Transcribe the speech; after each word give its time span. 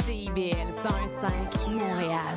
CIBL 0.00 0.72
105 0.72 1.68
Montréal. 1.68 2.36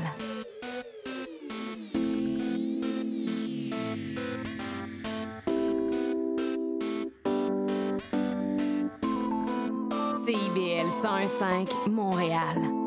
CIBL 10.25 10.89
105 11.01 11.87
Montréal. 11.87 12.84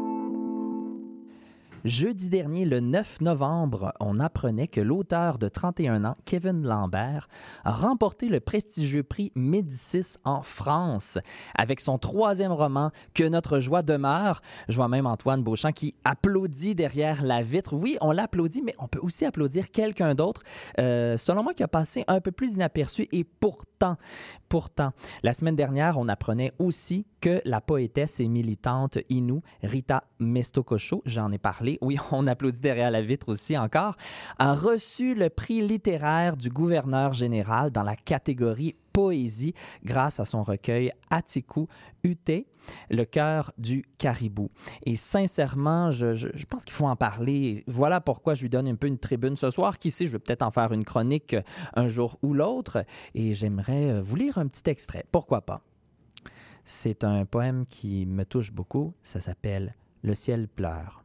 Jeudi 1.84 2.28
dernier, 2.28 2.64
le 2.64 2.80
9 2.80 3.20
novembre, 3.20 3.92
on 4.00 4.18
apprenait 4.18 4.66
que 4.66 4.80
l'auteur 4.80 5.38
de 5.38 5.48
31 5.48 6.04
ans, 6.04 6.14
Kevin 6.24 6.66
Lambert, 6.66 7.28
a 7.64 7.70
remporté 7.70 8.28
le 8.28 8.40
prestigieux 8.40 9.04
prix 9.04 9.30
Médicis 9.36 10.16
en 10.24 10.42
France 10.42 11.18
avec 11.54 11.80
son 11.80 11.98
troisième 11.98 12.50
roman 12.50 12.90
Que 13.14 13.22
notre 13.22 13.60
joie 13.60 13.82
demeure. 13.82 14.40
Je 14.68 14.74
vois 14.74 14.88
même 14.88 15.06
Antoine 15.06 15.44
Beauchamp 15.44 15.70
qui 15.70 15.94
applaudit 16.04 16.74
derrière 16.74 17.22
la 17.22 17.42
vitre. 17.42 17.74
Oui, 17.76 17.96
on 18.00 18.10
l'applaudit, 18.10 18.62
mais 18.62 18.74
on 18.80 18.88
peut 18.88 19.00
aussi 19.00 19.24
applaudir 19.24 19.70
quelqu'un 19.70 20.16
d'autre, 20.16 20.42
euh, 20.80 21.16
selon 21.16 21.44
moi, 21.44 21.54
qui 21.54 21.62
a 21.62 21.68
passé 21.68 22.04
un 22.08 22.20
peu 22.20 22.32
plus 22.32 22.54
inaperçu 22.54 23.06
et 23.12 23.22
pourtant, 23.22 23.96
pourtant, 24.48 24.90
la 25.22 25.32
semaine 25.32 25.56
dernière, 25.56 25.96
on 25.96 26.08
apprenait 26.08 26.52
aussi 26.58 27.06
que 27.20 27.40
la 27.44 27.60
poétesse 27.60 28.20
et 28.20 28.28
militante 28.28 28.98
Inou, 29.08 29.42
Rita 29.62 30.04
Mestokosho, 30.18 31.02
j'en 31.04 31.30
ai 31.32 31.38
parlé, 31.38 31.67
oui, 31.82 31.98
on 32.12 32.26
applaudit 32.26 32.60
derrière 32.60 32.90
la 32.90 33.02
vitre 33.02 33.28
aussi 33.28 33.58
encore, 33.58 33.96
a 34.38 34.54
reçu 34.54 35.14
le 35.14 35.28
prix 35.28 35.60
littéraire 35.60 36.36
du 36.36 36.48
gouverneur 36.48 37.12
général 37.12 37.70
dans 37.70 37.82
la 37.82 37.96
catégorie 37.96 38.74
poésie 38.92 39.54
grâce 39.84 40.18
à 40.18 40.24
son 40.24 40.42
recueil 40.42 40.90
Atiku 41.10 41.68
Ute, 42.02 42.46
le 42.90 43.04
cœur 43.04 43.52
du 43.56 43.84
caribou. 43.96 44.50
Et 44.84 44.96
sincèrement, 44.96 45.92
je, 45.92 46.14
je, 46.14 46.28
je 46.34 46.46
pense 46.46 46.64
qu'il 46.64 46.74
faut 46.74 46.86
en 46.86 46.96
parler. 46.96 47.62
Voilà 47.68 48.00
pourquoi 48.00 48.34
je 48.34 48.42
lui 48.42 48.48
donne 48.48 48.66
un 48.66 48.74
peu 48.74 48.88
une 48.88 48.98
tribune 48.98 49.36
ce 49.36 49.50
soir. 49.50 49.78
Qui 49.78 49.92
sait, 49.92 50.06
je 50.06 50.12
vais 50.12 50.18
peut-être 50.18 50.42
en 50.42 50.50
faire 50.50 50.72
une 50.72 50.84
chronique 50.84 51.36
un 51.74 51.86
jour 51.86 52.18
ou 52.22 52.34
l'autre. 52.34 52.84
Et 53.14 53.34
j'aimerais 53.34 54.00
vous 54.00 54.16
lire 54.16 54.38
un 54.38 54.48
petit 54.48 54.68
extrait. 54.68 55.04
Pourquoi 55.12 55.42
pas? 55.42 55.62
C'est 56.64 57.02
un 57.04 57.24
poème 57.24 57.64
qui 57.64 58.04
me 58.04 58.24
touche 58.24 58.52
beaucoup. 58.52 58.92
Ça 59.02 59.20
s'appelle 59.20 59.74
Le 60.02 60.14
ciel 60.14 60.48
pleure. 60.48 61.04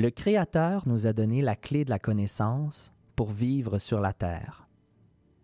Le 0.00 0.08
Créateur 0.08 0.88
nous 0.88 1.06
a 1.06 1.12
donné 1.12 1.42
la 1.42 1.56
clé 1.56 1.84
de 1.84 1.90
la 1.90 1.98
connaissance 1.98 2.94
pour 3.16 3.28
vivre 3.28 3.76
sur 3.76 4.00
la 4.00 4.14
terre. 4.14 4.66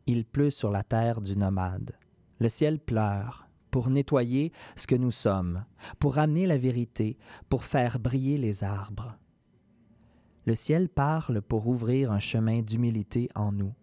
Il 0.07 0.25
pleut 0.25 0.49
sur 0.49 0.71
la 0.71 0.83
terre 0.83 1.21
du 1.21 1.37
nomade. 1.37 1.93
Le 2.39 2.49
ciel 2.49 2.79
pleure 2.79 3.47
pour 3.71 3.91
nettoyer 3.91 4.53
ce 4.75 4.87
que 4.87 4.95
nous 4.95 5.11
sommes, 5.11 5.67
pour 5.99 6.15
ramener 6.15 6.47
la 6.47 6.57
vérité, 6.57 7.19
pour 7.51 7.65
faire 7.65 7.99
briller 7.99 8.39
les 8.39 8.65
arbres. 8.65 9.19
Le 10.47 10.55
ciel 10.55 10.89
parle 10.89 11.43
pour 11.43 11.69
ouvrir 11.69 12.11
un 12.11 12.19
chemin 12.19 12.63
d'humilité 12.63 13.29
en 13.35 13.53
nous. 13.53 13.75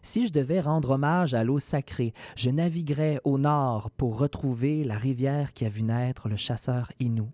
Si 0.00 0.26
je 0.26 0.32
devais 0.32 0.60
rendre 0.60 0.92
hommage 0.92 1.34
à 1.34 1.44
l'eau 1.44 1.58
sacrée, 1.58 2.14
je 2.34 2.48
naviguerais 2.48 3.20
au 3.24 3.36
nord 3.36 3.90
pour 3.90 4.18
retrouver 4.18 4.84
la 4.84 4.96
rivière 4.96 5.52
qui 5.52 5.66
a 5.66 5.68
vu 5.68 5.82
naître 5.82 6.30
le 6.30 6.36
chasseur 6.36 6.92
Inou. 6.98 7.28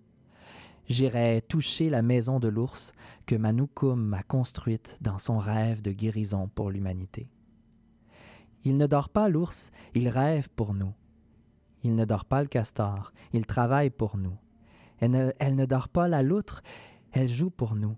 J'irais 0.91 1.41
toucher 1.41 1.89
la 1.89 2.03
maison 2.03 2.41
de 2.41 2.49
l'ours 2.49 2.95
que 3.25 3.37
Manoukoum 3.37 4.13
a 4.13 4.25
construite 4.25 4.99
dans 5.01 5.19
son 5.19 5.39
rêve 5.39 5.83
de 5.83 5.93
guérison 5.93 6.49
pour 6.53 6.69
l'humanité. 6.69 7.31
Il 8.65 8.77
ne 8.77 8.89
dort 8.89 9.09
pas 9.09 9.29
l'ours, 9.29 9.71
il 9.95 10.09
rêve 10.09 10.49
pour 10.57 10.75
nous. 10.75 10.93
Il 11.85 11.95
ne 11.95 12.05
dort 12.05 12.25
pas 12.25 12.43
le 12.43 12.49
castor, 12.49 13.13
il 13.33 13.47
travaille 13.47 13.91
pour 13.91 14.17
nous. 14.17 14.37
Elle 14.99 15.13
ne, 15.13 15.31
elle 15.39 15.55
ne 15.55 15.65
dort 15.65 15.91
pas 15.91 16.09
la 16.09 16.25
loutre, 16.25 16.61
elle 17.13 17.29
joue 17.29 17.51
pour 17.51 17.77
nous. 17.77 17.97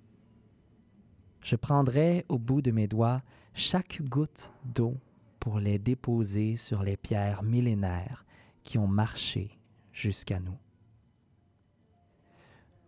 Je 1.40 1.56
prendrai 1.56 2.26
au 2.28 2.38
bout 2.38 2.60
de 2.60 2.72
mes 2.72 2.88
doigts 2.88 3.22
chaque 3.54 4.02
goutte 4.02 4.52
d'eau 4.66 4.98
pour 5.40 5.60
les 5.60 5.78
déposer 5.78 6.56
sur 6.56 6.82
les 6.82 6.98
pierres 6.98 7.42
millénaires 7.42 8.26
qui 8.62 8.76
ont 8.76 8.86
marché 8.86 9.58
jusqu'à 9.94 10.40
nous. 10.40 10.58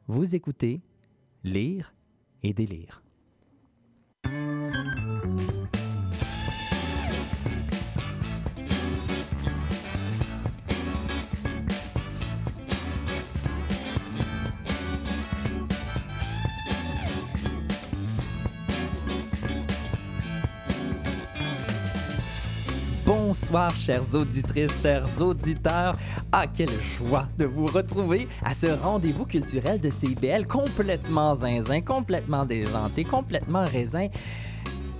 Vous 0.07 0.35
écoutez 0.35 0.83
Lire 1.45 1.95
et 2.43 2.53
délire. 2.53 3.04
Bonsoir, 23.35 23.75
chères 23.75 24.15
auditrices, 24.15 24.83
chers 24.83 25.21
auditeurs. 25.21 25.97
Ah, 26.31 26.47
quelle 26.47 26.71
joie 26.81 27.27
de 27.37 27.45
vous 27.45 27.67
retrouver 27.67 28.29
à 28.45 28.55
ce 28.55 28.69
rendez-vous 28.69 29.27
culturel 29.27 29.81
de 29.81 29.91
CBL 29.91 30.47
complètement 30.47 31.35
zinzin, 31.35 31.81
complètement 31.81 32.45
déjanté, 32.45 33.03
complètement 33.03 33.65
raisin. 33.65 34.07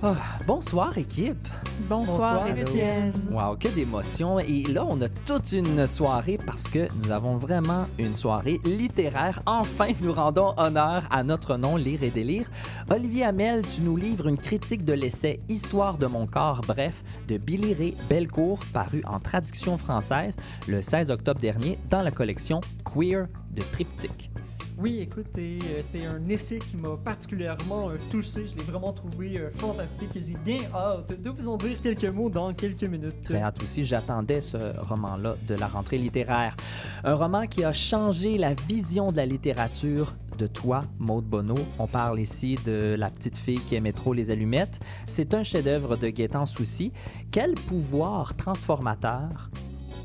Ah, 0.03 0.15
bonsoir, 0.45 0.97
équipe. 0.97 1.47
Bonsoir, 1.89 2.47
Étienne. 2.55 3.13
Wow, 3.31 3.55
que 3.55 3.69
d'émotion. 3.69 4.39
Et 4.39 4.63
là, 4.63 4.85
on 4.87 5.01
a 5.01 5.07
toute 5.07 5.53
une 5.53 5.87
soirée 5.87 6.37
parce 6.45 6.67
que 6.67 6.87
nous 7.01 7.11
avons 7.11 7.37
vraiment 7.37 7.87
une 7.97 8.15
soirée 8.15 8.59
littéraire. 8.65 9.41
Enfin, 9.45 9.87
nous 10.01 10.11
rendons 10.11 10.53
honneur 10.57 11.03
à 11.11 11.23
notre 11.23 11.57
nom, 11.57 11.77
Lire 11.77 12.03
et 12.03 12.09
délire. 12.09 12.49
Olivier 12.91 13.23
Hamel, 13.23 13.65
tu 13.65 13.81
nous 13.81 13.95
livres 13.95 14.27
une 14.27 14.37
critique 14.37 14.83
de 14.83 14.93
l'essai 14.93 15.39
Histoire 15.47 15.97
de 15.97 16.07
mon 16.07 16.27
corps, 16.27 16.61
bref, 16.67 17.03
de 17.27 17.37
Billy 17.37 17.73
Ray 17.73 17.97
Belcourt, 18.09 18.59
paru 18.73 19.01
en 19.07 19.19
traduction 19.19 19.77
française 19.77 20.35
le 20.67 20.81
16 20.81 21.09
octobre 21.09 21.39
dernier 21.39 21.79
dans 21.89 22.01
la 22.01 22.11
collection 22.11 22.59
Queer 22.83 23.27
de 23.51 23.61
Triptyque. 23.61 24.29
Oui, 24.77 24.99
écoutez, 24.99 25.57
euh, 25.69 25.81
c'est 25.89 26.05
un 26.05 26.21
essai 26.27 26.59
qui 26.59 26.75
m'a 26.75 26.97
particulièrement 26.97 27.89
euh, 27.89 27.97
touché. 28.11 28.45
Je 28.45 28.57
l'ai 28.57 28.63
vraiment 28.63 28.91
trouvé 28.91 29.37
euh, 29.37 29.49
fantastique 29.51 30.17
et 30.17 30.21
j'ai 30.21 30.35
bien 30.43 30.59
hâte 30.73 31.21
de 31.21 31.29
vous 31.29 31.47
en 31.47 31.55
dire 31.55 31.79
quelques 31.79 32.03
mots 32.03 32.29
dans 32.29 32.53
quelques 32.53 32.83
minutes. 32.83 33.21
Très 33.23 33.41
hâte 33.41 33.63
aussi, 33.63 33.85
j'attendais 33.85 34.41
ce 34.41 34.57
roman-là 34.81 35.37
de 35.47 35.55
la 35.55 35.67
rentrée 35.67 35.97
littéraire. 35.97 36.57
Un 37.05 37.15
roman 37.15 37.47
qui 37.47 37.63
a 37.63 37.71
changé 37.71 38.37
la 38.37 38.53
vision 38.53 39.13
de 39.13 39.17
la 39.17 39.25
littérature 39.25 40.13
de 40.37 40.47
toi, 40.47 40.83
Maude 40.99 41.25
Bonneau. 41.25 41.55
On 41.79 41.87
parle 41.87 42.19
ici 42.19 42.57
de 42.65 42.95
La 42.99 43.09
petite 43.09 43.37
fille 43.37 43.59
qui 43.59 43.75
aimait 43.75 43.93
trop 43.93 44.11
les 44.11 44.29
allumettes. 44.29 44.81
C'est 45.07 45.33
un 45.33 45.43
chef-d'œuvre 45.43 45.95
de 45.95 46.09
Gaétan 46.09 46.45
Soucy. 46.45 46.91
Quel 47.31 47.53
pouvoir 47.53 48.35
transformateur 48.35 49.49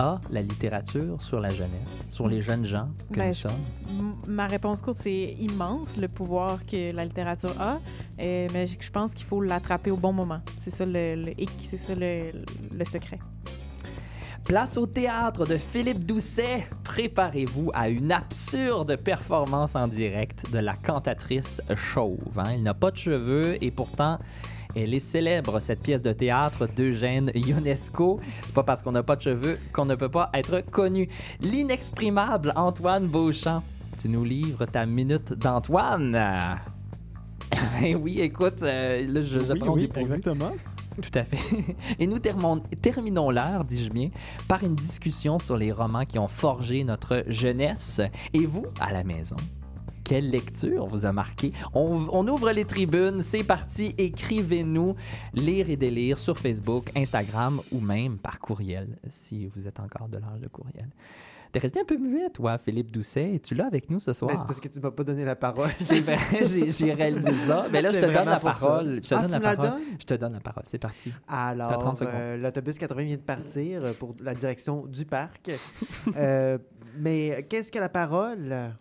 a 0.00 0.20
la 0.30 0.42
littérature 0.42 1.20
sur 1.20 1.40
la 1.40 1.50
jeunesse, 1.50 2.08
sur 2.10 2.26
les 2.26 2.40
jeunes 2.40 2.64
gens 2.64 2.88
que 3.12 3.18
Ben, 3.18 3.28
nous 3.28 3.34
sommes? 3.34 4.16
Ma 4.26 4.46
réponse 4.46 4.80
courte, 4.80 4.98
c'est 5.00 5.34
immense 5.38 5.96
le 5.98 6.08
pouvoir 6.08 6.64
que 6.64 6.92
la 6.92 7.04
littérature 7.04 7.54
a, 7.60 7.78
euh, 8.18 8.48
mais 8.52 8.66
je 8.66 8.90
pense 8.90 9.12
qu'il 9.12 9.26
faut 9.26 9.42
l'attraper 9.42 9.90
au 9.90 9.96
bon 9.96 10.12
moment. 10.12 10.40
C'est 10.56 10.70
ça 10.70 10.86
le, 10.86 11.32
c'est 11.58 11.76
ça 11.76 11.94
le, 11.94 12.32
le 12.80 12.84
secret. 12.84 13.18
Place 14.44 14.78
au 14.78 14.86
théâtre 14.86 15.46
de 15.46 15.56
Philippe 15.58 16.04
Doucet. 16.04 16.66
Préparez-vous 16.82 17.70
à 17.74 17.88
une 17.88 18.10
absurde 18.10 18.96
performance 18.96 19.76
en 19.76 19.86
direct 19.86 20.50
de 20.50 20.58
la 20.58 20.74
cantatrice 20.74 21.60
chauve. 21.76 22.38
hein. 22.38 22.44
Elle 22.54 22.62
n'a 22.62 22.74
pas 22.74 22.90
de 22.90 22.96
cheveux 22.96 23.62
et 23.62 23.70
pourtant, 23.70 24.18
elle 24.76 24.94
est 24.94 25.00
célèbre, 25.00 25.60
cette 25.60 25.80
pièce 25.82 26.02
de 26.02 26.12
théâtre 26.12 26.68
d'Eugène 26.74 27.30
Ionesco. 27.34 28.20
C'est 28.44 28.54
pas 28.54 28.62
parce 28.62 28.82
qu'on 28.82 28.92
n'a 28.92 29.02
pas 29.02 29.16
de 29.16 29.22
cheveux 29.22 29.58
qu'on 29.72 29.84
ne 29.86 29.94
peut 29.94 30.08
pas 30.08 30.30
être 30.34 30.60
connu. 30.70 31.08
L'inexprimable 31.40 32.52
Antoine 32.56 33.06
Beauchamp. 33.06 33.62
Tu 34.00 34.08
nous 34.08 34.24
livres 34.24 34.64
ta 34.66 34.86
minute 34.86 35.32
d'Antoine. 35.34 36.16
Eh 37.82 37.96
oui, 37.96 38.20
écoute, 38.20 38.62
euh, 38.62 39.06
là, 39.08 39.20
je, 39.22 39.40
je 39.40 39.52
Oui, 39.52 39.58
prends 39.58 39.72
oui, 39.72 39.80
des 39.82 39.88
pourvus. 39.88 40.02
exactement. 40.02 40.52
Tout 41.02 41.10
à 41.18 41.24
fait. 41.24 41.38
Et 41.98 42.06
nous 42.06 42.18
terminons 42.18 43.30
l'heure, 43.30 43.64
dis-je 43.64 43.90
bien, 43.90 44.10
par 44.48 44.62
une 44.62 44.74
discussion 44.76 45.38
sur 45.38 45.56
les 45.56 45.72
romans 45.72 46.04
qui 46.04 46.18
ont 46.18 46.28
forgé 46.28 46.84
notre 46.84 47.24
jeunesse. 47.26 48.00
Et 48.32 48.46
vous, 48.46 48.64
à 48.80 48.92
la 48.92 49.02
maison, 49.02 49.36
quelle 50.10 50.28
lecture 50.28 50.86
vous 50.86 51.06
a 51.06 51.12
marqué? 51.12 51.52
On, 51.72 52.04
on 52.10 52.26
ouvre 52.26 52.50
les 52.50 52.64
tribunes, 52.64 53.22
c'est 53.22 53.44
parti, 53.44 53.94
écrivez-nous, 53.96 54.96
lire 55.34 55.70
et 55.70 55.76
délire 55.76 56.18
sur 56.18 56.36
Facebook, 56.36 56.90
Instagram 56.96 57.60
ou 57.70 57.78
même 57.78 58.18
par 58.18 58.40
courriel, 58.40 58.88
si 59.08 59.46
vous 59.46 59.68
êtes 59.68 59.78
encore 59.78 60.08
de 60.08 60.18
l'âge 60.18 60.40
de 60.40 60.48
courriel. 60.48 60.88
T'es 61.52 61.60
resté 61.60 61.80
un 61.80 61.84
peu 61.84 61.96
muet, 61.96 62.28
toi, 62.30 62.58
Philippe 62.58 62.90
Doucet. 62.92 63.34
Es-tu 63.34 63.54
là 63.56 63.66
avec 63.66 63.88
nous 63.90 63.98
ce 64.00 64.12
soir? 64.12 64.30
Ben, 64.32 64.38
c'est 64.38 64.46
parce 64.46 64.60
que 64.60 64.68
tu 64.68 64.80
m'as 64.80 64.90
pas 64.92 65.02
donné 65.02 65.24
la 65.24 65.34
parole. 65.34 65.68
C'est 65.80 66.00
vrai, 66.00 66.16
j'ai 66.44 66.92
réalisé 66.92 67.32
ça. 67.32 67.66
Mais 67.72 67.82
là, 67.82 67.90
je 67.92 68.00
te 68.00 68.06
donne 68.06 68.28
la 68.28 68.38
parole. 68.38 69.00
Je 69.02 69.08
te 69.08 69.14
Ah, 69.16 69.22
donne 69.22 69.32
tu 69.36 69.38
la 69.42 69.56
parole. 69.56 69.80
Je 69.98 70.04
te 70.04 70.14
donne 70.14 70.32
la 70.34 70.40
parole. 70.40 70.62
C'est 70.66 70.78
parti. 70.78 71.12
Alors, 71.26 71.76
30 71.78 71.96
secondes. 71.96 72.14
euh, 72.14 72.36
l'autobus 72.36 72.78
80 72.78 73.02
vient 73.02 73.16
de 73.16 73.20
partir 73.20 73.84
euh, 73.84 73.92
pour 73.94 74.14
la 74.20 74.34
direction 74.34 74.86
du 74.86 75.04
parc. 75.04 75.50
Euh, 76.16 76.56
Mais 76.98 77.46
qu'est-ce 77.48 77.70
que 77.72 77.78
la 77.78 77.88
parole? 77.88 78.72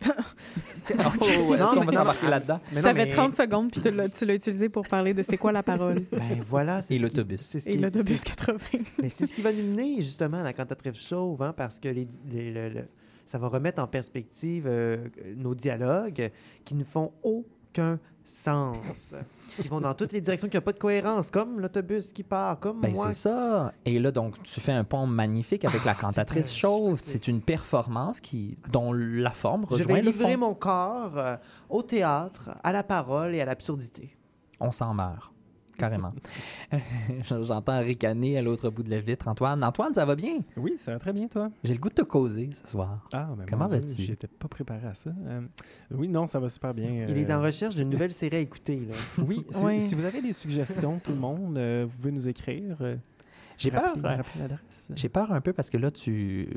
Oh, 0.92 0.94
Est-ce 0.94 1.74
qu'on 1.74 1.80
va 1.84 1.92
s'embarquer 1.92 2.26
là-dedans? 2.28 2.60
Mais 2.72 2.78
non, 2.80 2.88
T'avais 2.88 3.04
mais- 3.06 3.12
30 3.12 3.36
secondes, 3.36 3.70
puis 3.70 3.80
tu 3.80 3.90
l'as 3.90 4.08
tu 4.08 4.24
utilisé 4.34 4.68
pour 4.68 4.86
parler 4.88 5.14
de 5.14 5.22
c'est 5.22 5.36
quoi 5.36 5.52
la 5.52 5.62
parole. 5.62 6.00
Ben 6.12 6.42
voilà. 6.44 6.80
Et 6.90 6.98
l'autobus. 6.98 7.54
Et 7.66 7.76
l'autobus 7.76 8.18
c'est- 8.18 8.30
80. 8.30 8.58
Mais 9.02 9.08
c'est 9.08 9.26
ce 9.26 9.32
qui 9.34 9.40
va 9.42 9.52
nous 9.52 9.62
mener 9.62 9.96
justement 10.02 10.38
à 10.38 10.42
la 10.42 10.52
cantatrice 10.52 10.96
chauve, 10.96 11.40
hein, 11.42 11.52
parce 11.56 11.78
que 11.78 11.88
les, 11.88 12.08
les- 12.30 12.50
le- 12.50 12.68
le- 12.70 12.88
ça 13.26 13.38
va 13.38 13.48
remettre 13.48 13.80
en 13.80 13.86
perspective 13.86 14.64
euh, 14.66 14.96
nos 15.36 15.54
dialogues 15.54 16.30
qui 16.64 16.74
ne 16.74 16.82
font 16.84 17.12
aucun 17.22 18.00
sens, 18.24 19.12
qui 19.56 19.68
vont 19.68 19.80
dans 19.80 19.94
toutes 19.94 20.12
les 20.12 20.20
directions, 20.20 20.48
qui 20.48 20.56
n'ont 20.56 20.62
pas 20.62 20.72
de 20.72 20.78
cohérence, 20.78 21.30
comme 21.30 21.60
l'autobus 21.60 22.12
qui 22.12 22.22
part, 22.22 22.58
comme 22.60 22.80
Ben, 22.80 22.92
moi. 22.92 23.06
c'est 23.08 23.28
ça. 23.28 23.72
Et 23.84 23.98
là, 23.98 24.10
donc, 24.10 24.42
tu 24.42 24.60
fais 24.60 24.72
un 24.72 24.84
pont 24.84 25.06
magnifique 25.06 25.64
avec 25.64 25.84
la 25.84 25.94
cantatrice 25.94 26.52
chauve. 26.54 27.00
c'est- 27.02 27.28
une 27.28 27.40
performance 27.42 28.20
qui, 28.20 28.56
dont 28.72 28.92
la 28.92 29.30
forme 29.30 29.64
Je 29.70 29.76
rejoint 29.76 29.94
vais 29.96 30.02
le 30.02 30.10
livrer 30.10 30.32
fond. 30.34 30.38
mon 30.40 30.54
corps 30.54 31.16
euh, 31.18 31.36
au 31.68 31.82
théâtre, 31.82 32.50
à 32.64 32.72
la 32.72 32.82
parole 32.82 33.34
et 33.34 33.40
à 33.40 33.44
l'absurdité. 33.44 34.16
On 34.58 34.72
s'en 34.72 34.94
meurt. 34.94 35.32
Carrément. 35.80 36.12
J'entends 37.42 37.80
ricaner 37.80 38.36
à 38.36 38.42
l'autre 38.42 38.68
bout 38.68 38.82
de 38.82 38.90
la 38.90 39.00
vitre. 39.00 39.28
Antoine, 39.28 39.64
Antoine, 39.64 39.94
ça 39.94 40.04
va 40.04 40.14
bien? 40.14 40.40
Oui, 40.58 40.74
ça 40.76 40.92
va 40.92 40.98
très 40.98 41.14
bien, 41.14 41.26
toi. 41.26 41.50
J'ai 41.64 41.72
le 41.72 41.80
goût 41.80 41.88
de 41.88 41.94
te 41.94 42.02
causer 42.02 42.50
ce 42.52 42.70
soir. 42.70 43.06
Ah, 43.14 43.30
ben 43.34 43.46
Comment 43.48 43.66
vas-tu? 43.66 44.02
J'étais 44.02 44.26
pas 44.26 44.46
préparé 44.46 44.86
à 44.86 44.94
ça. 44.94 45.10
Euh, 45.26 45.40
oui, 45.90 46.08
non, 46.08 46.26
ça 46.26 46.38
va 46.38 46.50
super 46.50 46.74
bien. 46.74 47.06
Il 47.08 47.16
est 47.16 47.30
euh, 47.30 47.38
en 47.38 47.40
recherche 47.40 47.76
d'une 47.76 47.88
nouvelle 47.88 48.12
série 48.12 48.36
à 48.36 48.40
écouter. 48.40 48.80
Là. 48.80 48.94
Oui, 49.26 49.42
si, 49.48 49.64
Oui. 49.64 49.80
si 49.80 49.94
vous 49.94 50.04
avez 50.04 50.20
des 50.20 50.34
suggestions, 50.34 51.00
tout 51.02 51.12
le 51.12 51.18
monde, 51.18 51.56
euh, 51.56 51.86
vous 51.88 51.96
pouvez 51.96 52.12
nous 52.12 52.28
écrire. 52.28 52.76
J'ai 53.60 53.70
peur. 53.70 53.94
euh. 54.04 54.16
J'ai 54.96 55.08
peur 55.08 55.32
un 55.32 55.40
peu 55.40 55.52
parce 55.52 55.70
que 55.70 55.76
là, 55.76 55.90
tu 55.90 56.48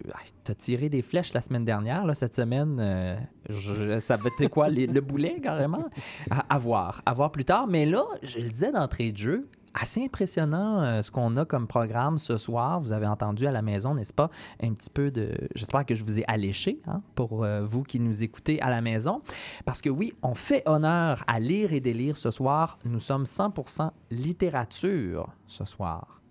as 0.47 0.55
tiré 0.55 0.89
des 0.89 1.01
flèches 1.01 1.33
la 1.33 1.41
semaine 1.41 1.65
dernière. 1.65 2.05
Là, 2.05 2.13
cette 2.13 2.35
semaine, 2.35 2.77
euh, 2.79 3.15
je- 3.49 3.99
ça 3.99 4.15
va 4.17 4.29
être 4.39 4.49
quoi? 4.49 4.69
les- 4.69 4.87
le 4.87 5.01
boulet, 5.01 5.39
carrément? 5.41 5.89
À, 6.31 6.45
à 6.55 6.57
voir. 6.57 7.01
À 7.05 7.13
voir 7.13 7.31
plus 7.31 7.45
tard. 7.45 7.67
Mais 7.67 7.85
là, 7.85 8.03
je 8.23 8.39
le 8.39 8.49
disais 8.49 8.71
d'entrée 8.71 9.11
de 9.11 9.17
jeu, 9.17 9.49
assez 9.73 10.03
impressionnant 10.05 10.81
euh, 10.83 11.01
ce 11.01 11.09
qu'on 11.11 11.35
a 11.35 11.45
comme 11.45 11.65
programme 11.67 12.19
ce 12.19 12.37
soir. 12.37 12.79
Vous 12.79 12.93
avez 12.93 13.07
entendu 13.07 13.47
à 13.47 13.51
la 13.51 13.61
maison, 13.63 13.95
n'est-ce 13.95 14.13
pas? 14.13 14.29
Un 14.61 14.71
petit 14.73 14.89
peu 14.91 15.11
de... 15.11 15.31
J'espère 15.55 15.85
que 15.85 15.95
je 15.95 16.03
vous 16.05 16.19
ai 16.19 16.25
alléché 16.27 16.79
hein, 16.87 17.01
pour 17.15 17.43
euh, 17.43 17.65
vous 17.65 17.83
qui 17.83 17.99
nous 17.99 18.23
écoutez 18.23 18.61
à 18.61 18.69
la 18.69 18.81
maison. 18.81 19.21
Parce 19.65 19.81
que 19.81 19.89
oui, 19.89 20.13
on 20.21 20.35
fait 20.35 20.61
honneur 20.67 21.23
à 21.27 21.39
lire 21.39 21.73
et 21.73 21.79
délire 21.79 22.15
ce 22.17 22.29
soir. 22.31 22.77
Nous 22.85 22.99
sommes 22.99 23.23
100% 23.25 23.89
littérature 24.11 25.27
ce 25.47 25.65
soir. 25.65 26.21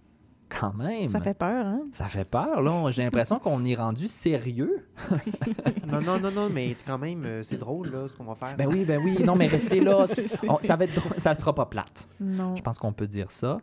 Quand 0.60 0.74
même. 0.74 1.08
Ça 1.08 1.20
fait 1.20 1.34
peur, 1.34 1.66
hein? 1.66 1.82
Ça 1.92 2.06
fait 2.06 2.24
peur, 2.24 2.60
là. 2.60 2.90
J'ai 2.90 3.02
l'impression 3.02 3.38
qu'on 3.38 3.64
est 3.64 3.74
rendu 3.74 4.08
sérieux. 4.08 4.86
non, 5.90 6.00
non, 6.02 6.18
non, 6.20 6.30
non, 6.30 6.48
mais 6.50 6.76
quand 6.86 6.98
même, 6.98 7.24
euh, 7.24 7.42
c'est 7.42 7.58
drôle 7.58 7.90
là, 7.90 8.06
ce 8.08 8.16
qu'on 8.16 8.24
va 8.24 8.34
faire. 8.34 8.56
Ben 8.56 8.66
oui, 8.68 8.84
ben 8.84 9.00
oui. 9.02 9.16
Non, 9.24 9.34
mais 9.36 9.46
restez 9.46 9.80
là. 9.80 10.06
On- 10.48 10.58
ça 10.62 10.76
va 10.76 10.84
être 10.84 10.94
drôle. 10.94 11.12
Ça 11.18 11.34
sera 11.34 11.54
pas 11.54 11.66
plate. 11.66 12.06
Non. 12.20 12.54
Je 12.56 12.62
pense 12.62 12.78
qu'on 12.78 12.92
peut 12.92 13.06
dire 13.06 13.30
ça. 13.32 13.58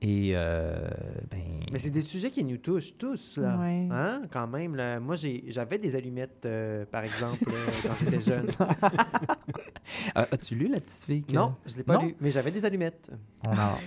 Et, 0.00 0.30
euh, 0.34 0.88
ben... 1.28 1.42
Mais 1.72 1.80
c'est 1.80 1.90
des 1.90 2.02
sujets 2.02 2.30
qui 2.30 2.44
nous 2.44 2.58
touchent 2.58 2.96
tous, 2.96 3.36
là. 3.38 3.58
Ouais. 3.58 3.88
Hein? 3.90 4.22
Quand 4.30 4.46
même, 4.46 4.76
là. 4.76 5.00
Moi, 5.00 5.16
j'ai- 5.16 5.42
j'avais 5.48 5.78
des 5.78 5.96
allumettes, 5.96 6.44
euh, 6.46 6.84
par 6.86 7.02
exemple, 7.02 7.38
quand 7.46 7.94
j'étais 8.00 8.20
jeune. 8.20 8.46
Euh, 8.60 10.24
As-tu 10.32 10.54
lu 10.54 10.68
la 10.68 10.78
petite 10.78 11.04
fille? 11.04 11.22
que- 11.24 11.32
Non, 11.32 11.54
je 11.66 11.76
l'ai 11.76 11.82
pas 11.82 11.94
Non? 11.94 12.02
lu, 12.02 12.14
mais 12.20 12.30
j'avais 12.30 12.52
des 12.52 12.64
allumettes. 12.64 13.10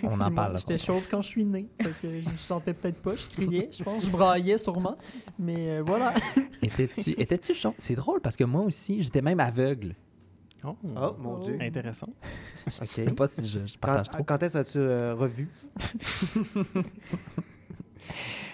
On 0.03 0.07
en, 0.09 0.27
on 0.27 0.31
parle. 0.33 0.57
J'étais 0.57 0.77
chauve 0.77 1.07
quand 1.09 1.21
je 1.21 1.27
suis 1.30 1.45
né. 1.45 1.68
Que 2.41 2.47
sentais 2.47 2.73
peut-être 2.73 3.01
pas. 3.01 3.15
Je 3.15 3.29
criais, 3.29 3.69
je 3.71 3.83
pense. 3.83 4.05
Je 4.05 4.09
braillais 4.09 4.57
sûrement. 4.57 4.97
Mais 5.39 5.69
euh, 5.69 5.83
voilà. 5.85 6.13
Étais-tu 6.61 7.11
étais 7.11 7.53
chaud? 7.53 7.73
C'est 7.77 7.95
drôle 7.95 8.19
parce 8.21 8.35
que 8.35 8.43
moi 8.43 8.61
aussi, 8.61 9.01
j'étais 9.03 9.21
même 9.21 9.39
aveugle. 9.39 9.95
Oh, 10.63 10.75
Oh, 10.95 11.15
mon 11.17 11.39
Dieu. 11.39 11.57
intéressant. 11.59 12.09
Je 12.81 12.85
sais 12.85 13.11
pas 13.13 13.25
si 13.27 13.47
je, 13.47 13.65
je 13.65 13.73
Quand, 13.73 13.79
partage 13.88 14.09
trop. 14.09 14.23
quand 14.23 14.43
est-ce 14.43 14.57
as-tu 14.57 14.77
euh, 14.77 15.15
revu? 15.15 15.49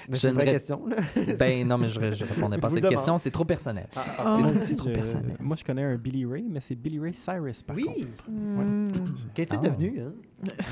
Mais 0.10 0.16
Je 0.18 0.22
c'est 0.22 0.30
une 0.30 0.36
vraie 0.36 0.46
ne 0.46 0.52
question, 0.52 0.86
là. 0.86 0.96
Ben 1.40 1.68
non, 1.68 1.78
mais 1.78 1.90
je, 1.90 2.00
je 2.12 2.24
répondais 2.26 2.58
pas 2.58 2.68
à 2.68 2.72
cette 2.72 2.80
demande. 2.84 2.96
question. 2.96 3.18
C'est 3.18 3.32
trop 3.32 3.44
personnel. 3.46 3.88
Ah, 3.96 4.04
Ah. 4.20 4.32
C'est 4.36 4.42
Moi 4.44 4.52
aussi 4.54 4.76
trop 4.78 4.88
je- 4.90 4.94
personnel. 4.94 5.36
Moi, 5.40 5.56
je 5.58 5.64
connais 5.66 5.84
un 5.84 5.96
Billy 5.98 6.26
Ray, 6.26 6.46
mais 6.50 6.62
c'est 6.62 6.76
Billy 6.76 7.00
Ray 7.00 7.14
Cyrus, 7.14 7.62
par 7.64 7.76
Oui. 7.76 7.84
contre. 7.84 8.30
Hmm. 8.30 8.86
Qu'est-ce 9.34 9.50
que 9.50 9.56
Ah. 9.56 9.58
devenu, 9.70 10.00
hein? 10.02 10.14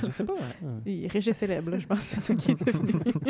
Je 0.02 0.08
sais 0.12 0.24
pas. 0.24 0.34
hein. 0.64 0.80
Il 0.86 1.08
Régis 1.08 1.36
célèbre, 1.36 1.72
là, 1.72 1.80
je 1.80 1.88
pense 1.88 2.00
que 2.00 2.06
c'est 2.06 2.22
ça 2.22 2.36
qui 2.36 2.52
est 2.52 2.64
devenu. 2.66 2.94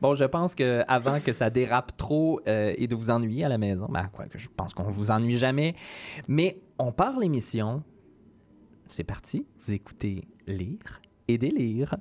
Bon, 0.00 0.14
je 0.14 0.24
pense 0.24 0.54
que 0.54 0.82
avant 0.88 1.20
que 1.20 1.32
ça 1.32 1.50
dérape 1.50 1.96
trop 1.96 2.40
euh, 2.48 2.72
et 2.78 2.86
de 2.86 2.94
vous 2.94 3.10
ennuyer 3.10 3.44
à 3.44 3.48
la 3.48 3.58
maison, 3.58 3.86
ben 3.90 4.08
quoi 4.12 4.26
que 4.26 4.38
je 4.38 4.48
pense 4.56 4.72
qu'on 4.72 4.84
vous 4.84 5.10
ennuie 5.10 5.36
jamais, 5.36 5.74
mais 6.28 6.60
on 6.78 6.92
part 6.92 7.18
l'émission. 7.18 7.82
C'est 8.88 9.04
parti. 9.04 9.46
Vous 9.64 9.72
écoutez 9.72 10.22
lire 10.46 11.00
et 11.28 11.36
délire. 11.38 11.96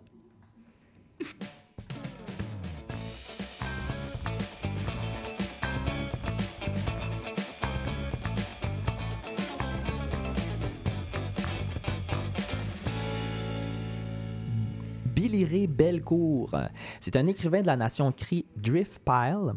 Ray 15.49 15.67
Belcourt. 15.67 16.55
C'est 16.99 17.15
un 17.15 17.27
écrivain 17.27 17.61
de 17.61 17.67
la 17.67 17.77
nation 17.77 18.11
cri 18.11 18.45
Driftpile 18.55 19.53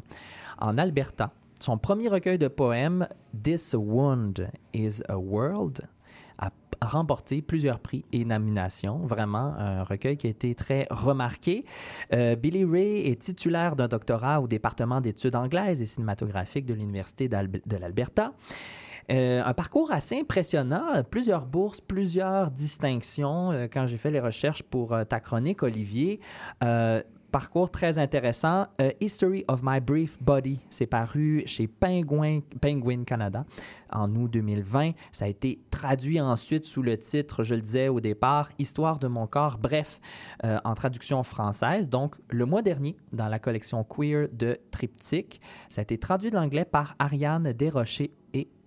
en 0.58 0.78
Alberta. 0.78 1.32
Son 1.60 1.78
premier 1.78 2.08
recueil 2.08 2.38
de 2.38 2.48
poèmes, 2.48 3.06
This 3.42 3.74
Wound 3.78 4.50
is 4.74 5.02
a 5.08 5.16
World, 5.16 5.80
a 6.38 6.50
remporté 6.80 7.42
plusieurs 7.42 7.78
prix 7.78 8.04
et 8.12 8.24
nominations. 8.24 8.98
Vraiment, 9.06 9.54
un 9.56 9.84
recueil 9.84 10.16
qui 10.16 10.26
a 10.26 10.30
été 10.30 10.54
très 10.54 10.86
remarqué. 10.90 11.64
Euh, 12.12 12.34
Billy 12.34 12.64
Ray 12.64 13.06
est 13.06 13.20
titulaire 13.20 13.76
d'un 13.76 13.88
doctorat 13.88 14.40
au 14.40 14.48
département 14.48 15.00
d'études 15.00 15.36
anglaises 15.36 15.80
et 15.80 15.86
cinématographiques 15.86 16.66
de 16.66 16.74
l'Université 16.74 17.28
de 17.28 17.76
l'Alberta. 17.76 18.32
Euh, 19.10 19.42
un 19.44 19.54
parcours 19.54 19.90
assez 19.92 20.18
impressionnant, 20.18 21.02
plusieurs 21.10 21.46
bourses, 21.46 21.80
plusieurs 21.80 22.50
distinctions. 22.50 23.50
Euh, 23.50 23.66
quand 23.72 23.86
j'ai 23.86 23.96
fait 23.96 24.10
les 24.10 24.20
recherches 24.20 24.62
pour 24.62 24.92
euh, 24.92 25.04
ta 25.04 25.20
chronique, 25.20 25.62
Olivier, 25.62 26.20
parcours 27.30 27.70
très 27.70 27.98
intéressant. 27.98 28.66
History 29.00 29.42
of 29.48 29.62
My 29.62 29.80
Brief 29.80 30.22
Body, 30.22 30.60
c'est 30.68 30.86
paru 30.86 31.42
chez 31.46 31.66
Penguin, 31.66 32.40
Canada 33.06 33.46
en 33.90 34.14
août 34.14 34.30
2020. 34.30 34.90
Ça 35.12 35.24
a 35.24 35.28
été 35.28 35.58
traduit 35.70 36.20
ensuite 36.20 36.66
sous 36.66 36.82
le 36.82 36.98
titre, 36.98 37.42
je 37.42 37.54
le 37.54 37.62
disais 37.62 37.88
au 37.88 38.00
départ, 38.00 38.50
Histoire 38.58 38.98
de 38.98 39.08
mon 39.08 39.26
corps, 39.26 39.56
bref, 39.56 39.98
en 40.42 40.74
traduction 40.74 41.22
française. 41.22 41.88
Donc, 41.88 42.16
le 42.28 42.44
mois 42.44 42.60
dernier, 42.60 42.96
dans 43.14 43.28
la 43.28 43.38
collection 43.38 43.82
Queer 43.82 44.28
de 44.30 44.58
Triptyque, 44.70 45.40
ça 45.70 45.80
a 45.80 45.82
été 45.84 45.96
traduit 45.96 46.30
de 46.30 46.36
l'anglais 46.36 46.66
par 46.66 46.96
Ariane 46.98 47.54
Desrochers 47.54 48.12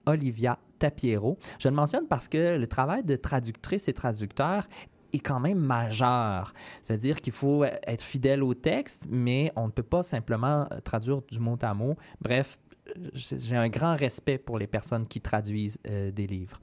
Olivia 0.06 0.60
Tapiero. 0.80 1.38
Je 1.60 1.70
le 1.70 1.76
mentionne 1.76 2.08
parce 2.08 2.28
que 2.28 2.58
le 2.58 2.68
travail 2.68 3.04
de 3.04 3.16
traductrice 3.16 3.88
et 3.88 3.94
traducteur 3.94 4.68
est 5.14 5.20
quand 5.20 5.40
même 5.40 5.60
majeur. 5.60 6.54
C'est-à-dire 6.82 7.22
qu'il 7.22 7.34
faut 7.34 7.64
être 7.64 8.02
fidèle 8.02 8.44
au 8.44 8.54
texte, 8.54 9.08
mais 9.10 9.52
on 9.56 9.68
ne 9.68 9.72
peut 9.72 9.84
pas 9.84 10.04
simplement 10.04 10.66
euh, 10.72 10.80
traduire 10.84 11.22
du 11.24 11.40
mot 11.40 11.58
à 11.62 11.74
mot. 11.74 11.96
Bref, 12.22 12.60
j'ai 13.14 13.56
un 13.56 13.70
grand 13.70 13.96
respect 13.96 14.38
pour 14.38 14.60
les 14.60 14.68
personnes 14.68 15.08
qui 15.08 15.22
traduisent 15.22 15.80
euh, 15.88 16.12
des 16.12 16.28
livres. 16.28 16.60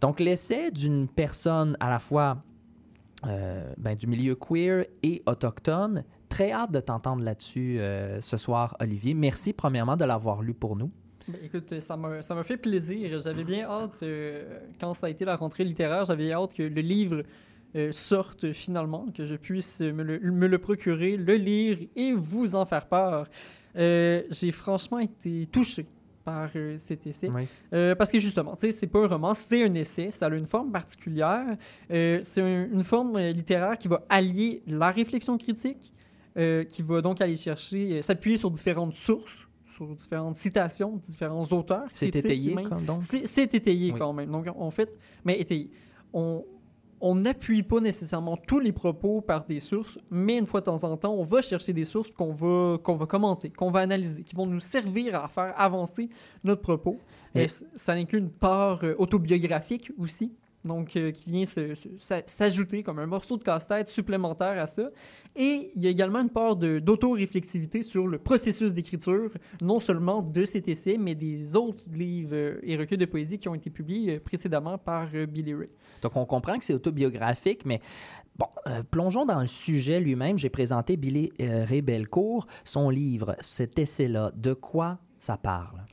Donc, 0.00 0.20
l'essai 0.20 0.70
d'une 0.70 1.08
personne 1.08 1.76
à 1.80 1.90
la 1.90 1.98
fois 1.98 2.44
euh, 3.26 3.72
ben, 3.78 3.96
du 3.96 4.06
milieu 4.06 4.36
queer 4.36 4.84
et 5.02 5.22
autochtone, 5.26 6.04
très 6.28 6.52
hâte 6.52 6.70
de 6.70 6.80
t'entendre 6.80 7.24
là-dessus 7.24 7.80
ce 8.20 8.36
soir, 8.36 8.76
Olivier. 8.80 9.14
Merci 9.14 9.54
premièrement 9.54 9.96
de 9.96 10.04
l'avoir 10.04 10.42
lu 10.42 10.54
pour 10.54 10.76
nous. 10.76 10.90
Ben, 11.28 11.36
écoute, 11.44 11.80
ça 11.80 11.96
m'a 11.96 12.22
ça 12.22 12.34
m'a 12.34 12.42
fait 12.42 12.56
plaisir. 12.56 13.20
J'avais 13.20 13.44
bien 13.44 13.64
hâte, 13.68 14.00
euh, 14.02 14.58
quand 14.80 14.94
ça 14.94 15.06
a 15.06 15.10
été 15.10 15.24
la 15.24 15.36
rentrée 15.36 15.64
littéraire, 15.64 16.04
j'avais 16.04 16.32
hâte 16.32 16.54
que 16.54 16.62
le 16.62 16.80
livre 16.80 17.22
euh, 17.76 17.92
sorte 17.92 18.52
finalement, 18.52 19.06
que 19.14 19.24
je 19.26 19.34
puisse 19.36 19.80
me 19.80 20.02
le, 20.02 20.18
me 20.20 20.46
le 20.46 20.58
procurer, 20.58 21.16
le 21.16 21.34
lire 21.34 21.78
et 21.96 22.12
vous 22.12 22.54
en 22.54 22.64
faire 22.64 22.86
part. 22.86 23.26
Euh, 23.76 24.22
J'ai 24.30 24.50
franchement 24.52 24.98
été 24.98 25.46
touché 25.52 25.86
par 26.24 26.50
cet 26.76 27.06
essai. 27.06 27.30
Oui. 27.34 27.42
Euh, 27.72 27.94
parce 27.94 28.10
que 28.10 28.18
justement, 28.18 28.54
tu 28.54 28.66
sais, 28.66 28.72
c'est 28.72 28.86
pas 28.86 29.04
un 29.04 29.06
roman, 29.06 29.32
c'est 29.34 29.64
un 29.64 29.74
essai, 29.74 30.10
ça 30.10 30.26
a 30.26 30.30
une 30.34 30.44
forme 30.46 30.70
particulière. 30.72 31.56
Euh, 31.90 32.18
c'est 32.22 32.42
un- 32.42 32.68
une 32.70 32.84
forme 32.84 33.18
littéraire 33.18 33.78
qui 33.78 33.88
va 33.88 34.02
allier 34.10 34.62
la 34.66 34.90
réflexion 34.90 35.38
critique, 35.38 35.92
euh, 36.36 36.64
qui 36.64 36.82
va 36.82 37.00
donc 37.00 37.20
aller 37.22 37.34
chercher, 37.36 38.02
s'appuyer 38.02 38.36
sur 38.36 38.50
différentes 38.50 38.94
sources, 38.94 39.47
sur 39.86 39.94
différentes 39.94 40.36
citations, 40.36 40.96
différents 40.96 41.44
auteurs. 41.52 41.84
C'est 41.92 42.14
étayé, 42.14 42.54
même. 42.54 42.68
comme 42.68 42.84
donc? 42.84 43.02
C'est 43.02 43.54
étayé 43.54 43.92
Oui. 43.92 43.98
quand 43.98 44.12
même. 44.12 44.30
Donc, 44.30 44.46
en 44.54 44.70
fait, 44.70 44.90
mais 45.24 45.38
étayé. 45.40 45.70
On, 46.12 46.44
on 47.00 47.14
n'appuie 47.14 47.62
pas 47.62 47.78
nécessairement 47.80 48.36
tous 48.36 48.58
les 48.58 48.72
propos 48.72 49.20
par 49.20 49.44
des 49.44 49.60
sources, 49.60 49.98
mais 50.10 50.36
une 50.38 50.46
fois 50.46 50.60
de 50.60 50.64
temps 50.66 50.82
en 50.82 50.96
temps, 50.96 51.14
on 51.14 51.22
va 51.22 51.40
chercher 51.42 51.72
des 51.72 51.84
sources 51.84 52.10
qu'on 52.10 52.32
va, 52.32 52.76
qu'on 52.82 52.96
va 52.96 53.06
commenter, 53.06 53.50
qu'on 53.50 53.70
va 53.70 53.80
analyser, 53.80 54.24
qui 54.24 54.34
vont 54.34 54.46
nous 54.46 54.58
servir 54.58 55.14
à 55.14 55.28
faire 55.28 55.54
avancer 55.56 56.08
notre 56.42 56.62
propos. 56.62 56.98
Et- 57.36 57.42
Et 57.42 57.48
c- 57.48 57.64
ça 57.76 57.92
inclut 57.92 58.18
une 58.18 58.30
part 58.30 58.80
euh, 58.82 58.94
autobiographique 58.98 59.92
aussi, 59.96 60.32
donc 60.64 60.96
euh, 60.96 61.10
qui 61.10 61.30
vient 61.30 61.44
s'ajouter 62.26 62.82
comme 62.82 62.98
un 62.98 63.06
morceau 63.06 63.36
de 63.36 63.44
casse-tête 63.44 63.88
supplémentaire 63.88 64.60
à 64.60 64.66
ça. 64.66 64.90
Et 65.36 65.70
il 65.76 65.82
y 65.82 65.86
a 65.86 65.90
également 65.90 66.20
une 66.20 66.30
part 66.30 66.56
d'auto-réflexivité 66.56 67.82
sur 67.82 68.08
le 68.08 68.18
processus 68.18 68.72
d'écriture, 68.74 69.30
non 69.60 69.78
seulement 69.78 70.22
de 70.22 70.44
cet 70.44 70.68
essai, 70.68 70.98
mais 70.98 71.14
des 71.14 71.54
autres 71.54 71.84
livres 71.92 72.34
euh, 72.34 72.60
et 72.62 72.76
recueils 72.76 72.98
de 72.98 73.06
poésie 73.06 73.38
qui 73.38 73.48
ont 73.48 73.54
été 73.54 73.70
publiés 73.70 74.16
euh, 74.16 74.20
précédemment 74.20 74.78
par 74.78 75.08
euh, 75.14 75.26
Billy 75.26 75.54
Ray. 75.54 75.68
Donc, 76.02 76.16
on 76.16 76.26
comprend 76.26 76.58
que 76.58 76.64
c'est 76.64 76.74
autobiographique, 76.74 77.64
mais 77.64 77.80
bon, 78.36 78.46
plongeons 78.90 79.26
dans 79.26 79.40
le 79.40 79.46
sujet 79.46 80.00
lui-même. 80.00 80.38
J'ai 80.38 80.50
présenté 80.50 80.96
Billy 80.96 81.32
Ray 81.40 81.82
Belcourt, 81.82 82.46
son 82.64 82.90
livre, 82.90 83.34
cet 83.40 83.78
essai-là. 83.78 84.30
De 84.36 84.54
quoi 84.54 84.98
ça 85.18 85.36
parle? 85.36 85.84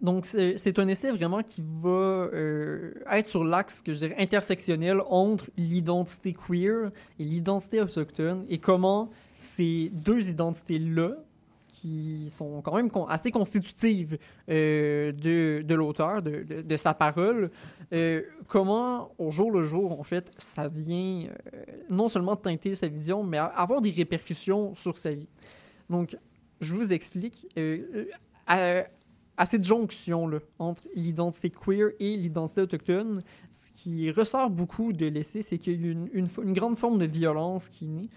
Donc, 0.00 0.26
c'est 0.26 0.78
un 0.78 0.88
essai 0.88 1.10
vraiment 1.12 1.42
qui 1.42 1.62
va 1.62 1.88
euh, 1.88 2.92
être 3.10 3.26
sur 3.26 3.42
l'axe 3.44 3.80
que 3.82 3.92
je 3.92 3.98
dirais 4.06 4.16
intersectionnel 4.18 5.00
entre 5.08 5.46
l'identité 5.56 6.32
queer 6.34 6.90
et 7.18 7.24
l'identité 7.24 7.80
autochtone 7.80 8.44
et 8.48 8.58
comment 8.58 9.10
ces 9.36 9.90
deux 9.92 10.28
identités-là, 10.28 11.12
qui 11.68 12.28
sont 12.28 12.60
quand 12.60 12.76
même 12.76 12.90
assez 13.08 13.30
constitutives 13.30 14.18
euh, 14.50 15.10
de, 15.12 15.62
de 15.62 15.74
l'auteur, 15.74 16.20
de, 16.20 16.42
de- 16.62 16.76
sa 16.76 16.92
parole, 16.92 17.48
euh, 17.94 18.20
comment 18.46 19.10
au 19.18 19.30
jour 19.30 19.50
le 19.50 19.62
jour, 19.62 19.98
en 19.98 20.02
fait, 20.02 20.30
ça 20.36 20.68
vient 20.68 21.28
non 21.88 22.10
seulement 22.10 22.36
teinter 22.36 22.74
sa 22.74 22.88
vision, 22.88 23.24
mais 23.24 23.38
avoir 23.38 23.80
des 23.80 23.90
répercussions 23.90 24.74
sur 24.74 24.98
sa 24.98 25.14
vie. 25.14 25.28
Donc, 25.88 26.14
je 26.60 26.74
vous 26.74 26.92
explique. 26.92 27.46
à- 28.46 28.84
à 29.36 29.46
cette 29.46 29.64
jonction-là 29.64 30.38
entre 30.58 30.82
l'identité 30.94 31.50
queer 31.50 31.90
et 32.00 32.16
l'identité 32.16 32.60
autochtone, 32.60 33.22
ce 33.50 33.72
qui 33.72 34.10
ressort 34.10 34.50
beaucoup 34.50 34.92
de 34.92 35.06
l'essai, 35.06 35.42
c'est 35.42 35.58
qu'il 35.58 35.80
y 35.80 35.88
a 35.88 35.90
une, 35.90 36.08
une, 36.14 36.52
grande 36.52 36.76
forme 36.76 36.98
de 36.98 37.06
violence 37.06 37.68
qui 37.68 37.86
naît. 37.86 38.08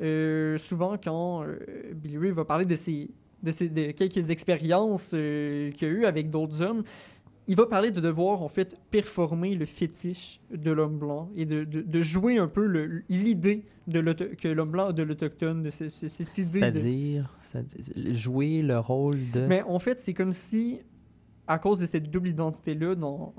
Euh, 0.00 0.56
souvent, 0.58 0.96
quand 1.02 1.42
euh, 1.42 1.58
Billy 1.94 2.18
Ray 2.18 2.30
va 2.30 2.44
parler 2.44 2.64
de, 2.64 2.76
ses, 2.76 3.10
quelques 3.94 4.30
expériences 4.30 5.12
euh, 5.14 5.70
qu'il 5.72 5.88
a 5.88 5.90
eues 5.90 6.06
avec 6.06 6.30
d'autres 6.30 6.62
hommes, 6.62 6.84
il 7.48 7.56
va 7.56 7.66
parler 7.66 7.90
de 7.90 8.00
devoir, 8.00 8.42
en 8.42 8.48
fait, 8.48 8.76
performer 8.90 9.54
le 9.54 9.64
fétiche 9.66 10.40
de 10.54 10.70
l'homme 10.70 10.98
blanc 10.98 11.30
et 11.34 11.46
de, 11.46 11.64
de, 11.64 11.80
de 11.80 12.02
jouer 12.02 12.38
un 12.38 12.46
peu 12.48 13.02
l'idée 13.08 13.64
que 13.90 14.48
l'homme 14.48 14.70
blanc 14.70 14.88
a 14.88 14.92
de 14.92 15.02
l'autochtone, 15.02 15.62
de 15.62 15.70
ce- 15.70 15.88
ce- 15.88 16.08
cette 16.08 16.36
idée. 16.36 16.60
C'est-à-dire, 17.40 18.12
jouer 18.12 18.62
le 18.62 18.78
rôle 18.78 19.16
de... 19.32 19.46
Mais 19.46 19.62
en 19.62 19.78
fait, 19.78 19.98
c'est 20.00 20.12
comme 20.14 20.32
si, 20.32 20.80
à 21.46 21.58
cause 21.58 21.80
de 21.80 21.86
cette 21.86 22.10
double 22.10 22.28
identité-là, 22.28 22.94
dans, 22.94 23.34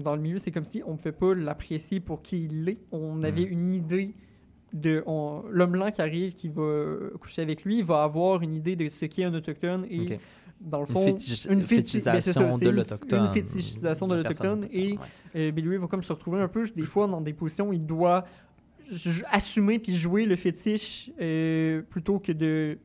dans 0.00 0.16
le 0.16 0.20
milieu, 0.22 0.38
c'est 0.38 0.50
comme 0.50 0.64
si 0.64 0.82
on 0.84 0.94
ne 0.94 0.98
fait 0.98 1.12
pas 1.12 1.34
l'apprécier 1.34 2.00
pour 2.00 2.20
qui 2.20 2.44
il 2.46 2.68
est. 2.68 2.78
On 2.90 3.22
avait 3.22 3.42
une 3.42 3.72
idée 3.74 4.14
de. 4.72 5.04
L'homme 5.50 5.72
blanc 5.72 5.90
qui 5.90 6.00
arrive, 6.02 6.32
qui 6.32 6.48
va 6.48 6.96
coucher 7.20 7.42
avec 7.42 7.62
lui, 7.64 7.82
va 7.82 8.02
avoir 8.02 8.42
une 8.42 8.56
idée 8.56 8.74
de 8.74 8.88
ce 8.88 9.04
qu'est 9.06 9.22
un 9.24 9.34
autochtone 9.34 9.86
et. 9.88 9.98
Dans 10.64 10.80
le 10.80 10.86
Une 10.88 10.92
fond, 10.92 11.06
fétiche- 11.06 11.46
une 11.48 11.54
ben, 11.56 11.60
ça, 11.60 11.66
fétichisation 11.66 12.58
de 12.58 12.68
l'Autochtone. 12.70 13.24
Une 13.24 13.30
fétichisation 13.32 14.08
de 14.08 14.16
l'Autochtone. 14.16 14.66
Et 14.72 14.92
ouais. 14.92 14.98
euh, 15.36 15.50
Billy 15.50 15.68
Ray 15.68 15.78
va 15.78 15.86
comme 15.88 16.02
se 16.02 16.12
retrouver 16.12 16.40
un 16.40 16.48
peu, 16.48 16.64
des 16.70 16.86
fois, 16.86 17.06
dans 17.08 17.20
des 17.20 17.32
positions 17.32 17.68
où 17.70 17.72
il 17.72 17.84
doit 17.84 18.24
assumer 19.30 19.78
puis 19.78 19.94
jouer 19.96 20.26
le 20.26 20.36
fétiche 20.36 21.10
euh, 21.20 21.82
plutôt 21.82 22.18
que 22.18 22.32
de 22.32 22.78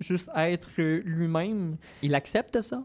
juste 0.00 0.30
être 0.36 0.70
euh, 0.78 1.00
lui-même 1.04 1.76
Il 2.02 2.14
accepte 2.14 2.60
ça? 2.62 2.84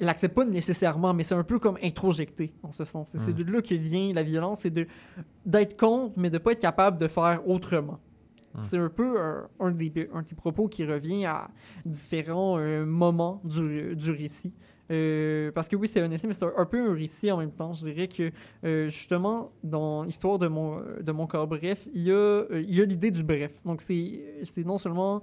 il 0.00 0.06
l'accepte 0.06 0.34
pas 0.36 0.44
nécessairement, 0.44 1.12
mais 1.12 1.24
c'est 1.24 1.34
un 1.34 1.42
peu 1.42 1.58
comme 1.58 1.76
introjecté 1.82 2.52
en 2.62 2.70
ce 2.70 2.84
sens. 2.84 3.10
C'est 3.16 3.32
Mm. 3.32 3.42
de 3.42 3.52
là 3.52 3.60
que 3.62 3.74
vient 3.74 4.12
la 4.12 4.22
violence, 4.22 4.60
c'est 4.60 4.72
d'être 5.44 5.76
contre, 5.76 6.14
mais 6.16 6.30
de 6.30 6.38
pas 6.38 6.52
être 6.52 6.60
capable 6.60 6.98
de 6.98 7.08
faire 7.08 7.42
autrement. 7.48 7.98
Mm. 8.58 8.62
C'est 8.62 8.78
un 8.78 8.88
peu 8.88 9.18
un, 9.60 9.70
des, 9.70 10.08
un 10.12 10.22
des 10.22 10.34
propos 10.34 10.68
qui 10.68 10.84
revient 10.84 11.26
à 11.26 11.50
différents 11.84 12.58
euh, 12.58 12.84
moments 12.84 13.40
du, 13.44 13.96
du 13.96 14.10
récit. 14.10 14.54
Euh, 14.90 15.52
parce 15.52 15.68
que 15.68 15.76
oui, 15.76 15.86
c'est 15.86 16.00
un 16.00 16.10
essai, 16.10 16.26
mais 16.26 16.32
c'est 16.32 16.46
un, 16.46 16.64
peu 16.64 16.90
un 16.90 16.94
récit 16.94 17.30
en 17.30 17.38
même 17.38 17.52
temps. 17.52 17.72
Je 17.72 17.84
dirais 17.84 18.08
que 18.08 18.30
euh, 18.64 18.88
justement, 18.88 19.52
dans 19.62 20.02
l'histoire 20.02 20.38
de 20.38 20.48
mon, 20.48 20.82
de 21.00 21.12
mon 21.12 21.26
corps 21.26 21.46
bref, 21.46 21.88
il 21.92 22.02
y 22.02 22.12
a, 22.12 22.44
il 22.50 22.74
y 22.74 22.80
a 22.80 22.84
l'idée 22.84 23.10
du 23.10 23.22
bref. 23.22 23.52
Donc 23.64 23.82
c'est 23.82 24.64
non 24.64 24.78
seulement 24.78 25.22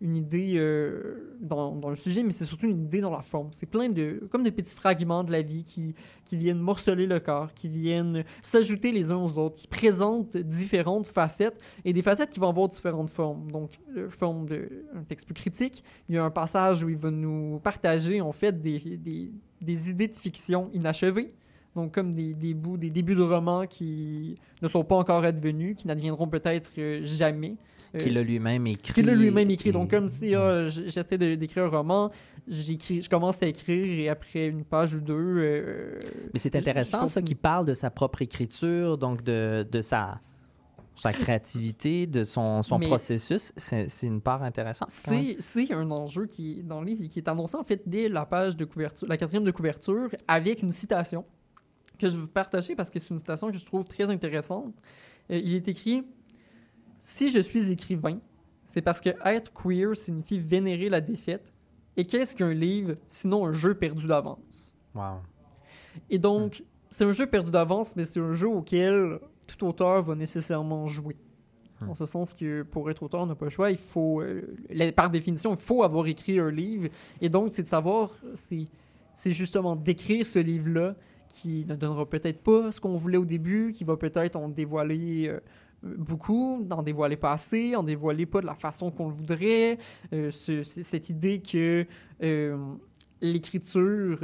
une 0.00 0.14
idée 0.14 0.54
euh, 0.56 1.36
dans, 1.40 1.74
dans 1.74 1.88
le 1.88 1.96
sujet, 1.96 2.22
mais 2.22 2.30
c'est 2.30 2.44
surtout 2.44 2.66
une 2.66 2.84
idée 2.84 3.00
dans 3.00 3.10
la 3.10 3.22
forme. 3.22 3.48
C'est 3.52 3.66
plein 3.66 3.88
de 3.88 4.26
comme 4.30 4.44
de 4.44 4.50
petits 4.50 4.74
fragments 4.74 5.24
de 5.24 5.32
la 5.32 5.42
vie 5.42 5.64
qui, 5.64 5.94
qui 6.24 6.36
viennent 6.36 6.58
morceler 6.58 7.06
le 7.06 7.18
corps, 7.18 7.54
qui 7.54 7.68
viennent 7.68 8.24
s'ajouter 8.42 8.92
les 8.92 9.10
uns 9.10 9.16
aux 9.16 9.38
autres, 9.38 9.56
qui 9.56 9.68
présentent 9.68 10.36
différentes 10.36 11.06
facettes 11.06 11.58
et 11.84 11.92
des 11.92 12.02
facettes 12.02 12.30
qui 12.30 12.40
vont 12.40 12.48
avoir 12.48 12.68
différentes 12.68 13.10
formes. 13.10 13.50
Donc, 13.50 13.70
euh, 13.96 14.10
forme 14.10 14.46
de 14.46 14.84
un 14.94 15.02
texte 15.02 15.26
plus 15.26 15.34
critique. 15.34 15.82
Il 16.08 16.14
y 16.14 16.18
a 16.18 16.24
un 16.24 16.30
passage 16.30 16.84
où 16.84 16.88
il 16.88 16.96
va 16.96 17.10
nous 17.10 17.58
partager 17.60 18.20
en 18.20 18.32
fait 18.32 18.60
des, 18.60 18.78
des, 18.98 19.32
des 19.60 19.90
idées 19.90 20.08
de 20.08 20.14
fiction 20.14 20.68
inachevées. 20.72 21.28
Donc, 21.74 21.92
comme 21.92 22.14
des, 22.14 22.34
des 22.34 22.54
bouts, 22.54 22.78
des 22.78 22.88
débuts 22.88 23.14
de 23.14 23.22
romans 23.22 23.66
qui 23.66 24.38
ne 24.62 24.68
sont 24.68 24.82
pas 24.82 24.96
encore 24.96 25.24
advenus, 25.24 25.76
qui 25.76 25.86
n'adviendront 25.86 26.26
peut-être 26.26 26.72
euh, 26.78 27.00
jamais. 27.02 27.56
Euh, 27.94 27.98
Qu'il 27.98 28.18
a 28.18 28.22
lui-même 28.22 28.66
écrit. 28.66 28.92
qu'il 28.94 29.08
a 29.08 29.14
lui-même 29.14 29.50
écrit. 29.50 29.72
Donc, 29.72 29.90
comme 29.90 30.08
si 30.08 30.34
ah, 30.34 30.66
j- 30.66 30.84
j'essaie 30.86 31.16
d'écrire 31.16 31.64
un 31.64 31.68
roman, 31.68 32.10
j'écris, 32.48 33.00
je 33.00 33.08
commence 33.08 33.42
à 33.42 33.46
écrire 33.46 33.86
et 33.86 34.08
après 34.08 34.48
une 34.48 34.64
page 34.64 34.94
ou 34.94 35.00
deux. 35.00 35.14
euh, 35.16 35.98
Mais 36.34 36.38
c'est 36.40 36.56
intéressant, 36.56 37.06
ça, 37.06 37.22
qu'il 37.22 37.36
parle 37.36 37.64
de 37.66 37.74
sa 37.74 37.90
propre 37.90 38.22
écriture, 38.22 38.98
donc 38.98 39.22
de, 39.22 39.66
de 39.70 39.80
sa, 39.82 40.20
sa 40.94 41.12
créativité, 41.12 42.06
de 42.06 42.24
son, 42.24 42.62
son 42.62 42.78
Mais- 42.78 42.86
processus. 42.86 43.52
C'est 43.56 43.86
une 44.02 44.20
part 44.20 44.42
intéressante. 44.42 44.90
C'est, 44.90 45.72
un 45.72 45.90
enjeu 45.90 46.26
qui 46.26 46.58
est 46.58 46.62
dans 46.62 46.80
le 46.80 46.86
livre 46.88 47.06
qui 47.08 47.18
est 47.18 47.28
annoncé 47.28 47.56
en 47.56 47.64
fait 47.64 47.82
dès 47.86 48.08
la 48.08 48.26
page 48.26 48.56
de 48.56 48.64
couverture, 48.64 49.06
la 49.08 49.16
quatrième 49.16 49.44
de 49.44 49.50
couverture, 49.52 50.08
avec 50.28 50.62
une 50.62 50.72
citation 50.72 51.24
que 51.98 52.08
je 52.08 52.12
vais 52.14 52.20
vous 52.20 52.26
partager 52.28 52.74
parce 52.74 52.90
que 52.90 52.98
c'est 52.98 53.10
une 53.10 53.18
citation 53.18 53.50
que 53.50 53.56
je 53.56 53.64
trouve 53.64 53.86
très 53.86 54.10
intéressante. 54.10 54.74
Euh, 55.30 55.38
il 55.42 55.54
est 55.54 55.66
écrit 55.68 56.04
Si 57.00 57.30
je 57.30 57.40
suis 57.40 57.70
écrivain, 57.70 58.18
c'est 58.66 58.82
parce 58.82 59.00
que 59.00 59.10
être 59.24 59.52
queer 59.52 59.96
signifie 59.96 60.38
vénérer 60.38 60.88
la 60.88 61.00
défaite. 61.00 61.52
Et 61.96 62.04
qu'est-ce 62.04 62.36
qu'un 62.36 62.52
livre 62.52 62.96
sinon 63.08 63.46
un 63.46 63.52
jeu 63.52 63.74
perdu 63.74 64.06
d'avance? 64.06 64.74
Wow. 64.94 65.20
Et 66.10 66.18
donc, 66.18 66.62
c'est 66.90 67.04
un 67.04 67.12
jeu 67.12 67.26
perdu 67.26 67.50
d'avance, 67.50 67.96
mais 67.96 68.04
c'est 68.04 68.20
un 68.20 68.32
jeu 68.32 68.48
auquel 68.48 69.18
tout 69.46 69.66
auteur 69.66 70.02
va 70.02 70.14
nécessairement 70.14 70.86
jouer. 70.86 71.16
Hmm. 71.80 71.90
En 71.90 71.94
ce 71.94 72.06
sens 72.06 72.34
que 72.34 72.62
pour 72.62 72.90
être 72.90 73.02
auteur, 73.02 73.20
on 73.22 73.26
n'a 73.26 73.34
pas 73.34 73.46
le 73.46 73.50
choix. 73.50 73.70
Il 73.70 73.78
faut, 73.78 74.20
euh, 74.20 74.56
la- 74.70 74.92
par 74.92 75.10
définition, 75.10 75.54
il 75.54 75.60
faut 75.60 75.82
avoir 75.82 76.06
écrit 76.06 76.38
un 76.38 76.50
livre. 76.50 76.88
Et 77.20 77.28
donc, 77.28 77.50
c'est 77.50 77.62
de 77.62 77.68
savoir, 77.68 78.10
c'est, 78.34 78.64
c'est 79.14 79.32
justement 79.32 79.76
d'écrire 79.76 80.26
ce 80.26 80.38
livre-là 80.38 80.96
qui 81.28 81.64
ne 81.68 81.74
donnera 81.74 82.08
peut-être 82.08 82.42
pas 82.42 82.72
ce 82.72 82.80
qu'on 82.80 82.96
voulait 82.96 83.18
au 83.18 83.24
début, 83.24 83.72
qui 83.72 83.84
va 83.84 83.96
peut-être 83.96 84.36
en 84.36 84.48
dévoiler 84.48 85.28
euh, 85.28 85.40
beaucoup, 85.98 86.62
d'en 86.64 86.82
dévoiler 86.82 87.16
pas 87.16 87.32
assez, 87.32 87.76
en 87.76 87.82
dévoiler 87.82 88.26
pas 88.26 88.40
de 88.40 88.46
la 88.46 88.54
façon 88.54 88.90
qu'on 88.90 89.08
le 89.08 89.14
voudrait. 89.14 89.78
Euh, 90.12 90.30
ce- 90.30 90.62
cette 90.62 91.08
idée 91.10 91.40
que 91.40 91.86
euh, 92.22 92.56
l'écriture 93.20 94.18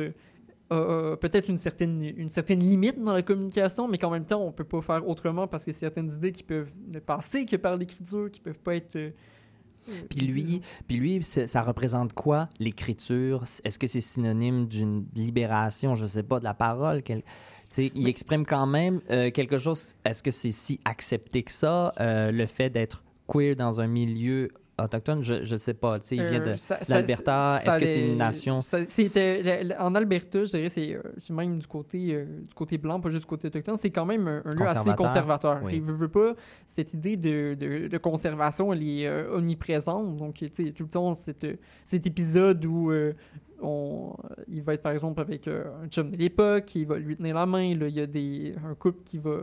a- 0.70 1.12
a 1.12 1.16
peut-être 1.16 1.48
une 1.48 1.58
certaine, 1.58 2.02
une 2.16 2.30
certaine 2.30 2.60
limite 2.60 3.02
dans 3.02 3.12
la 3.12 3.22
communication, 3.22 3.88
mais 3.88 3.98
qu'en 3.98 4.10
même 4.10 4.24
temps, 4.26 4.42
on 4.42 4.52
peut 4.52 4.64
pas 4.64 4.80
faire 4.82 5.06
autrement 5.08 5.46
parce 5.46 5.64
que 5.64 5.72
certaines 5.72 6.10
idées 6.12 6.32
qui 6.32 6.42
peuvent 6.42 6.72
ne 6.92 6.98
passer 6.98 7.44
que 7.44 7.56
par 7.56 7.76
l'écriture, 7.76 8.30
qui 8.30 8.40
peuvent 8.40 8.58
pas 8.58 8.76
être... 8.76 8.96
euh, 8.96 9.10
Puis 10.08 10.20
lui, 10.20 10.62
puis 10.86 10.96
lui 10.96 11.22
ça 11.22 11.60
représente 11.62 12.12
quoi, 12.12 12.48
l'écriture? 12.58 13.42
Est-ce 13.64 13.78
que 13.78 13.86
c'est 13.86 14.00
synonyme 14.00 14.66
d'une 14.66 15.04
libération, 15.14 15.94
je 15.94 16.06
sais 16.06 16.22
pas, 16.22 16.38
de 16.38 16.44
la 16.44 16.54
parole? 16.54 17.02
Quel- 17.02 17.22
tu 17.72 17.86
sais, 17.86 17.92
il 17.94 18.06
exprime 18.08 18.44
quand 18.46 18.66
même 18.66 19.00
euh, 19.10 19.30
quelque 19.30 19.58
chose. 19.58 19.94
Est-ce 20.04 20.22
que 20.22 20.30
c'est 20.30 20.50
si 20.52 20.78
accepté 20.84 21.42
que 21.42 21.52
ça, 21.52 21.92
euh, 22.00 22.30
le 22.30 22.46
fait 22.46 22.70
d'être 22.70 23.02
queer 23.26 23.56
dans 23.56 23.80
un 23.80 23.86
milieu 23.86 24.50
autochtone? 24.78 25.22
Je 25.22 25.50
ne 25.50 25.56
sais 25.58 25.74
pas. 25.74 25.96
Il 26.10 26.22
vient 26.24 26.40
de 26.40 26.50
Euh, 26.50 26.76
l'Alberta. 26.88 27.60
ça- 27.62 27.70
Est-ce 27.70 27.78
que 27.78 27.86
c'est 27.86 28.00
une 28.08 28.16
nation? 28.18 28.60
c'était 28.60 29.74
en 29.78 29.94
Alberta, 29.94 30.44
je 30.44 30.50
dirais, 30.50 30.68
c'est 30.68 30.98
même 31.30 31.58
du 31.58 31.66
côté 31.66 31.98
du 32.48 32.54
côté 32.54 32.78
blanc, 32.78 33.00
pas 33.00 33.10
juste 33.10 33.22
du 33.22 33.26
côté 33.28 33.46
autochtone. 33.48 33.76
C'est 33.80 33.90
quand 33.90 34.06
même 34.06 34.26
un, 34.28 34.42
un 34.44 34.54
lieu 34.54 34.62
assez 34.68 34.94
Conservateur. 34.94 35.60
Oui. 35.62 35.72
Il 35.76 35.82
veut, 35.82 35.94
veut 35.94 36.08
pas 36.08 36.34
cette 36.66 36.92
idée 36.94 37.16
de, 37.16 37.54
de- 37.58 37.88
de 37.88 37.98
conservation, 37.98 38.72
elle 38.72 38.82
est 38.86 39.08
omniprésente. 39.30 40.16
Donc, 40.16 40.34
tu 40.34 40.50
sais, 40.52 40.72
tout 40.72 40.84
le 40.84 40.88
temps 40.90 41.14
cette, 41.14 41.46
cet 41.84 42.06
épisode 42.06 42.64
où 42.64 42.92
on, 43.62 44.14
il 44.48 44.62
va 44.62 44.74
être 44.74 44.82
par 44.82 44.92
exemple 44.92 45.20
avec 45.20 45.48
euh, 45.48 45.64
un 45.82 45.88
chum 45.88 46.10
de 46.10 46.16
l'époque, 46.16 46.64
qui 46.66 46.84
va 46.84 46.98
lui 46.98 47.16
tenir 47.16 47.34
la 47.34 47.46
main. 47.46 47.74
Là, 47.74 47.88
il 47.88 47.94
y 47.94 48.00
a 48.00 48.06
des, 48.06 48.54
un 48.64 48.74
couple 48.74 49.02
qui 49.04 49.18
va 49.18 49.38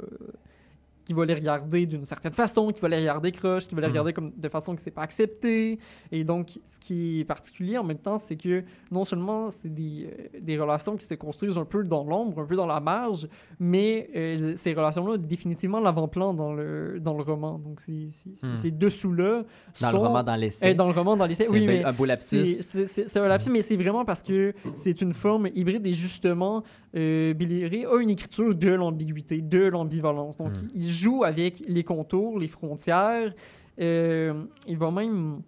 qui 1.09 1.13
va 1.15 1.25
les 1.25 1.33
regarder 1.33 1.87
d'une 1.87 2.05
certaine 2.05 2.33
façon, 2.33 2.71
qui 2.71 2.79
va 2.81 2.87
les 2.87 2.97
regarder 2.99 3.31
croche, 3.31 3.67
qui 3.67 3.73
va 3.73 3.81
les 3.81 3.87
Mhm. 3.87 3.93
regarder 3.93 4.13
comme 4.13 4.31
de 4.37 4.47
façon 4.47 4.75
que 4.75 4.81
c'est 4.83 4.91
pas 4.91 5.01
accepté. 5.01 5.79
Et 6.11 6.23
donc, 6.23 6.59
ce 6.65 6.77
qui 6.77 7.21
est 7.21 7.23
particulier 7.25 7.79
en 7.79 7.83
même 7.83 7.97
temps, 7.97 8.19
c'est 8.19 8.35
que 8.35 8.63
non 8.91 9.05
seulement 9.05 9.49
c'est 9.49 9.73
des, 9.73 10.05
euh, 10.35 10.39
des 10.39 10.55
relations 10.59 10.95
qui 10.95 11.05
se 11.05 11.15
construisent 11.15 11.57
un 11.57 11.65
peu 11.65 11.83
dans 11.83 12.03
l'ombre, 12.03 12.41
un 12.41 12.45
peu 12.45 12.55
dans 12.55 12.67
la 12.67 12.79
marge, 12.79 13.27
mais 13.59 14.07
euh, 14.15 14.53
ces 14.55 14.71
relations-là, 14.73 15.17
définitivement 15.17 15.79
l'avant-plan 15.79 16.35
dans 16.35 16.53
le, 16.53 16.99
dans 16.99 17.17
le 17.17 17.23
roman. 17.23 17.57
Donc, 17.57 17.79
ces- 17.79 18.09
Hmm. 18.43 18.53
ces 18.53 18.69
dessous-là 18.69 19.45
Dans 19.81 19.87
le 19.91 19.97
sont- 19.97 20.03
roman, 20.03 20.21
dans 20.21 20.33
euh, 20.33 20.37
l'essai. 20.37 20.75
dans 20.75 20.85
le 20.85 20.93
roman, 20.93 21.17
dans 21.17 21.25
l'essai. 21.25 21.45
C'est 21.45 21.49
Oui, 21.51 21.65
mais 21.65 21.83
un 21.83 21.91
beau 21.91 22.05
lapsus. 22.05 22.61
c'est- 22.61 23.17
un 23.17 23.27
lapsus, 23.27 23.49
mais 23.49 23.63
c'est 23.63 23.77
vraiment 23.77 24.05
parce 24.05 24.21
que 24.21 24.53
c'est 24.75 25.01
une 25.01 25.13
forme 25.13 25.49
hybride 25.55 25.87
et 25.87 25.91
justement, 25.93 26.61
euh, 26.95 27.33
Billy 27.33 27.65
Ray 27.67 27.85
a 27.87 27.97
une 27.99 28.11
écriture 28.11 28.53
de 28.53 28.69
l'ambiguïté, 28.69 29.41
de 29.41 29.63
l'ambivalence. 29.69 30.37
Donc, 30.37 30.51
Mm. 30.51 30.67
il 30.75 30.87
joue 30.99 31.23
avec 31.23 31.63
les 31.67 31.83
contours, 31.83 32.39
les 32.39 32.47
frontières. 32.47 33.33
Euh, 33.79 34.33
il 34.67 34.77
va 34.77 34.91
même 34.91 35.41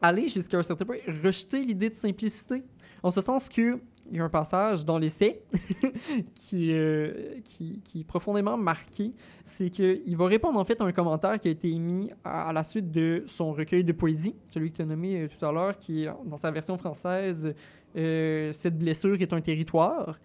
aller 0.00 0.28
jusqu'à 0.28 0.58
un 0.58 0.62
certain 0.62 0.84
point, 0.84 0.96
rejeter 1.22 1.64
l'idée 1.64 1.90
de 1.90 1.94
simplicité. 1.94 2.62
En 3.02 3.10
ce 3.10 3.20
sens 3.20 3.48
que 3.48 3.78
il 4.10 4.18
y 4.18 4.20
a 4.20 4.24
un 4.24 4.28
passage 4.28 4.84
dans 4.84 4.98
l'essai 4.98 5.42
qui, 6.34 6.72
euh, 6.72 7.40
qui, 7.42 7.80
qui 7.82 8.00
est 8.00 8.04
profondément 8.04 8.58
marqué. 8.58 9.14
C'est 9.44 9.70
qu'il 9.70 10.14
va 10.14 10.26
répondre 10.26 10.60
en 10.60 10.64
fait 10.64 10.78
à 10.82 10.84
un 10.84 10.92
commentaire 10.92 11.38
qui 11.38 11.48
a 11.48 11.50
été 11.50 11.70
émis 11.70 12.10
à, 12.22 12.50
à 12.50 12.52
la 12.52 12.64
suite 12.64 12.90
de 12.90 13.24
son 13.26 13.52
recueil 13.52 13.82
de 13.82 13.92
poésie, 13.92 14.36
celui 14.46 14.70
que 14.70 14.76
tu 14.76 14.82
as 14.82 14.86
nommé 14.86 15.22
euh, 15.22 15.28
tout 15.28 15.44
à 15.44 15.50
l'heure, 15.50 15.76
qui 15.78 16.04
est 16.04 16.10
dans 16.26 16.36
sa 16.36 16.50
version 16.50 16.76
française 16.76 17.54
Cette 17.94 18.78
blessure 18.78 19.20
est 19.20 19.32
un 19.32 19.40
territoire. 19.40 20.18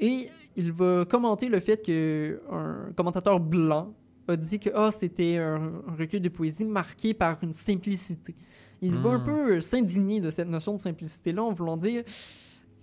Et 0.00 0.28
il 0.56 0.72
va 0.72 1.04
commenter 1.04 1.48
le 1.48 1.60
fait 1.60 1.82
qu'un 1.82 2.92
commentateur 2.96 3.40
blanc 3.40 3.92
a 4.28 4.36
dit 4.36 4.58
que 4.58 4.70
ah, 4.74 4.90
c'était 4.90 5.36
un, 5.38 5.82
un 5.86 5.94
recueil 5.98 6.20
de 6.20 6.28
poésie 6.28 6.64
marqué 6.64 7.12
par 7.14 7.38
une 7.42 7.52
simplicité. 7.52 8.34
Il 8.80 8.96
va 8.96 9.10
un 9.10 9.18
Hmm. 9.18 9.24
peu 9.24 9.60
s'indigner 9.60 10.20
de 10.20 10.30
cette 10.30 10.48
notion 10.48 10.74
de 10.74 10.80
simplicité-là 10.80 11.42
en 11.42 11.52
voulant 11.52 11.76
dire 11.76 12.04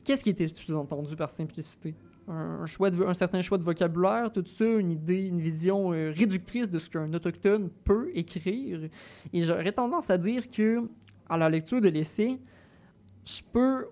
qu'est-ce 0.04 0.24
qui 0.24 0.30
était 0.30 0.48
sous-entendu 0.48 1.16
par 1.16 1.30
simplicité? 1.30 1.96
Un, 2.28 2.66
choix 2.66 2.90
de, 2.90 3.04
un 3.04 3.14
certain 3.14 3.42
choix 3.42 3.58
de 3.58 3.64
vocabulaire, 3.64 4.32
tout 4.32 4.46
ça, 4.46 4.66
une 4.66 4.92
idée, 4.92 5.26
une 5.26 5.42
vision 5.42 5.92
euh, 5.92 6.12
réductrice 6.16 6.70
de 6.70 6.80
ce 6.80 6.90
qu'un 6.90 7.12
autochtone 7.14 7.70
peut 7.84 8.10
écrire. 8.14 8.90
Et 9.34 9.42
j'aurais 9.42 9.72
tendance 9.72 10.10
à 10.10 10.18
dire 10.18 10.50
que, 10.50 10.80
à 11.28 11.38
la 11.38 11.50
lecture 11.50 11.82
de 11.82 11.90
l'essai, 11.90 12.40
je 13.26 13.42
peux 13.52 13.88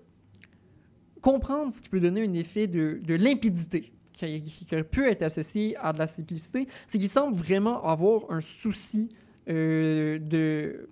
comprendre 1.20 1.72
ce 1.72 1.82
qui 1.82 1.88
peut 1.88 2.00
donner 2.00 2.22
un 2.24 2.34
effet 2.34 2.66
de, 2.66 3.00
de 3.02 3.14
limpidité 3.14 3.92
qui, 4.12 4.40
qui 4.42 4.82
pu 4.82 5.08
être 5.08 5.22
associé 5.22 5.76
à 5.76 5.92
de 5.92 5.98
la 5.98 6.06
simplicité, 6.06 6.66
c'est 6.86 6.98
qu'il 6.98 7.08
semble 7.08 7.36
vraiment 7.36 7.84
avoir 7.84 8.30
un 8.30 8.40
souci 8.40 9.08
euh, 9.48 10.18
de, 10.18 10.88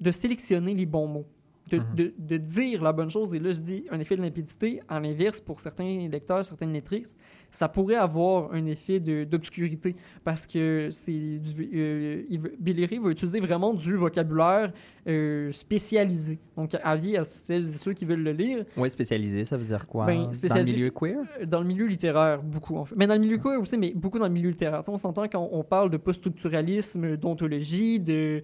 de 0.00 0.10
sélectionner 0.10 0.74
les 0.74 0.86
bons 0.86 1.06
mots. 1.06 1.26
De, 1.72 1.78
Mhm. 1.78 1.94
de- 1.96 2.12
de 2.18 2.36
dire 2.36 2.82
la 2.82 2.92
bonne 2.92 3.08
chose. 3.08 3.34
Et 3.34 3.38
là, 3.38 3.50
je 3.50 3.60
dis 3.60 3.84
un 3.90 3.98
effet 3.98 4.14
de 4.16 4.22
limpidité. 4.22 4.80
À 4.88 5.00
l'inverse, 5.00 5.40
pour 5.40 5.58
certains 5.60 6.06
lecteurs, 6.10 6.44
certaines 6.44 6.72
lectrices, 6.72 7.14
ça 7.50 7.68
pourrait 7.68 7.94
avoir 7.96 8.52
un 8.52 8.66
effet 8.66 9.00
d'obscurité 9.00 9.96
parce 10.24 10.46
que 10.46 10.88
c'est 10.90 11.40
euh, 11.72 12.22
va 13.02 13.10
utiliser 13.10 13.40
vraiment 13.40 13.74
du 13.74 13.96
vocabulaire 13.96 14.72
euh, 15.08 15.50
spécialisé. 15.50 16.38
Donc, 16.56 16.76
avis 16.82 17.16
à 17.16 17.24
celles 17.24 17.62
et 17.68 17.78
ceux 17.78 17.92
qui 17.92 18.04
veulent 18.04 18.22
le 18.22 18.32
lire. 18.32 18.64
Oui, 18.76 18.88
spécialisé, 18.90 19.44
ça 19.44 19.56
veut 19.56 19.64
dire 19.64 19.86
quoi? 19.86 20.06
Ben, 20.06 20.30
Dans 20.48 20.54
le 20.56 20.64
milieu 20.64 20.90
queer? 20.90 21.18
Euh, 21.40 21.46
Dans 21.46 21.60
le 21.60 21.66
milieu 21.66 21.86
littéraire, 21.86 22.42
beaucoup 22.42 22.76
en 22.76 22.84
fait. 22.84 22.94
Mais 22.96 23.06
dans 23.06 23.14
le 23.14 23.20
milieu 23.20 23.38
queer 23.38 23.60
aussi, 23.60 23.76
mais 23.78 23.92
beaucoup 23.94 24.18
dans 24.18 24.28
le 24.28 24.32
milieu 24.32 24.50
littéraire. 24.50 24.82
On 24.88 24.98
s'entend 24.98 25.26
quand 25.28 25.48
on 25.50 25.64
parle 25.64 25.90
de 25.90 25.96
post-structuralisme, 25.96 27.16
d'ontologie, 27.16 27.98
de 28.00 28.42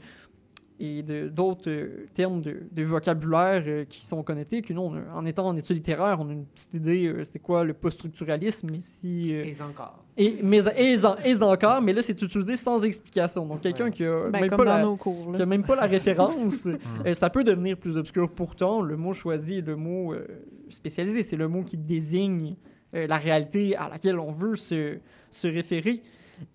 et 0.81 1.03
d'autres 1.03 1.69
euh, 1.69 2.07
termes 2.15 2.41
de, 2.41 2.63
de 2.71 2.83
vocabulaire 2.85 3.65
euh, 3.67 3.85
qui 3.85 3.99
sont 3.99 4.23
connectés, 4.23 4.63
que 4.63 4.73
nous, 4.73 4.83
on 4.83 4.95
en 5.13 5.27
étant 5.27 5.47
en 5.47 5.57
études 5.57 5.77
littéraires, 5.77 6.19
on 6.21 6.29
a 6.29 6.33
une 6.33 6.45
petite 6.47 6.75
idée, 6.75 7.07
euh, 7.07 7.25
c'était 7.25 7.41
quoi 7.41 7.65
le 7.65 7.75
post-structuralisme, 7.75 8.69
mais 8.71 8.79
si... 8.81 9.35
euh, 9.35 9.45
Et 9.45 9.61
encore. 9.61 10.05
et, 10.17 10.37
mais, 10.43 10.61
et, 10.77 11.05
en- 11.05 11.17
et 11.25 11.43
encore, 11.43 11.83
mais 11.83 11.93
là, 11.93 12.01
c'est 12.03 12.21
utilisé 12.23 12.55
sans 12.57 12.83
explication. 12.85 13.45
Donc, 13.47 13.61
quelqu'un 13.61 13.87
Ouais. 13.87 13.91
qui 13.91 14.05
a 14.05 14.29
Ben, 14.31 14.41
même 14.43 14.51
pas 14.51 14.65
la- 14.65 14.83
nos 14.83 14.97
cours. 14.97 15.33
qui 15.33 15.39
là. 15.39 15.43
a 15.43 15.47
même 15.47 15.65
pas 15.65 15.75
la 15.77 15.87
référence, 15.87 16.67
euh, 17.07 17.13
ça 17.13 17.29
peut 17.31 17.43
devenir 17.45 17.77
plus 17.77 17.97
obscur. 17.97 18.31
Pourtant, 18.31 18.81
le 18.81 18.97
mot 18.97 19.13
choisi 19.15 19.59
est 19.59 19.67
le 19.67 19.75
mot 19.77 20.13
euh, 20.15 20.25
spécialisé. 20.69 21.23
C'est 21.25 21.37
le 21.37 21.49
mot 21.49 21.63
qui 21.65 21.77
désigne 21.77 22.55
euh, 22.95 23.07
la 23.07 23.19
réalité 23.19 23.75
à 23.77 23.89
laquelle 23.89 24.19
on 24.19 24.33
veut 24.33 24.55
se, 24.55 24.99
se 25.31 25.49
référer. 25.49 26.03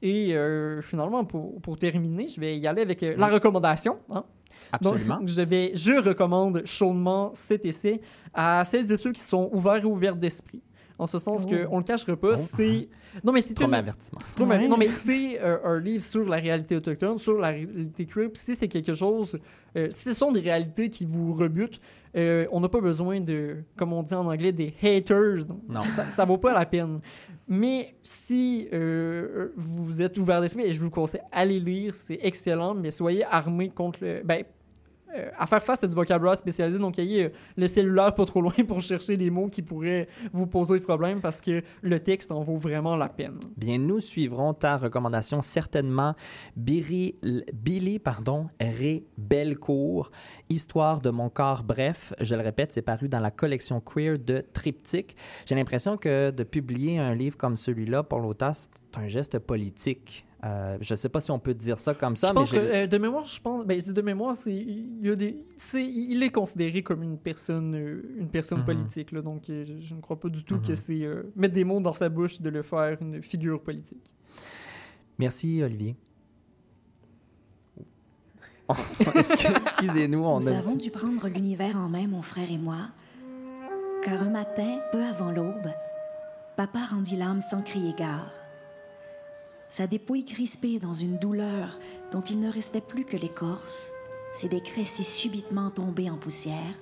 Et 0.01 0.35
euh, 0.35 0.81
finalement, 0.81 1.23
pour, 1.25 1.61
pour 1.61 1.77
terminer, 1.77 2.27
je 2.27 2.39
vais 2.39 2.57
y 2.57 2.67
aller 2.67 2.81
avec 2.81 3.01
euh, 3.03 3.15
la 3.17 3.27
recommandation. 3.27 3.99
hein. 4.09 4.23
Absolument. 4.71 5.17
Donc, 5.19 5.27
je, 5.27 5.41
vais, 5.41 5.71
je 5.75 5.93
recommande 5.93 6.63
chaudement 6.65 7.31
cet 7.33 7.65
essai 7.65 8.01
à 8.33 8.63
celles 8.65 8.91
et 8.91 8.97
ceux 8.97 9.11
qui 9.11 9.21
sont 9.21 9.49
ouverts 9.53 9.83
et 9.83 9.85
ouvertes 9.85 10.17
d'esprit. 10.19 10.61
En 10.99 11.07
ce 11.07 11.17
sens 11.19 11.45
Oh. 11.45 11.49
qu'on 11.67 11.77
le 11.79 11.83
cachera 11.83 12.15
pas, 12.15 12.33
Oh. 12.37 12.47
c'est... 12.57 12.87
Non, 13.23 13.31
mais 13.33 13.41
c'est 13.41 13.59
une- 13.59 13.73
avertissement. 13.73 14.19
non, 14.39 14.45
mais, 14.45 14.57
Ouais. 14.57 14.67
non, 14.67 14.77
mais 14.77 14.89
c'est 14.89 15.41
euh, 15.41 15.57
un 15.65 15.79
livre 15.79 16.03
sur 16.03 16.23
la 16.27 16.37
réalité 16.37 16.75
autochtone, 16.75 17.17
sur 17.17 17.37
la 17.39 17.49
réalité 17.49 18.05
queer. 18.05 18.29
Puis 18.31 18.41
si 18.41 18.55
c'est 18.55 18.67
quelque 18.67 18.93
chose, 18.93 19.37
euh, 19.75 19.87
si 19.89 20.03
ce 20.09 20.13
sont 20.13 20.31
des 20.31 20.39
réalités 20.41 20.89
qui 20.89 21.05
vous 21.05 21.33
rebutent, 21.33 21.81
euh, 22.15 22.45
on 22.51 22.59
n'a 22.59 22.69
pas 22.69 22.79
besoin 22.81 23.19
de, 23.19 23.57
comme 23.75 23.91
on 23.91 24.03
dit 24.03 24.13
en 24.13 24.27
anglais, 24.27 24.51
des 24.51 24.71
haters. 24.83 25.45
Donc, 25.47 25.61
Non. 25.67 25.81
Ça, 25.95 26.09
ça 26.09 26.25
vaut 26.25 26.37
pas 26.37 26.53
la 26.53 26.65
peine. 26.65 26.99
Mais 27.47 27.95
si 28.03 28.69
euh, 28.71 29.49
vous 29.57 30.01
êtes 30.01 30.17
ouvert 30.17 30.39
d'esprit, 30.41 30.63
et 30.63 30.73
je 30.73 30.79
vous 30.79 30.85
le 30.85 30.91
conseille, 30.91 31.21
allez 31.31 31.59
lire, 31.59 31.93
c'est 31.93 32.19
excellent, 32.21 32.73
mais 32.75 32.91
soyez 32.91 33.25
armés 33.25 33.69
contre 33.69 33.99
le. 34.01 34.21
Ben, 34.23 34.43
euh, 35.15 35.29
à 35.37 35.45
faire 35.45 35.63
face 35.63 35.83
à 35.83 35.87
du 35.87 35.93
vocabulaire 35.93 36.35
spécialisé, 36.35 36.79
donc 36.79 36.97
ayez 36.97 37.25
euh, 37.25 37.29
le 37.55 37.67
cellulaire 37.67 38.15
pas 38.15 38.25
trop 38.25 38.41
loin 38.41 38.53
pour 38.67 38.81
chercher 38.81 39.15
les 39.15 39.29
mots 39.29 39.47
qui 39.47 39.61
pourraient 39.61 40.07
vous 40.31 40.47
poser 40.47 40.79
des 40.79 40.85
problèmes 40.85 41.21
parce 41.21 41.39
que 41.39 41.61
le 41.81 41.99
texte 41.99 42.31
en 42.31 42.41
vaut 42.41 42.57
vraiment 42.57 42.95
la 42.95 43.09
peine. 43.09 43.39
Bien, 43.55 43.77
nous 43.77 43.99
suivrons 43.99 44.53
ta 44.53 44.77
recommandation 44.77 45.41
certainement. 45.41 46.15
Billy, 46.55 47.15
Billy 47.53 47.99
pardon, 47.99 48.47
Ré 48.59 49.05
Belcourt, 49.17 50.11
Histoire 50.49 51.01
de 51.01 51.09
mon 51.09 51.29
corps. 51.29 51.63
Bref, 51.63 52.13
je 52.19 52.35
le 52.35 52.41
répète, 52.41 52.71
c'est 52.73 52.81
paru 52.81 53.07
dans 53.07 53.19
la 53.19 53.31
collection 53.31 53.81
queer 53.81 54.17
de 54.17 54.43
Triptyque. 54.53 55.15
J'ai 55.45 55.55
l'impression 55.55 55.97
que 55.97 56.31
de 56.31 56.43
publier 56.43 56.97
un 56.99 57.13
livre 57.13 57.37
comme 57.37 57.55
celui-là 57.55 58.03
pour 58.03 58.19
l'auteur, 58.19 58.55
c'est 58.55 58.69
un 58.95 59.07
geste 59.07 59.39
politique. 59.39 60.25
Euh, 60.43 60.77
je 60.81 60.93
ne 60.93 60.97
sais 60.97 61.07
pas 61.07 61.21
si 61.21 61.31
on 61.31 61.39
peut 61.39 61.53
dire 61.53 61.79
ça 61.79 61.93
comme 61.93 62.17
ça, 62.17 62.27
je 62.27 62.33
mais 62.33 62.39
pense 62.41 62.51
que 62.51 62.59
j'ai- 62.59 62.75
euh, 62.83 62.87
de 62.87 62.97
mémoire, 62.97 63.25
je 63.25 63.39
pense, 63.41 63.65
ben, 63.65 63.79
de 63.79 64.01
mémoire, 64.01 64.35
c'est 64.35 64.53
il 64.53 64.99
y 65.05 65.09
a 65.09 65.15
des, 65.15 65.37
c'est 65.55 65.81
il 65.85 66.21
est 66.21 66.31
considéré 66.31 66.83
comme 66.83 67.01
une 67.01 67.17
personne, 67.17 67.73
euh, 67.75 68.01
une 68.17 68.27
personne 68.27 68.59
Mhm. 68.59 68.65
politique 68.65 69.11
là, 69.13 69.21
donc 69.21 69.43
je, 69.47 69.77
je 69.79 69.95
ne 69.95 70.01
crois 70.01 70.19
pas 70.19 70.27
du 70.27 70.43
tout 70.43 70.59
que 70.59 70.71
Mhm. 70.71 70.75
c'est 70.75 71.01
euh, 71.03 71.23
mettre 71.37 71.53
des 71.53 71.63
mots 71.63 71.79
dans 71.79 71.93
sa 71.93 72.09
bouche 72.09 72.41
de 72.41 72.49
le 72.49 72.61
faire 72.61 72.97
une 73.01 73.21
figure 73.23 73.61
politique. 73.63 74.13
Merci, 75.17 75.61
Olivier. 75.63 75.95
Oh, 78.67 78.73
excuse- 79.15 79.51
Excusez-nous, 79.65 80.23
on 80.25 80.39
Nous 80.39 80.47
a 80.49 80.57
avons 80.57 80.75
dit- 80.75 80.85
dû 80.85 80.91
prendre 80.91 81.27
l'univers 81.29 81.77
en 81.77 81.87
main, 81.87 82.07
mon 82.07 82.21
frère 82.21 82.51
et 82.51 82.57
moi, 82.57 82.89
car 84.03 84.21
un 84.21 84.29
matin, 84.29 84.79
peu 84.91 85.01
avant 85.03 85.31
l'aube, 85.31 85.71
papa 86.57 86.79
rendit 86.91 87.15
l'âme 87.15 87.39
sans 87.39 87.61
crier 87.61 87.93
gare. 87.97 88.29
Sa 89.73 89.87
dépouille 89.87 90.23
crispée 90.23 90.77
dans 90.77 90.93
une 90.93 91.17
douleur 91.17 91.79
dont 92.11 92.21
il 92.21 92.39
ne 92.39 92.47
restait 92.47 92.79
plus 92.79 93.05
que 93.05 93.17
l'écorce, 93.17 93.91
ses 94.31 94.47
décrets 94.47 94.85
si 94.85 95.03
subitement 95.03 95.71
tombés 95.71 96.11
en 96.11 96.15
poussière, 96.15 96.75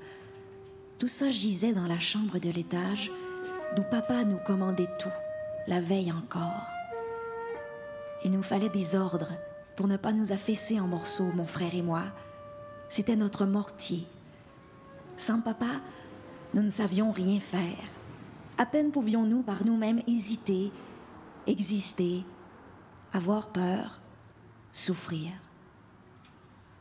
tout 0.99 1.07
ça 1.07 1.31
gisait 1.31 1.71
dans 1.71 1.87
la 1.87 2.01
chambre 2.01 2.37
de 2.37 2.49
l'étage 2.49 3.09
d'où 3.77 3.83
papa 3.83 4.25
nous 4.25 4.39
commandait 4.45 4.89
tout, 4.99 5.07
la 5.67 5.79
veille 5.79 6.11
encore. 6.11 6.67
Il 8.25 8.31
nous 8.31 8.43
fallait 8.43 8.67
des 8.67 8.93
ordres 8.97 9.31
pour 9.77 9.87
ne 9.87 9.95
pas 9.95 10.11
nous 10.11 10.33
affaisser 10.33 10.77
en 10.81 10.87
morceaux, 10.87 11.31
mon 11.33 11.45
frère 11.45 11.73
et 11.73 11.81
moi. 11.81 12.03
C'était 12.89 13.15
notre 13.15 13.45
mortier. 13.45 14.05
Sans 15.15 15.39
papa, 15.39 15.79
nous 16.53 16.61
ne 16.61 16.69
savions 16.69 17.13
rien 17.13 17.39
faire. 17.39 17.85
À 18.57 18.65
peine 18.65 18.91
pouvions-nous 18.91 19.43
par 19.43 19.65
nous-mêmes 19.65 20.01
hésiter, 20.07 20.73
exister, 21.47 22.25
avoir 23.13 23.49
peur, 23.49 23.99
souffrir. 24.71 25.31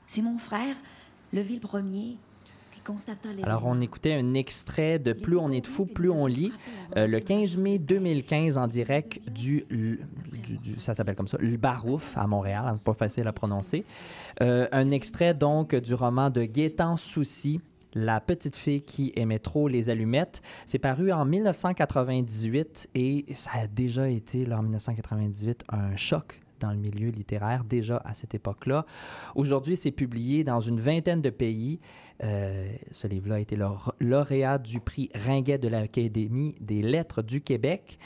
C'est 0.08 0.22
mon 0.22 0.38
frère, 0.38 0.74
le 1.32 1.40
vil 1.40 1.60
premier, 1.60 2.16
qui 2.74 2.80
constata 2.84 3.32
les. 3.32 3.42
Alors, 3.44 3.66
on 3.66 3.80
écoutait 3.80 4.14
un 4.14 4.34
extrait 4.34 4.98
de 4.98 5.12
Plus 5.12 5.36
on 5.36 5.50
est 5.50 5.60
de 5.60 5.66
fou, 5.66 5.86
plus 5.86 6.10
on 6.10 6.26
lit, 6.26 6.52
euh, 6.96 7.06
le 7.06 7.20
15 7.20 7.56
mai 7.58 7.78
2015 7.78 8.56
en 8.58 8.66
direct 8.66 9.20
du, 9.30 9.64
du- 9.70 10.00
du- 10.58 10.80
ça 10.80 10.94
s'appelle 10.94 11.14
comme 11.14 11.28
ça, 11.28 11.38
le 11.40 11.56
Barouf 11.56 12.16
à 12.16 12.26
Montréal, 12.26 12.64
hein, 12.66 12.74
pas 12.76 12.94
facile 12.94 13.26
à 13.28 13.32
prononcer. 13.32 13.84
Euh, 14.42 14.66
un 14.72 14.90
extrait 14.90 15.34
donc 15.34 15.74
du 15.76 15.94
roman 15.94 16.30
de 16.30 16.44
Gaétan 16.44 16.96
Soucy, 16.96 17.60
La 17.94 18.20
petite 18.20 18.57
fille 18.57 18.83
qui 18.83 19.12
aimait 19.16 19.38
trop 19.38 19.68
les 19.68 19.90
allumettes. 19.90 20.42
C'est 20.66 20.79
paru 20.79 21.12
en 21.12 21.24
1998 21.24 22.90
et 22.94 23.26
ça 23.35 23.50
a 23.55 23.66
déjà 23.66 24.09
été, 24.09 24.50
en 24.53 24.62
1998, 24.62 25.64
un 25.70 25.96
choc 25.96 26.40
dans 26.61 26.70
le 26.70 26.76
milieu 26.76 27.09
littéraire 27.09 27.64
déjà 27.64 28.00
à 28.05 28.14
cette 28.14 28.35
époque-là. 28.35 28.87
Aujourd'hui, 29.35 29.76
c'est 29.76 29.90
publié 29.90 30.44
dans 30.44 30.61
une 30.61 30.79
vingtaine 30.79 31.22
de 31.22 31.31
pays. 31.31 31.81
Euh, 32.22 32.70
ce 32.90 33.07
livre-là 33.07 33.37
a 33.37 33.38
été 33.40 33.59
lauréat 33.98 34.59
du 34.59 34.79
prix 34.81 35.11
Ringuet 35.14 35.59
de 35.59 35.68
l'Académie 35.68 36.55
des 36.61 36.83
lettres 36.83 37.22
du 37.22 37.40
Québec. 37.40 37.98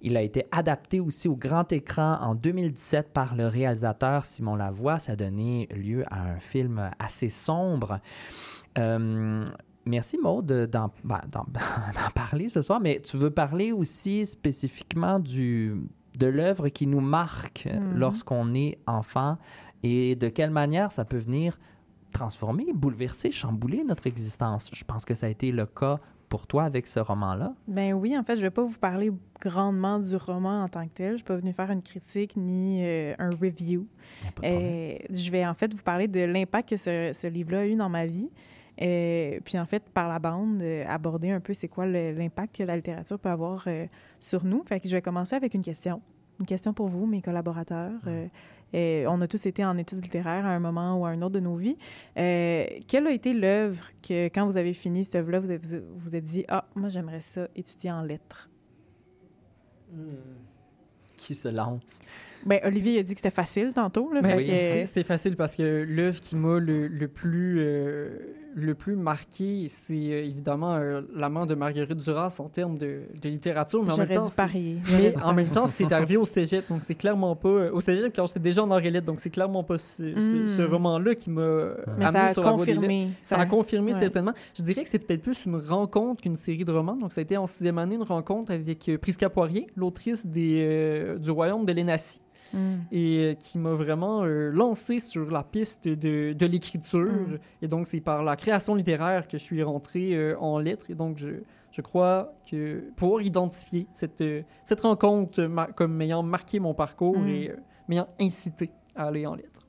Il 0.00 0.16
a 0.16 0.22
été 0.22 0.46
adapté 0.52 1.00
aussi 1.00 1.26
au 1.26 1.34
grand 1.34 1.72
écran 1.72 2.18
en 2.20 2.36
2017 2.36 3.12
par 3.12 3.34
le 3.34 3.48
réalisateur 3.48 4.24
Simon 4.24 4.54
Lavoie. 4.54 5.00
Ça 5.00 5.12
a 5.12 5.16
donné 5.16 5.68
lieu 5.74 6.04
à 6.08 6.22
un 6.22 6.38
film 6.38 6.90
assez 7.00 7.28
sombre. 7.28 7.98
Euh, 8.76 9.46
merci 9.86 10.18
Maud 10.18 10.46
d'en 10.70 10.90
ben, 11.04 11.20
d'en- 11.32 11.46
parler 12.14 12.48
ce 12.48 12.62
soir, 12.62 12.80
mais 12.80 13.00
tu 13.00 13.16
veux 13.16 13.30
parler 13.30 13.72
aussi 13.72 14.26
spécifiquement 14.26 15.18
du, 15.18 15.74
de 16.18 16.26
l'œuvre 16.26 16.68
qui 16.68 16.86
nous 16.86 17.00
marque 17.00 17.64
euh, 17.66 17.78
Mhm. 17.80 17.96
lorsqu'on 17.98 18.52
est 18.54 18.78
enfant 18.86 19.38
et 19.82 20.16
de 20.16 20.28
quelle 20.28 20.50
manière 20.50 20.92
ça 20.92 21.04
peut 21.04 21.18
venir 21.18 21.58
transformer, 22.12 22.66
bouleverser, 22.74 23.30
chambouler 23.30 23.84
notre 23.84 24.06
existence. 24.06 24.70
Je 24.72 24.84
pense 24.84 25.04
que 25.04 25.14
ça 25.14 25.26
a 25.26 25.28
été 25.28 25.52
le 25.52 25.66
cas 25.66 26.00
pour 26.28 26.46
toi 26.46 26.64
avec 26.64 26.86
ce 26.86 27.00
roman-là. 27.00 27.54
Ben 27.68 27.94
oui, 27.94 28.16
en 28.18 28.22
fait, 28.22 28.36
je 28.36 28.42
vais 28.42 28.50
pas 28.50 28.62
vous 28.62 28.78
parler 28.78 29.10
grandement 29.40 29.98
du 29.98 30.14
roman 30.16 30.62
en 30.64 30.68
tant 30.68 30.84
que 30.84 30.92
tel. 30.92 31.12
Je 31.12 31.16
suis 31.16 31.24
pas 31.24 31.36
venue 31.36 31.52
faire 31.54 31.70
une 31.70 31.80
critique 31.82 32.36
ni 32.36 32.80
euh, 32.84 33.14
un 33.18 33.30
review. 33.30 33.86
Euh, 34.44 34.94
je 35.10 35.30
vais 35.30 35.46
en 35.46 35.54
fait 35.54 35.72
vous 35.72 35.82
parler 35.82 36.06
de 36.08 36.20
l'impact 36.20 36.68
que 36.70 36.76
ce, 36.76 37.10
ce 37.14 37.26
livre-là 37.28 37.60
a 37.60 37.66
eu 37.66 37.76
dans 37.76 37.88
ma 37.88 38.04
vie. 38.06 38.28
Euh, 38.80 39.40
puis 39.44 39.58
en 39.58 39.66
fait, 39.66 39.82
par 39.92 40.08
la 40.08 40.18
bande, 40.20 40.62
euh, 40.62 40.84
aborder 40.86 41.30
un 41.30 41.40
peu 41.40 41.52
c'est 41.54 41.68
quoi 41.68 41.84
l'impact 41.86 42.58
que 42.58 42.62
la 42.62 42.76
littérature 42.76 43.18
peut 43.18 43.28
avoir 43.28 43.64
euh, 43.66 43.86
sur 44.20 44.44
nous. 44.44 44.62
Fait 44.68 44.78
que 44.80 44.88
je 44.88 44.94
vais 44.94 45.02
commencer 45.02 45.34
avec 45.34 45.54
une 45.54 45.62
question. 45.62 46.00
Une 46.38 46.46
question 46.46 46.72
pour 46.72 46.86
vous, 46.86 47.04
mes 47.06 47.20
collaborateurs. 47.20 48.00
Euh, 48.74 49.06
on 49.08 49.20
a 49.20 49.26
tous 49.26 49.46
été 49.46 49.64
en 49.64 49.76
études 49.78 50.02
littéraires 50.04 50.44
à 50.46 50.50
un 50.50 50.60
moment 50.60 51.00
ou 51.00 51.06
à 51.06 51.08
un 51.08 51.16
autre 51.22 51.30
de 51.34 51.40
nos 51.40 51.56
vies. 51.56 51.76
Quelle 52.14 53.06
a 53.06 53.10
été 53.10 53.32
l'œuvre 53.32 53.82
que, 54.06 54.26
quand 54.26 54.44
vous 54.46 54.58
avez 54.58 54.74
fini 54.74 55.04
cette 55.04 55.16
œuvre-là, 55.16 55.40
vous 55.40 55.48
vous 55.48 55.80
vous 55.96 56.14
êtes 56.16 56.24
dit 56.24 56.44
Ah, 56.48 56.64
moi, 56.76 56.88
j'aimerais 56.90 57.22
ça 57.22 57.48
étudier 57.56 57.90
en 57.90 58.02
lettres? 58.02 58.48
Qui 61.16 61.34
se 61.34 61.48
lance? 61.48 61.82
Ben, 62.46 62.60
Olivier 62.64 63.00
a 63.00 63.02
dit 63.02 63.14
que 63.14 63.20
c'était 63.20 63.30
facile 63.34 63.74
tantôt. 63.74 64.12
Là, 64.12 64.20
Ben, 64.20 64.36
oui, 64.36 64.44
que- 64.46 64.52
c'est- 64.54 64.84
C'est 64.86 65.02
facile 65.04 65.34
parce 65.34 65.56
que 65.56 65.84
l'œuvre 65.88 66.20
qui 66.20 66.36
m'a 66.36 66.58
le, 66.60 66.86
le 66.86 67.08
plus, 67.08 67.56
euh, 67.58 68.16
le 68.58 68.74
plus 68.74 68.96
marqué, 68.96 69.66
c'est 69.68 69.94
euh, 70.12 70.24
évidemment 70.24 70.74
euh, 70.74 71.02
L'amant 71.14 71.46
de 71.46 71.54
Marguerite 71.54 71.96
Duras 71.98 72.36
en 72.40 72.48
termes 72.48 72.76
de, 72.76 73.00
de 73.20 73.28
littérature. 73.28 73.82
Mais 73.84 73.92
en 73.92 73.96
même 73.98 74.08
temps, 74.08 74.28
mais 74.92 75.22
en 75.22 75.32
même 75.32 75.48
temps, 75.48 75.66
c'est 75.66 75.90
arrivé 75.92 76.16
au 76.16 76.24
cégep, 76.24 76.68
donc 76.68 76.82
c'est 76.86 76.94
clairement 76.94 77.36
pas. 77.36 77.48
euh, 77.48 77.70
Au 77.72 77.80
cégep, 77.80 78.12
quand 78.14 78.26
j'étais 78.26 78.40
déjà 78.40 78.62
en 78.64 78.70
Aurélie, 78.70 79.00
donc 79.02 79.20
c'est 79.20 79.30
clairement 79.30 79.62
pas 79.64 79.78
ce, 79.78 80.02
Mm. 80.02 80.48
ce 80.48 80.62
roman-là 80.62 81.14
qui 81.14 81.30
m'a 81.30 81.42
amené 81.98 82.10
ça 82.12 82.24
a 82.24 82.34
sur 82.34 82.42
confirmé. 82.42 83.10
Ça 83.22 83.38
a 83.38 83.46
confirmé 83.46 83.92
ouais. 83.92 83.98
certainement. 83.98 84.32
Je 84.56 84.62
dirais 84.62 84.82
que 84.82 84.88
c'est 84.88 84.98
peut-être 84.98 85.22
plus 85.22 85.44
une 85.46 85.56
rencontre 85.56 86.22
qu'une 86.22 86.36
série 86.36 86.64
de 86.64 86.72
romans. 86.72 86.96
Donc, 86.96 87.12
ça 87.12 87.20
a 87.20 87.22
été 87.22 87.36
en 87.36 87.46
sixième 87.46 87.78
année 87.78 87.94
une 87.96 88.02
rencontre 88.02 88.52
avec 88.52 88.88
euh, 88.88 88.98
Prisca 88.98 89.28
Poirier, 89.30 89.66
l'autrice 89.76 90.26
des, 90.26 90.58
euh, 90.60 91.18
du 91.18 91.30
Royaume 91.30 91.64
de 91.64 91.72
l'Énacie, 91.72 92.20
Mm. 92.54 92.58
et 92.92 93.18
euh, 93.18 93.34
qui 93.34 93.58
m'a 93.58 93.72
vraiment 93.72 94.24
euh, 94.24 94.50
lancé 94.50 95.00
sur 95.00 95.30
la 95.30 95.42
piste 95.42 95.86
de, 95.88 96.32
de 96.32 96.46
l'écriture. 96.46 97.00
Mm. 97.12 97.38
Et 97.62 97.68
donc, 97.68 97.86
c'est 97.86 98.00
par 98.00 98.22
la 98.22 98.36
création 98.36 98.74
littéraire 98.74 99.26
que 99.28 99.36
je 99.38 99.42
suis 99.42 99.62
rentré 99.62 100.14
euh, 100.14 100.38
en 100.38 100.58
lettres. 100.58 100.90
Et 100.90 100.94
donc, 100.94 101.18
je, 101.18 101.42
je 101.70 101.80
crois 101.82 102.32
que 102.50 102.84
pouvoir 102.96 103.20
identifier 103.22 103.86
cette, 103.90 104.20
euh, 104.22 104.42
cette 104.64 104.80
rencontre 104.80 105.46
comme 105.76 106.00
ayant 106.00 106.22
marqué 106.22 106.58
mon 106.60 106.74
parcours 106.74 107.18
Mm. 107.18 107.28
et 107.28 107.50
euh, 107.50 107.56
m'ayant 107.88 108.08
incité 108.20 108.70
à 108.94 109.06
aller 109.08 109.26
en 109.26 109.34
lettres. 109.34 109.60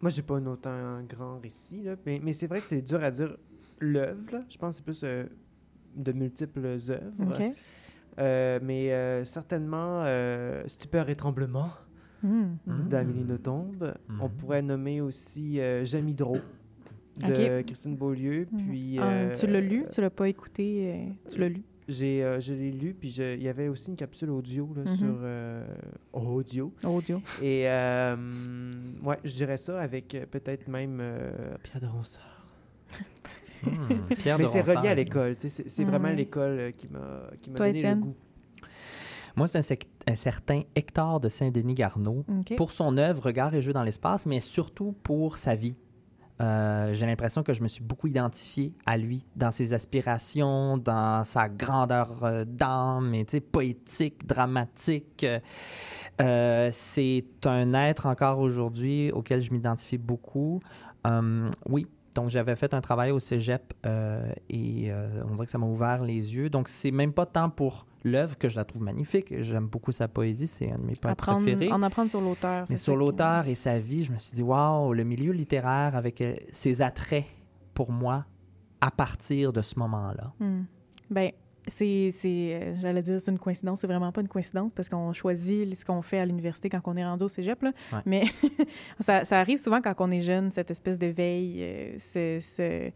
Moi, 0.00 0.10
j'ai 0.10 0.22
pas 0.22 0.34
un 0.36 0.46
autant 0.46 1.02
grand 1.08 1.38
récit, 1.40 1.82
là, 1.82 1.96
mais, 2.06 2.20
mais 2.22 2.32
c'est 2.32 2.46
vrai 2.46 2.60
que 2.60 2.66
c'est 2.66 2.82
dur 2.82 3.02
à 3.02 3.10
dire 3.10 3.36
l'œuvre. 3.80 4.30
là. 4.32 4.40
Je 4.48 4.56
pense 4.56 4.72
que 4.72 4.76
c'est 4.76 4.84
plus 4.84 5.00
euh, 5.04 5.24
de 5.96 6.12
multiples 6.12 6.64
œuvres. 6.66 7.12
OK. 7.20 7.42
Euh, 8.18 8.58
mais 8.62 8.92
euh, 8.92 9.24
certainement 9.24 10.02
euh, 10.04 10.62
Stupeur 10.66 11.08
et 11.08 11.14
Tremblement 11.16 11.70
Mm. 12.22 12.56
Mm. 12.66 12.88
d'Amélie 12.88 13.24
Nothomb. 13.24 13.70
On 14.20 14.24
Mhm. 14.28 14.30
pourrait 14.38 14.62
nommer 14.62 15.00
aussi 15.00 15.60
euh, 15.60 15.84
Jeanne 15.84 16.08
Hydro 16.08 16.38
de. 17.24 17.62
Christine 17.62 17.94
Beaulieu. 17.96 18.48
Puis, 18.66 18.98
Ah, 19.00 19.08
euh, 19.08 19.34
tu 19.36 19.46
l'as 19.46 19.60
lu? 19.60 19.84
Tu 19.92 20.00
l'as 20.00 20.10
pas 20.10 20.28
écouté? 20.28 20.92
euh, 20.92 21.30
tu 21.30 21.38
l'as 21.38 21.48
lu? 21.48 21.62
J'ai, 21.86 22.22
euh, 22.24 22.38
je 22.40 22.54
l'ai 22.54 22.70
lu, 22.72 22.92
puis 22.92 23.10
je- 23.10 23.34
il 23.36 23.42
y 23.42 23.48
avait 23.48 23.68
aussi 23.68 23.90
une 23.90 23.96
capsule 23.96 24.30
audio 24.30 24.68
là, 24.76 24.82
Mhm. 24.90 24.96
sur 24.96 25.14
euh, 25.22 25.64
audio. 26.12 26.72
Audio. 26.84 27.22
Et 27.40 27.68
euh, 27.68 28.16
ouais, 29.04 29.18
je 29.24 29.34
dirais 29.34 29.56
ça 29.56 29.80
avec 29.80 30.08
peut-être 30.30 30.66
même 30.68 30.98
euh, 31.00 31.30
Pierre 31.62 31.80
de 31.80 31.86
Ronsard. 31.86 32.46
Hmm, 33.64 34.14
Pierre 34.18 34.38
Mais 34.38 34.44
c'est 34.52 34.62
relié 34.62 34.88
à 34.88 34.94
l'école. 34.94 35.34
tu 35.34 35.42
sais, 35.42 35.48
C'est, 35.48 35.68
c'est 35.68 35.84
vraiment 35.84 36.10
l'école 36.10 36.58
euh, 36.58 36.70
qui 36.70 36.88
m'a, 36.88 37.30
qui 37.40 37.50
m'a 37.50 37.56
Toi, 37.56 37.66
donné 37.66 37.78
Étienne? 37.78 37.98
le 37.98 38.04
goût. 38.04 38.16
Moi, 39.36 39.46
c'est 39.46 39.58
un, 39.58 39.62
sec- 39.62 39.88
un 40.08 40.14
certain 40.16 40.62
Hector 40.74 41.20
de 41.20 41.28
Saint-Denis-Garneau. 41.28 42.24
Pour 42.56 42.72
son 42.72 42.96
œuvre 42.98 43.24
Regard 43.26 43.54
et 43.54 43.62
jeu 43.62 43.72
dans 43.72 43.84
l'espace, 43.84 44.26
mais 44.26 44.40
surtout 44.40 44.94
pour 45.02 45.38
sa 45.38 45.54
vie. 45.54 45.76
Euh, 46.40 46.92
J'ai 46.94 47.06
l'impression 47.06 47.42
que 47.42 47.52
je 47.52 47.62
me 47.62 47.68
suis 47.68 47.82
beaucoup 47.82 48.06
identifié 48.06 48.72
à 48.86 48.96
lui, 48.96 49.24
dans 49.34 49.50
ses 49.50 49.74
aspirations, 49.74 50.76
dans 50.78 51.24
sa 51.24 51.48
grandeur 51.48 52.22
euh, 52.24 52.44
d'âme, 52.44 53.12
et, 53.14 53.24
poétique, 53.40 54.24
dramatique. 54.26 55.26
Euh, 56.20 56.68
c'est 56.72 57.24
un 57.44 57.74
être 57.74 58.06
encore 58.06 58.38
aujourd'hui 58.40 59.10
auquel 59.12 59.40
je 59.40 59.52
m'identifie 59.52 59.98
beaucoup. 59.98 60.60
Euh, 61.06 61.48
oui, 61.68 61.86
donc 62.18 62.30
j'avais 62.30 62.56
fait 62.56 62.74
un 62.74 62.80
travail 62.80 63.10
au 63.12 63.20
cégep 63.20 63.72
euh, 63.86 64.32
et 64.50 64.90
euh, 64.92 65.22
on 65.28 65.34
dirait 65.34 65.46
que 65.46 65.52
ça 65.52 65.58
m'a 65.58 65.66
ouvert 65.66 66.02
les 66.02 66.34
yeux. 66.34 66.50
Donc 66.50 66.66
c'est 66.68 66.90
même 66.90 67.12
pas 67.12 67.26
tant 67.26 67.48
pour 67.48 67.86
l'œuvre 68.04 68.36
que 68.36 68.48
je 68.48 68.56
la 68.56 68.64
trouve 68.64 68.82
magnifique. 68.82 69.32
J'aime 69.40 69.66
beaucoup 69.68 69.92
sa 69.92 70.08
poésie, 70.08 70.46
c'est 70.48 70.70
un 70.72 70.78
de 70.78 70.82
mes 70.82 70.94
poètes 70.96 71.12
Apprendre, 71.12 71.42
préférés. 71.42 71.70
en 71.72 71.82
apprendre 71.82 72.10
sur 72.10 72.20
l'auteur. 72.20 72.64
Mais 72.68 72.76
sur 72.76 72.94
qui- 72.94 72.98
l'auteur 72.98 73.46
et 73.46 73.54
sa 73.54 73.78
vie, 73.78 74.04
je 74.04 74.10
me 74.12 74.16
suis 74.16 74.34
dit, 74.34 74.42
waouh, 74.42 74.92
le 74.92 75.04
milieu 75.04 75.32
littéraire 75.32 75.94
avec 75.94 76.20
euh, 76.20 76.34
ses 76.52 76.82
attraits 76.82 77.24
pour 77.74 77.92
moi 77.92 78.24
à 78.80 78.90
partir 78.90 79.52
de 79.52 79.60
ce 79.62 79.78
moment-là. 79.78 80.32
Hmm. 80.40 80.62
Ben, 81.10 81.30
c'est, 81.68 82.12
euh, 82.24 82.74
j'allais 82.80 83.02
dire, 83.02 83.20
c'est 83.20 83.30
une 83.30 83.38
coïncidence. 83.38 83.80
C'est 83.80 83.86
vraiment 83.86 84.10
pas 84.12 84.20
une 84.20 84.28
coïncidence 84.28 84.70
parce 84.74 84.88
qu'on 84.88 85.12
choisit 85.12 85.74
ce 85.74 85.84
qu'on 85.84 86.02
fait 86.02 86.18
à 86.18 86.26
l'université 86.26 86.68
quand 86.68 86.80
on 86.86 86.96
est 86.96 87.04
rendu 87.04 87.24
au 87.24 87.28
cégep. 87.28 87.62
Là. 87.62 87.72
Ouais. 87.92 87.98
Mais 88.06 88.24
ça, 89.00 89.24
ça 89.24 89.38
arrive 89.40 89.58
souvent 89.58 89.80
quand 89.80 89.94
on 89.98 90.10
est 90.10 90.20
jeune, 90.20 90.50
cette 90.50 90.70
espèce 90.70 90.98
d'éveil, 90.98 91.58
euh, 91.60 91.92
ce- 91.98 92.38
ce- 92.40 92.90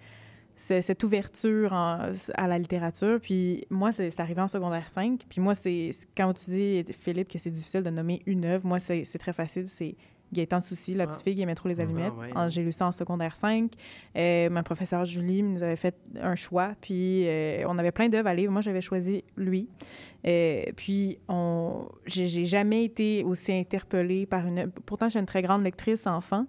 ce- 0.54 0.80
cette 0.82 1.02
ouverture 1.02 1.72
en- 1.72 2.10
à 2.34 2.46
la 2.48 2.58
littérature. 2.58 3.18
Puis 3.20 3.64
moi, 3.70 3.92
c'est, 3.92 4.18
arrivé 4.20 4.40
en 4.40 4.48
secondaire 4.48 4.88
5. 4.88 5.20
Puis 5.28 5.40
moi, 5.40 5.54
c'est, 5.54 5.90
quand 6.16 6.32
tu 6.34 6.50
dis, 6.50 6.84
Philippe, 6.92 7.28
que 7.28 7.38
c'est 7.38 7.50
difficile 7.50 7.82
de 7.82 7.90
nommer 7.90 8.22
une 8.26 8.44
œuvre, 8.44 8.66
moi, 8.66 8.78
c'est, 8.78 9.04
c'est 9.04 9.18
très 9.18 9.32
facile. 9.32 9.66
C'est 9.66 9.94
Gaëtan 10.32 10.60
Soucy, 10.60 10.94
La 10.94 11.06
petite 11.06 11.20
Ah. 11.20 11.24
fille 11.24 11.34
qui 11.34 11.42
aimait 11.42 11.54
trop 11.54 11.68
les 11.68 11.74
Mhm. 11.76 11.80
allumettes. 11.80 12.12
Ah 12.34 12.44
ouais. 12.44 12.50
J'ai 12.50 12.62
lu 12.62 12.72
ça 12.72 12.86
en 12.86 12.92
secondaire 12.92 13.36
5. 13.36 13.70
Euh, 14.16 14.48
ma 14.50 14.62
professeure 14.62 15.04
Julie 15.04 15.42
nous 15.42 15.62
avait 15.62 15.76
fait 15.76 15.94
un 16.20 16.34
choix, 16.34 16.72
puis 16.80 17.24
euh, 17.28 17.64
on 17.68 17.78
avait 17.78 17.92
plein 17.92 18.08
d'œuvres 18.08 18.28
à 18.28 18.34
lire. 18.34 18.50
Moi, 18.50 18.60
j'avais 18.60 18.80
choisi 18.80 19.24
lui. 19.36 19.68
Euh, 20.26 20.62
puis, 20.76 21.18
on... 21.28 21.86
j'ai 22.06 22.44
jamais 22.44 22.84
été 22.84 23.24
aussi 23.24 23.52
interpellée 23.52 24.26
par 24.26 24.46
une... 24.46 24.70
Pourtant, 24.86 25.08
j'ai 25.08 25.18
une 25.18 25.26
très 25.26 25.42
grande 25.42 25.62
lectrice 25.64 26.06
enfant. 26.06 26.46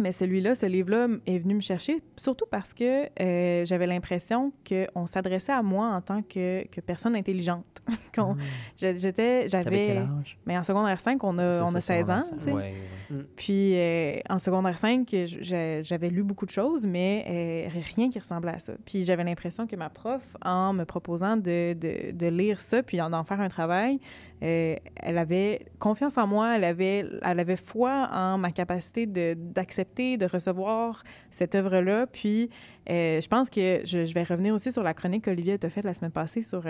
Mais 0.00 0.12
celui-là, 0.12 0.54
ce 0.54 0.66
livre-là 0.66 1.08
est 1.26 1.38
venu 1.38 1.54
me 1.54 1.60
chercher, 1.60 2.02
surtout 2.16 2.44
parce 2.50 2.74
que 2.74 3.06
euh, 3.22 3.64
j'avais 3.64 3.86
l'impression 3.86 4.52
qu'on 4.68 5.06
s'adressait 5.06 5.52
à 5.52 5.62
moi 5.62 5.88
en 5.88 6.00
tant 6.02 6.20
que, 6.22 6.66
que 6.66 6.80
personne 6.80 7.16
intelligente. 7.16 7.64
Qu'on- 8.14 8.34
Hmm. 8.34 8.40
J'étais, 8.76 9.40
quel 9.42 9.48
j'avais... 9.48 9.96
âge? 9.98 10.38
Mais 10.46 10.58
en 10.58 10.62
secondaire 10.64 10.98
5, 11.00 11.22
on 11.24 11.38
a, 11.38 11.62
on 11.62 11.74
a 11.74 11.80
16 11.80 12.10
ans, 12.10 12.22
secondaire 12.22 12.24
tu 12.24 12.34
sais. 12.40 12.40
cinq. 12.50 12.54
Ouais, 12.56 12.74
ouais. 13.10 13.24
Puis 13.36 13.74
euh, 13.76 14.16
en 14.28 14.38
secondaire 14.38 14.76
5, 14.78 15.08
je- 15.10 15.38
j'ai- 15.40 15.80
j'avais 15.84 16.10
lu 16.10 16.22
beaucoup 16.22 16.46
de 16.46 16.50
choses, 16.50 16.84
mais 16.84 17.24
euh, 17.28 17.78
rien 17.94 18.10
qui 18.10 18.18
ressemblait 18.18 18.52
à 18.54 18.58
ça. 18.58 18.72
Puis 18.84 19.04
j'avais 19.04 19.24
l'impression 19.24 19.66
que 19.66 19.76
ma 19.76 19.88
prof, 19.90 20.36
en 20.44 20.72
me 20.72 20.84
proposant 20.84 21.36
de, 21.36 21.74
de, 21.74 22.10
de 22.12 22.26
lire 22.26 22.60
ça, 22.60 22.82
puis 22.82 23.00
en 23.00 23.12
en 23.12 23.22
faire 23.24 23.40
un 23.40 23.48
travail, 23.48 23.98
euh, 24.42 24.76
elle 24.96 25.18
avait 25.18 25.66
confiance 25.78 26.18
en 26.18 26.26
moi, 26.26 26.56
elle 26.56 26.64
avait, 26.64 27.06
elle 27.22 27.40
avait 27.40 27.56
foi 27.56 28.08
en 28.12 28.38
ma 28.38 28.50
capacité 28.50 29.06
d'accepter, 29.06 30.16
de, 30.16 30.26
recevoir 30.26 31.02
cette 31.30 31.54
œuvre-là. 31.54 32.06
Puis 32.06 32.50
euh, 32.90 33.20
je 33.20 33.28
pense 33.28 33.48
que 33.48 33.80
je, 33.84 34.04
je 34.04 34.14
vais 34.14 34.24
revenir 34.24 34.54
aussi 34.54 34.72
sur 34.72 34.82
la 34.82 34.94
chronique 34.94 35.24
qu'Olivier 35.24 35.58
t'a 35.58 35.70
faite 35.70 35.84
la 35.84 35.94
semaine 35.94 36.12
passée 36.12 36.42
sur... 36.42 36.62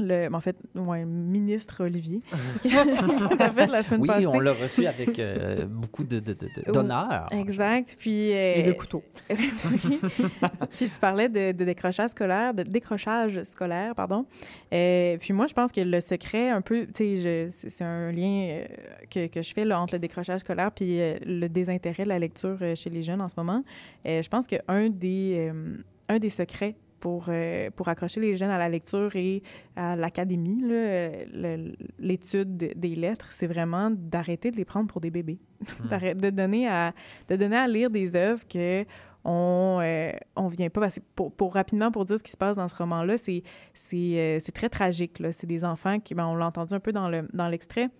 le, 0.00 0.28
en 0.32 0.40
fait, 0.40 0.56
ouais, 0.74 1.04
ministre 1.04 1.84
Olivier, 1.84 2.20
qui 2.62 2.68
a 2.74 3.50
fait 3.52 3.66
la 3.66 3.82
semaine 3.82 4.00
Oui, 4.02 4.06
passée. 4.08 4.26
on 4.26 4.38
l'a 4.40 4.52
reçu 4.52 4.86
avec 4.86 5.18
euh, 5.18 5.64
beaucoup 5.66 6.04
de- 6.04 6.20
de- 6.20 6.32
de- 6.34 6.48
de- 6.66 6.72
d'honneur. 6.72 7.26
Exact. 7.32 7.96
Puis, 7.98 8.32
euh, 8.32 8.54
Et 8.56 8.62
le 8.64 8.74
couteau. 8.74 9.02
oui. 9.30 10.00
puis 10.76 10.88
tu 10.88 10.98
parlais 11.00 11.28
de, 11.28 11.52
de 11.52 11.64
décrochage 11.64 12.10
scolaire, 12.10 12.54
de 12.54 12.62
décrochage 12.62 13.42
scolaire, 13.44 13.94
pardon. 13.94 14.26
Euh, 14.72 15.16
puis 15.18 15.32
moi, 15.32 15.46
je 15.46 15.54
pense 15.54 15.72
que 15.72 15.80
le 15.80 16.00
secret, 16.00 16.48
un 16.50 16.60
peu, 16.60 16.86
tu 16.86 17.16
sais, 17.16 17.48
je- 17.50 17.68
c'est 17.68 17.84
un 17.84 18.10
lien 18.12 18.48
euh, 18.50 18.64
que, 19.10 19.26
que 19.26 19.42
je 19.42 19.52
fais 19.52 19.64
là, 19.64 19.80
entre 19.80 19.94
le 19.94 19.98
décrochage 20.00 20.40
scolaire 20.40 20.70
puis 20.72 21.00
euh, 21.00 21.16
le 21.24 21.48
désintérêt 21.48 22.04
de 22.04 22.08
la 22.08 22.18
lecture 22.18 22.58
chez 22.74 22.90
les 22.90 23.02
jeunes 23.02 23.20
en 23.20 23.28
ce 23.28 23.34
moment. 23.36 23.62
Euh, 24.06 24.22
je 24.22 24.28
pense 24.28 24.46
qu'un 24.46 24.88
des, 24.88 25.50
euh, 25.52 25.76
un 26.08 26.18
des 26.18 26.30
secrets 26.30 26.74
pour, 27.00 27.26
euh, 27.28 27.70
pour 27.74 27.88
accrocher 27.88 28.20
les 28.20 28.36
jeunes 28.36 28.50
à 28.50 28.58
la 28.58 28.68
lecture 28.68 29.16
et 29.16 29.42
à 29.76 29.96
l'académie, 29.96 30.62
l'étude 31.98 32.56
de- 32.56 32.72
des 32.76 32.94
lettres, 32.94 33.28
c'est 33.32 33.46
vraiment 33.46 33.90
d'arrêter 33.90 34.50
de 34.50 34.56
les 34.56 34.64
prendre 34.64 34.86
pour 34.88 35.00
des 35.00 35.10
bébés. 35.10 35.38
D'arrêter- 35.90 36.14
de, 36.20 36.30
donner 36.30 36.68
à, 36.68 36.92
de 37.28 37.36
donner 37.36 37.56
à 37.56 37.68
lire 37.68 37.90
des 37.90 38.16
œuvres 38.16 38.46
que 38.48 38.84
on 39.22 39.78
euh, 39.82 40.12
on 40.34 40.46
vient 40.48 40.70
pas 40.70 40.80
parce 40.80 40.94
que 40.98 41.04
pour, 41.14 41.30
pour 41.30 41.52
rapidement 41.52 41.90
pour 41.90 42.06
dire 42.06 42.16
ce 42.18 42.22
qui 42.22 42.30
se 42.30 42.38
passe 42.38 42.56
dans 42.56 42.68
ce 42.68 42.74
roman 42.74 43.02
là 43.04 43.18
c'est 43.18 43.42
c'est 43.74 44.38
euh, 44.38 44.38
très 44.54 44.70
tragique 44.70 45.18
là 45.18 45.30
c'est 45.30 45.46
des 45.46 45.62
enfants 45.62 46.00
qui 46.00 46.14
ben, 46.14 46.24
on 46.24 46.34
l'a 46.36 46.46
entendu 46.46 46.72
un 46.72 46.80
peu 46.80 46.90
dans 46.90 47.10
le 47.10 47.28
dans 47.34 47.48
l'extrait 47.48 47.90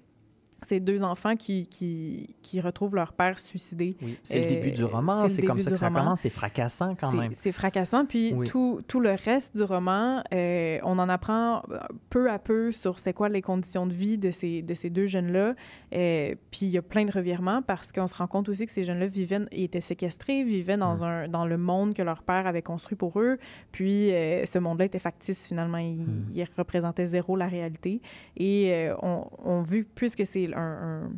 c'est 0.62 0.80
deux 0.80 1.02
enfants 1.02 1.36
qui, 1.36 1.66
qui, 1.68 2.34
qui 2.42 2.60
retrouvent 2.60 2.94
leur 2.94 3.12
père 3.12 3.38
suicidé. 3.40 3.96
Oui, 4.02 4.18
c'est 4.22 4.38
le 4.40 4.44
Euh, 4.44 4.48
début 4.48 4.70
du 4.72 4.84
roman, 4.84 5.28
c'est 5.28 5.42
comme 5.42 5.58
ça 5.58 5.70
que 5.70 5.76
ça 5.76 5.88
roman. 5.88 6.00
commence, 6.00 6.20
c'est 6.20 6.30
fracassant 6.30 6.94
quand 6.94 7.12
même. 7.12 7.32
C'est 7.34 7.52
fracassant. 7.52 8.04
Puis 8.06 8.34
Oui. 8.34 8.46
tout, 8.46 8.80
tout 8.86 9.00
le 9.00 9.10
reste 9.12 9.56
du 9.56 9.62
roman, 9.62 10.22
euh, 10.34 10.78
on 10.82 10.98
en 10.98 11.08
apprend 11.08 11.62
euh, 11.70 11.78
peu 12.10 12.30
à 12.30 12.38
peu 12.38 12.72
sur 12.72 12.98
c'est 12.98 13.12
quoi 13.12 13.28
les 13.28 13.42
conditions 13.42 13.86
de 13.86 13.92
vie 13.94 14.18
de 14.18 14.30
ces, 14.30 14.62
de 14.62 14.74
ces 14.74 14.90
deux 14.90 15.06
jeunes-là. 15.06 15.54
Euh, 15.94 16.34
puis 16.50 16.60
il 16.66 16.70
y 16.70 16.78
a 16.78 16.82
plein 16.82 17.04
de 17.04 17.12
revirements 17.12 17.62
parce 17.62 17.92
qu'on 17.92 18.06
se 18.06 18.14
rend 18.16 18.26
compte 18.26 18.48
aussi 18.48 18.66
que 18.66 18.72
ces 18.72 18.84
jeunes-là 18.84 19.06
vivaient, 19.06 19.40
étaient 19.52 19.80
séquestrés, 19.80 20.44
vivaient 20.44 20.76
dans, 20.76 20.96
Mm. 20.96 21.02
un, 21.04 21.28
dans 21.28 21.46
le 21.46 21.56
monde 21.58 21.94
que 21.94 22.02
leur 22.02 22.22
père 22.22 22.46
avait 22.46 22.62
construit 22.62 22.96
pour 22.96 23.18
eux. 23.20 23.38
Puis 23.72 24.12
euh, 24.12 24.44
ce 24.44 24.58
monde-là 24.58 24.84
était 24.86 24.98
factice 24.98 25.48
finalement. 25.48 25.78
Il, 25.78 26.02
Mm. 26.02 26.24
il 26.34 26.46
représentait 26.58 27.06
zéro 27.06 27.36
la 27.36 27.48
réalité. 27.48 28.02
Et 28.36 28.72
euh, 28.74 28.94
on, 29.02 29.24
on 29.44 29.62
vu, 29.62 29.84
puisque 29.94 30.26
c'est 30.26 30.49
un, 30.54 30.60
un- 31.04 31.10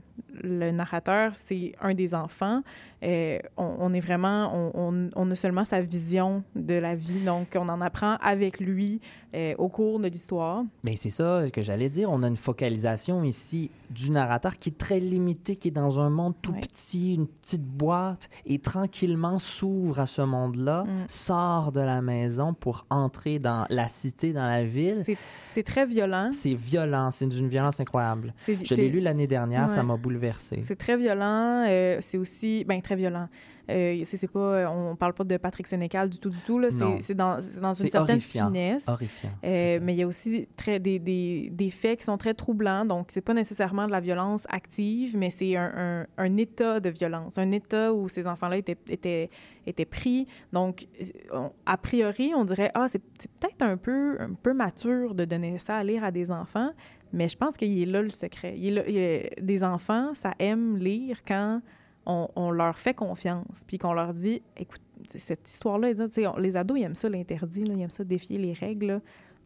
le 0.42 0.71
narrateur, 0.71 1.33
c'est 1.35 1.73
un 1.81 1.92
des 1.95 2.14
enfants, 2.14 2.62
euh, 3.05 3.38
on, 3.57 3.77
on 3.81 3.92
est 3.92 4.01
vraiment, 4.01 4.51
on, 4.55 4.71
on- 4.75 5.11
on 5.14 5.31
a 5.31 5.35
seulement 5.35 5.64
sa 5.64 5.81
vision 5.83 6.42
de 6.57 6.75
la 6.75 6.97
vie. 6.97 7.25
Donc, 7.25 7.49
on 7.57 7.68
en 7.68 7.81
apprend 7.81 8.16
avec 8.23 8.59
lui 8.61 9.01
euh, 9.35 9.55
au 9.59 9.68
cours 9.68 9.99
de 10.01 10.09
l'histoire. 10.09 10.64
Mais 10.85 10.97
c'est 10.97 11.11
ça 11.11 11.45
que 11.53 11.61
j'allais 11.61 11.90
dire. 11.90 12.11
On 12.11 12.23
a 12.23 12.29
une 12.29 12.37
focalisation 12.37 13.23
ici 13.25 13.71
du 13.90 14.11
narrateur 14.11 14.59
qui 14.59 14.71
est 14.71 14.79
très 14.79 15.01
limité, 15.01 15.57
qui 15.57 15.68
est 15.68 15.73
dans 15.73 16.01
un 16.01 16.09
monde 16.11 16.35
tout 16.40 16.53
Ouais. 16.53 16.61
petit, 16.61 17.14
une 17.14 17.27
petite 17.27 17.64
boîte, 17.64 18.29
et 18.47 18.59
tranquillement 18.59 19.38
s'ouvre 19.38 20.01
à 20.01 20.07
ce 20.07 20.23
monde-là, 20.23 20.85
Mm. 20.85 21.05
sort 21.09 21.73
de 21.73 21.81
la 21.81 22.01
maison 22.03 22.55
pour 22.55 22.87
entrer 22.90 23.38
dans 23.38 23.66
la 23.71 23.88
cité, 23.88 24.33
dans 24.33 24.49
la 24.49 24.64
ville. 24.64 25.03
C'est 25.51 25.62
très 25.62 25.85
violent. 25.87 26.31
C'est 26.33 26.55
violent, 26.55 27.11
c'est 27.11 27.27
d'une 27.27 27.49
violence 27.49 27.81
incroyable. 27.81 28.33
Je 28.38 28.75
l'ai 28.75 28.88
lu 28.88 29.01
l'année 29.01 29.22
dernière, 29.27 29.69
ça 29.71 29.83
m'a 29.83 29.97
bouleversé. 29.97 30.61
C'est 30.63 30.77
très 30.77 30.97
violent. 30.97 31.65
euh, 31.69 31.99
c'est 32.01 32.19
aussi, 32.19 32.65
ben 32.65 32.81
très 32.81 32.97
violent. 32.97 33.29
Euh, 33.71 34.03
c'est 34.05 34.27
pas, 34.31 34.69
on 34.71 34.97
parle 34.97 35.15
pas 35.15 35.23
de 35.23 35.37
Patrick 35.37 35.67
Sénécal 35.69 36.09
du 36.09 36.19
tout, 36.19 36.31
du 36.31 36.39
tout. 36.41 36.61
C'est 37.01 37.15
dans, 37.15 37.39
une 37.41 37.73
certaine 37.73 38.01
horrifiant. 38.17 38.47
finesse. 38.49 38.89
Horrifiant. 38.89 39.31
Euh, 39.45 39.79
mais 39.81 39.95
il 39.95 39.99
y 39.99 40.03
a 40.03 40.07
aussi 40.07 40.49
très, 40.57 40.81
des, 40.81 40.99
des, 40.99 41.49
des 41.51 41.71
faits 41.71 42.01
qui 42.01 42.05
sont 42.05 42.19
très 42.19 42.35
troublants. 42.35 42.85
Donc, 42.85 43.07
c'est 43.11 43.21
pas 43.21 43.35
nécessairement 43.35 43.87
de 43.87 43.93
la 43.93 44.01
violence 44.01 44.47
active, 44.51 45.17
mais 45.17 45.31
c'est 45.31 45.57
un, 45.57 45.73
un, 45.77 46.07
un 46.19 46.37
état 46.37 46.81
de 46.81 46.91
violence, 46.91 47.39
un 47.39 47.53
état 47.53 47.95
où 47.95 48.09
ces 48.09 48.27
enfants-là 48.27 48.57
étaient, 48.57 48.77
étaient, 48.89 49.31
étaient 49.65 49.85
pris. 49.85 50.27
Donc, 50.53 50.87
on- 51.33 51.53
a 51.65 51.77
priori, 51.77 52.33
on 52.37 52.45
dirait, 52.45 52.73
ah, 52.75 52.87
c'est 52.91 53.01
c'est 53.19 53.31
peut-être 53.31 53.63
un 53.63 53.77
peu, 53.77 54.17
un 54.21 54.33
peu 54.35 54.53
mature 54.55 55.15
de 55.15 55.25
donner 55.25 55.61
ça 55.61 55.77
à 55.77 55.85
lire 55.85 56.03
à 56.03 56.11
des 56.11 56.33
enfants, 56.33 56.73
mais 57.12 57.29
je 57.29 57.37
pense 57.37 57.57
qu'il 57.57 57.81
est 57.81 57.87
là 57.87 58.03
le 58.03 58.11
secret. 58.11 58.55
Il 58.57 58.66
est 58.66 58.70
là- 58.70 58.85
il 58.88 58.96
est- 58.96 59.40
des 59.40 59.64
enfants, 59.64 60.14
ça 60.14 60.33
aime 60.38 60.77
lire 60.77 61.18
quand 61.27 61.61
on, 62.07 62.29
on 62.37 62.51
leur 62.51 62.77
fait 62.79 62.94
confiance, 62.94 63.62
puis 63.66 63.79
qu'on 63.79 63.92
leur 63.94 64.12
dit, 64.14 64.42
écoute, 64.57 64.81
cette 65.18 65.48
histoire-là, 65.48 65.92
on- 66.35 66.38
les 66.38 66.57
ados, 66.57 66.79
ils 66.79 66.83
aiment 66.83 66.94
ça 66.94 67.09
l'interdit, 67.09 67.62
ils 67.62 67.81
aiment 67.81 67.90
ça 67.90 68.05
défier 68.05 68.38
les 68.38 68.53
règles. 68.53 68.87
là. 68.87 69.01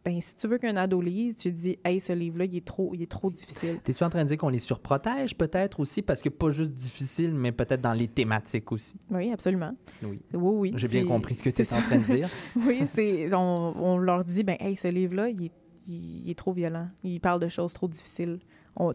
Ben, 0.05 0.21
si 0.21 0.35
tu 0.35 0.47
veux 0.47 0.57
qu'un 0.57 0.77
ado 0.77 1.01
lise, 1.01 1.35
tu 1.35 1.51
te 1.51 1.55
dis, 1.57 1.77
hey, 1.83 1.99
ce 1.99 2.13
livre-là, 2.13 2.45
il 2.45 2.55
est 2.55 2.65
trop, 2.65 2.91
il 2.93 3.01
est 3.01 3.11
trop 3.11 3.29
difficile. 3.29 3.77
T'es-tu 3.83 4.03
en 4.05 4.09
train 4.09 4.23
de 4.23 4.29
dire 4.29 4.37
qu'on 4.37 4.47
les 4.47 4.59
surprotège 4.59 5.35
peut-être 5.35 5.81
aussi? 5.81 6.01
Parce 6.01 6.21
que 6.21 6.29
pas 6.29 6.49
juste 6.49 6.71
difficile, 6.71 7.33
mais 7.33 7.51
peut-être 7.51 7.81
dans 7.81 7.91
les 7.93 8.07
thématiques 8.07 8.71
aussi. 8.71 8.95
Oui, 9.11 9.29
absolument. 9.33 9.73
Oui. 10.03 10.21
Oui, 10.33 10.71
oui. 10.71 10.71
J'ai 10.77 10.87
bien 10.87 11.03
compris 11.05 11.35
ce 11.35 11.43
que 11.43 11.49
tu 11.49 11.61
es 11.61 11.73
en 11.73 11.81
train 11.81 11.97
de 11.97 12.03
dire. 12.05 12.29
oui, 12.55 12.83
c'est, 12.85 13.33
on, 13.33 13.73
on 13.83 13.97
leur 13.97 14.23
dit, 14.23 14.43
ben, 14.43 14.55
hey, 14.61 14.77
ce 14.77 14.87
livre-là, 14.87 15.27
il 15.29 15.45
est, 15.47 15.51
il, 15.87 16.25
il 16.25 16.29
est 16.31 16.37
trop 16.37 16.53
violent. 16.53 16.87
Il 17.03 17.19
parle 17.21 17.39
de 17.41 17.47
choses 17.49 17.73
trop 17.73 17.87
difficiles. 17.87 18.39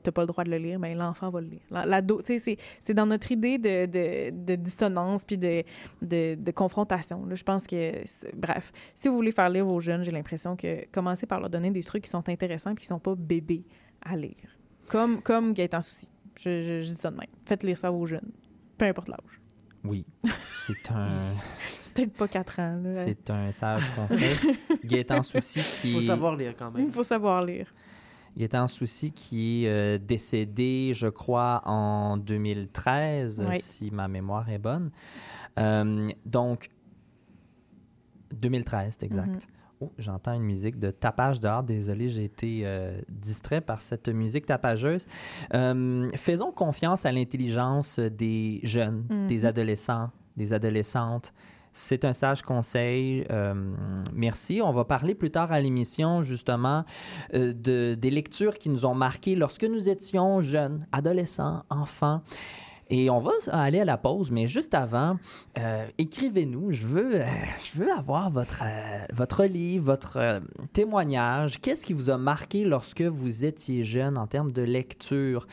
T'as 0.04 0.12
pas 0.12 0.20
le 0.22 0.28
droit 0.28 0.44
de 0.44 0.50
le 0.50 0.58
lire, 0.58 0.78
mais 0.78 0.94
l'enfant 0.94 1.28
va 1.30 1.40
le 1.40 1.48
lire. 1.48 1.60
La- 1.68 1.84
L'ado, 1.84 2.22
tu 2.22 2.38
sais, 2.38 2.56
c'est, 2.84 2.94
dans 2.94 3.06
notre 3.06 3.32
idée 3.32 3.58
de, 3.58 3.86
de, 3.86 4.30
de 4.30 4.54
dissonance 4.54 5.24
puis 5.24 5.36
de, 5.36 5.64
de, 6.00 6.36
de 6.36 6.50
confrontation. 6.52 7.26
là. 7.26 7.34
Je 7.34 7.42
pense 7.42 7.66
que, 7.66 7.92
bref, 8.36 8.70
si 8.94 9.08
vous 9.08 9.16
voulez 9.16 9.32
faire 9.32 9.50
lire 9.50 9.66
vos 9.66 9.80
jeunes, 9.80 10.04
j'ai 10.04 10.12
l'impression 10.12 10.54
que 10.54 10.86
commencez 10.92 11.26
par 11.26 11.40
leur 11.40 11.50
donner 11.50 11.72
des 11.72 11.82
trucs 11.82 12.04
qui 12.04 12.10
sont 12.10 12.28
intéressants 12.28 12.76
puis 12.76 12.82
qui 12.82 12.86
sont 12.88 13.00
pas 13.00 13.16
bébés 13.16 13.64
à 14.04 14.16
lire. 14.16 14.36
Comme, 14.86 15.20
comme 15.20 15.52
Gaëtan 15.52 15.80
Souci. 15.80 16.12
Je, 16.38 16.62
je, 16.62 16.80
je 16.80 16.90
dis 16.92 16.98
ça 17.00 17.10
de 17.10 17.16
même. 17.16 17.26
Faites 17.44 17.64
lire 17.64 17.76
ça 17.76 17.88
à 17.88 17.90
vos 17.90 18.06
jeunes, 18.06 18.30
peu 18.78 18.84
importe 18.84 19.08
l'âge. 19.08 19.40
Oui, 19.84 20.06
c'est 20.54 20.92
un, 20.92 21.08
Peut-être 21.94 22.12
pas 22.12 22.28
4 22.28 22.60
ans. 22.60 22.80
là. 22.84 22.92
c'est 22.92 23.30
un 23.30 23.52
sage 23.52 23.90
conseil. 23.94 24.56
Gaëtan 24.84 25.22
Souci 25.22 25.60
Il 25.84 25.92
faut 25.94 25.98
qui, 26.00 26.06
savoir 26.06 26.36
lire 26.36 26.54
quand 26.58 26.70
même. 26.70 26.86
Il 26.86 26.92
faut 26.92 27.02
savoir 27.02 27.44
lire. 27.44 27.72
Gaëtan 28.36 28.68
Souci 28.68 29.12
qui 29.12 29.64
est 29.64 29.68
euh, 29.68 29.98
décédé, 29.98 30.92
je 30.94 31.08
crois, 31.08 31.60
en 31.66 32.16
2013, 32.16 33.44
Oui. 33.48 33.58
si 33.60 33.90
ma 33.90 34.08
mémoire 34.08 34.48
est 34.48 34.58
bonne. 34.58 34.90
Euh, 35.58 36.08
donc, 36.24 36.70
2013, 38.34 38.96
c'est 38.98 39.06
exact. 39.06 39.28
Mhm. 39.34 39.40
Oh, 39.82 39.92
j'entends 39.98 40.32
une 40.34 40.44
musique 40.44 40.78
de 40.78 40.90
tapage 40.90 41.40
dehors. 41.40 41.62
Désolé, 41.64 42.08
j'ai 42.08 42.24
été 42.24 42.62
euh, 42.64 43.00
distrait 43.08 43.60
par 43.60 43.82
cette 43.82 44.08
musique 44.08 44.46
tapageuse. 44.46 45.06
Euh, 45.54 46.08
faisons 46.14 46.52
confiance 46.52 47.04
à 47.04 47.10
l'intelligence 47.12 47.98
des 47.98 48.60
jeunes, 48.62 49.04
des 49.28 49.44
adolescents, 49.44 50.10
des 50.36 50.52
adolescentes. 50.52 51.32
C'est 51.72 52.04
un 52.04 52.12
sage 52.12 52.42
conseil. 52.42 53.26
Euh, 53.30 53.54
merci. 54.12 54.60
On 54.62 54.72
va 54.72 54.84
parler 54.84 55.14
plus 55.14 55.30
tard 55.30 55.52
à 55.52 55.60
l'émission, 55.60 56.22
justement, 56.22 56.84
euh, 57.34 57.52
de, 57.54 57.94
des 57.94 58.10
lectures 58.10 58.58
qui 58.58 58.68
nous 58.68 58.84
ont 58.84 58.94
marquées 58.94 59.34
lorsque 59.34 59.64
nous 59.64 59.88
étions 59.88 60.40
jeunes, 60.40 60.86
adolescents, 60.92 61.64
enfants. 61.70 62.22
Et 62.94 63.08
on 63.08 63.20
va 63.20 63.30
aller 63.52 63.80
à 63.80 63.86
la 63.86 63.96
pause, 63.96 64.30
mais 64.30 64.46
juste 64.46 64.74
avant, 64.74 65.16
euh, 65.58 65.86
écrivez-nous. 65.96 66.72
Je 66.72 66.86
veux, 66.86 67.22
euh, 67.22 67.26
je 67.64 67.78
veux 67.78 67.90
avoir 67.90 68.28
votre, 68.28 68.62
euh, 68.62 69.06
votre 69.14 69.46
livre, 69.46 69.86
votre 69.86 70.42
témoignage. 70.74 71.58
Qu'est-ce 71.62 71.86
qui 71.86 71.94
vous 71.94 72.10
a 72.10 72.18
marqué 72.18 72.66
lorsque 72.66 73.00
vous 73.00 73.46
étiez 73.46 73.82
jeune 73.82 74.18
en 74.18 74.26
termes 74.26 74.52
de 74.52 74.60
lecture? 74.60 75.46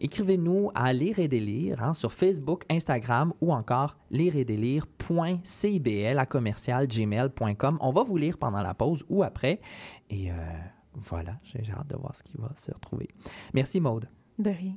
Écrivez-nous 0.00 0.70
à 0.74 0.92
Lire 0.92 1.18
et 1.18 1.28
délire 1.28 1.82
hein, 1.82 1.94
sur 1.94 2.12
Facebook, 2.12 2.64
Instagram 2.68 3.32
ou 3.40 3.54
encore 3.54 3.96
lireetdélire.cibl 4.10 6.18
à 6.18 6.26
commercial 6.26 6.86
gmail.com. 6.86 7.78
On 7.80 7.90
va 7.90 8.02
vous 8.02 8.18
lire 8.18 8.36
pendant 8.36 8.60
la 8.60 8.74
pause 8.74 9.06
ou 9.08 9.22
après. 9.22 9.62
Et 10.10 10.28
voilà, 10.94 11.38
j'ai 11.42 11.62
hâte 11.72 11.88
de 11.88 11.96
voir 11.96 12.14
ce 12.14 12.22
qui 12.22 12.36
va 12.36 12.50
se 12.54 12.70
retrouver. 12.70 13.08
Merci 13.54 13.80
Maude. 13.80 14.10
De 14.38 14.50
rien. 14.50 14.76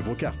vos 0.00 0.16
cartes. 0.16 0.40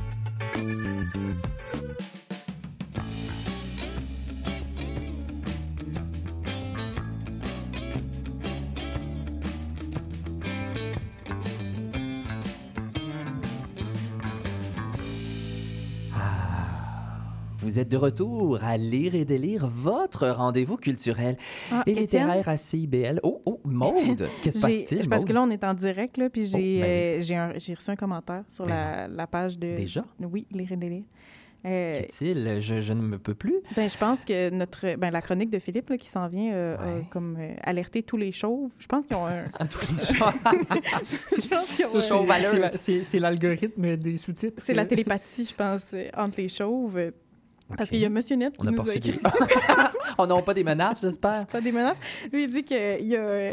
Vous 17.71 17.79
êtes 17.79 17.87
de 17.87 17.95
retour 17.95 18.59
à 18.65 18.75
Lire 18.75 19.15
et 19.15 19.23
délire, 19.23 19.65
votre 19.65 20.27
rendez-vous 20.27 20.75
culturel 20.75 21.37
Ah, 21.71 21.83
et 21.87 21.93
littéraire 21.95 22.49
à 22.49 22.57
CIBL. 22.57 23.21
Oh, 23.23 23.41
oh, 23.45 23.61
Maude! 23.63 24.27
Qu'est-ce 24.43 24.57
qui 24.57 24.59
se 24.59 24.65
passe-t-il, 24.81 25.07
Parce 25.09 25.23
que 25.23 25.31
là, 25.31 25.41
on 25.41 25.49
est 25.49 25.63
en 25.63 25.73
direct, 25.73 26.17
là, 26.17 26.29
puis 26.29 26.45
j'ai 26.47 26.57
Oh, 26.79 26.81
ben 26.81 26.89
euh, 26.89 27.21
j'ai 27.21 27.35
un- 27.37 27.53
j'ai 27.55 27.73
reçu 27.73 27.89
un 27.89 27.95
commentaire 27.95 28.43
sur 28.49 28.65
Ben 28.65 28.75
la, 28.75 29.07
la 29.07 29.25
page 29.25 29.57
de... 29.57 29.73
Déjà? 29.73 30.03
Oui, 30.19 30.45
Lire 30.51 30.73
et 30.73 30.75
délire. 30.75 31.03
Euh, 31.63 31.99
Qu'est-il? 32.01 32.57
Je, 32.59 32.81
je 32.81 32.91
ne 32.91 33.01
me 33.03 33.17
peux 33.19 33.35
plus? 33.35 33.55
ben, 33.77 33.89
je 33.89 33.95
pense 33.97 34.25
que 34.25 34.49
notre, 34.49 34.97
ben, 34.97 35.09
la 35.11 35.21
chronique 35.21 35.49
de 35.51 35.59
Philippe 35.59 35.91
là, 35.91 35.97
qui 35.97 36.09
s'en 36.09 36.27
vient 36.27 36.51
euh, 36.51 36.75
a 36.77 36.85
Ouais. 36.97 37.05
comme 37.09 37.37
euh, 37.39 37.53
alerté 37.63 38.03
tous 38.03 38.17
les 38.17 38.33
chauves. 38.33 38.71
Je 38.79 38.87
pense 38.87 39.05
qu'ils 39.05 39.15
ont 39.15 39.27
un... 39.27 39.45
À 39.59 39.65
tous 39.69 39.79
les 39.93 40.03
jours. 40.17 40.33
je 40.43 41.47
pense 41.47 41.67
qu'ils 41.75 41.85
ont 41.85 41.89
C'est- 41.95 42.11
un- 42.11 42.41
c'est 42.51 42.59
la- 42.59 42.71
C'est 42.77 43.03
c'est 43.05 43.19
l'algorithme 43.19 43.95
des 43.95 44.17
sous-titres. 44.17 44.61
C'est 44.65 44.73
la 44.73 44.85
télépathie, 44.87 45.45
je 45.49 45.55
pense, 45.55 45.85
entre 46.17 46.41
les 46.41 46.49
chauves. 46.49 47.11
Parce 47.77 47.89
qu'il 47.89 47.99
y 47.99 48.05
a 48.05 48.09
Monsieur 48.09 48.35
Net 48.35 48.53
qui 48.57 48.65
On 48.65 48.67
a 48.67 48.71
nous 48.71 48.89
a 48.89 48.95
écrit. 48.95 49.19
on 50.17 50.25
n'a 50.27 50.41
pas 50.41 50.53
des 50.53 50.63
menaces, 50.63 51.01
j'espère. 51.01 51.45
pas 51.47 51.61
des 51.61 51.71
menaces. 51.71 51.97
Lui, 52.31 52.43
il 52.43 52.51
dit 52.51 52.63
qu'il 52.63 53.05
y 53.07 53.15
a 53.15 53.19
euh, 53.19 53.51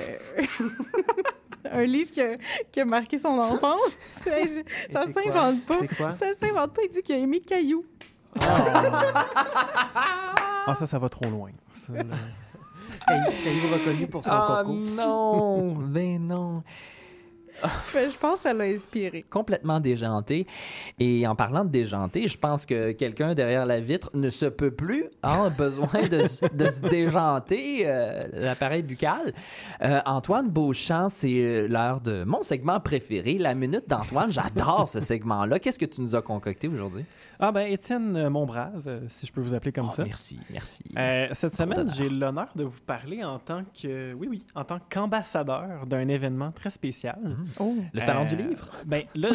un 1.72 1.85
livre 1.85 2.11
qui 2.11 2.20
a, 2.20 2.35
qui 2.72 2.81
a 2.81 2.85
marqué 2.85 3.18
son 3.18 3.38
enfance. 3.38 3.81
Je- 4.24 4.62
ça 4.92 5.04
quoi? 5.04 5.22
s'invente 5.22 5.64
pas. 5.66 6.12
Ça 6.14 6.35
s'invente 6.35 6.72
pas. 6.74 6.83
Il 6.85 6.90
dit 6.92 7.02
qu'il 7.02 7.14
a 7.14 7.18
aimé 7.18 7.40
Caillou. 7.40 7.85
Ah, 8.40 9.04
ça, 10.74 10.87
ça 10.87 10.98
va 10.98 11.09
trop 11.09 11.28
loin. 11.31 11.50
Caillou 13.07 13.68
reconnu 13.72 14.07
pour 14.07 14.22
son 14.24 14.31
Ah 14.33 14.62
concours. 14.64 14.85
non! 14.94 15.74
Ben 15.78 16.18
non! 16.26 16.62
Fait, 17.84 18.10
je 18.12 18.18
pense 18.18 18.36
que 18.36 18.40
ça 18.40 18.52
l'a 18.52 18.64
inspiré. 18.64 19.22
complètement 19.22 19.80
déjanté. 19.80 20.46
Et 20.98 21.26
en 21.26 21.34
parlant 21.34 21.64
de 21.64 21.70
déjanté, 21.70 22.28
je 22.28 22.38
pense 22.38 22.66
que 22.66 22.92
quelqu'un 22.92 23.34
derrière 23.34 23.66
la 23.66 23.80
vitre 23.80 24.10
ne 24.14 24.28
se 24.28 24.46
peut 24.46 24.70
plus, 24.70 25.04
a 25.22 25.48
besoin 25.58 26.06
de 26.08 26.26
se 26.26 26.88
déjanter 26.88 27.82
euh, 27.84 28.26
l'appareil 28.32 28.82
buccal. 28.82 29.32
Euh, 29.82 30.00
Antoine 30.06 30.48
Beauchamp, 30.48 31.08
c'est 31.08 31.38
euh, 31.38 31.66
l'heure 31.68 32.00
de 32.00 32.24
mon 32.24 32.42
segment 32.42 32.80
préféré, 32.80 33.38
la 33.38 33.54
minute 33.54 33.88
d'Antoine. 33.88 34.30
J'adore 34.30 34.88
ce 34.88 35.00
segment-là. 35.00 35.58
Qu'est-ce 35.58 35.78
que 35.78 35.86
tu 35.86 36.00
nous 36.00 36.14
as 36.14 36.22
concocté 36.22 36.68
aujourd'hui? 36.68 37.04
Ah, 37.40 37.53
ben, 37.53 37.66
Étienne, 37.70 38.16
euh, 38.16 38.31
mon 38.31 38.44
brave, 38.46 38.83
euh, 38.88 39.01
si 39.09 39.24
je 39.27 39.33
peux 39.33 39.40
vous 39.40 39.55
appeler 39.55 39.70
comme 39.70 39.87
Oh, 39.88 39.92
ça. 39.94 40.03
Merci, 40.05 40.40
merci. 40.51 40.83
Euh, 40.96 41.29
cette 41.33 41.53
Trop 41.53 41.62
semaine, 41.62 41.88
j'ai 41.94 42.09
l'honneur 42.09 42.48
de 42.57 42.64
vous 42.64 42.81
parler 42.85 43.22
en 43.22 43.38
tant 43.38 43.62
que, 43.81 44.12
oui, 44.14 44.27
oui, 44.29 44.42
en 44.57 44.64
tant 44.64 44.79
qu'ambassadeur 44.90 45.87
d'un 45.87 46.09
événement 46.09 46.51
très 46.51 46.70
spécial. 46.70 47.37
Oh. 47.61 47.77
Le 47.92 48.01
salon 48.01 48.24
du 48.24 48.35
Euh, 48.35 48.38
livre? 48.38 48.68
Ben 48.87 49.05
là, 49.14 49.29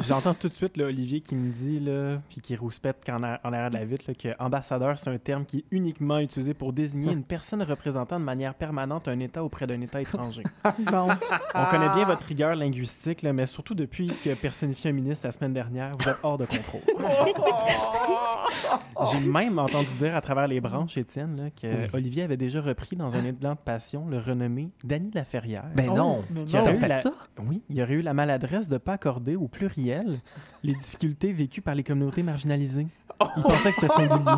j'entends 0.00 0.34
tout 0.34 0.48
de 0.48 0.52
suite 0.52 0.76
là, 0.76 0.84
Olivier 0.86 1.20
qui 1.22 1.36
me 1.36 1.50
dit, 1.50 1.80
là, 1.80 2.18
puis 2.28 2.42
qui 2.42 2.54
rouspète 2.54 3.08
en, 3.08 3.22
a- 3.22 3.40
en 3.42 3.52
arrière 3.52 3.70
de 3.70 3.76
la 3.76 3.84
vitre, 3.86 4.04
là, 4.08 4.14
que 4.14 4.28
ambassadeur, 4.42 4.98
c'est 4.98 5.08
un 5.08 5.16
terme 5.18 5.46
qui 5.46 5.58
est 5.58 5.64
uniquement 5.70 6.18
utilisé 6.18 6.52
pour 6.52 6.74
désigner 6.74 7.12
une 7.12 7.24
personne 7.24 7.62
représentant 7.62 8.20
de 8.20 8.24
manière 8.24 8.54
permanente 8.54 9.08
un 9.08 9.18
État 9.20 9.42
auprès 9.42 9.66
d'un 9.66 9.80
État 9.80 10.00
étranger. 10.02 10.42
Bon. 10.80 11.08
On 11.54 11.64
connaît 11.66 11.88
bien 11.94 12.04
votre 12.04 12.24
rigueur 12.24 12.54
linguistique, 12.54 13.22
là, 13.22 13.32
mais 13.32 13.46
surtout 13.46 13.74
depuis 13.74 14.08
que 14.22 14.34
personnifié 14.34 14.90
un 14.90 14.92
ministre 14.92 15.26
la 15.26 15.32
semaine 15.32 15.52
dernière, 15.54 15.96
vous 15.96 16.08
êtes 16.08 16.18
hors 16.22 16.36
de 16.38 16.44
contrôle. 16.44 16.80
J'ai 19.12 19.28
même 19.30 19.58
entendu 19.58 19.88
dire 19.96 20.16
à 20.16 20.20
travers 20.20 20.48
les 20.48 20.60
branches, 20.60 20.96
Étienne, 20.96 21.36
là, 21.36 21.50
que 21.50 21.94
Olivier 21.96 22.22
avait 22.24 22.36
déjà 22.36 22.60
repris 22.60 22.96
dans 22.96 23.14
un 23.16 23.24
élan 23.24 23.52
de 23.52 23.58
passion 23.64 24.06
le 24.08 24.18
renommé 24.18 24.70
Danny 24.84 25.10
Laferrière. 25.14 25.64
Ben 25.76 25.92
non! 25.94 26.24
mais 26.30 26.44
Qui 26.44 26.56
non. 26.56 26.62
aurait 26.62 26.74
fait 26.74 26.88
la- 26.88 26.96
ça? 26.96 27.12
Oui, 27.46 27.62
il 27.70 27.76
y 27.76 27.82
aurait 27.82 27.94
eu 27.94 28.02
la 28.02 28.14
maladresse 28.14 28.68
de 28.68 28.74
ne 28.74 28.78
pas 28.78 28.94
accorder 28.94 29.36
au 29.36 29.46
pluriel 29.48 30.16
les 30.64 30.74
difficultés 30.74 31.32
vécues 31.32 31.62
par 31.62 31.74
les 31.74 31.84
communautés 31.84 32.22
marginalisées. 32.22 32.86
Il 33.36 33.42
pensait 33.42 33.70
que 33.70 33.74
c'était 33.80 33.88
singulier. 33.88 34.30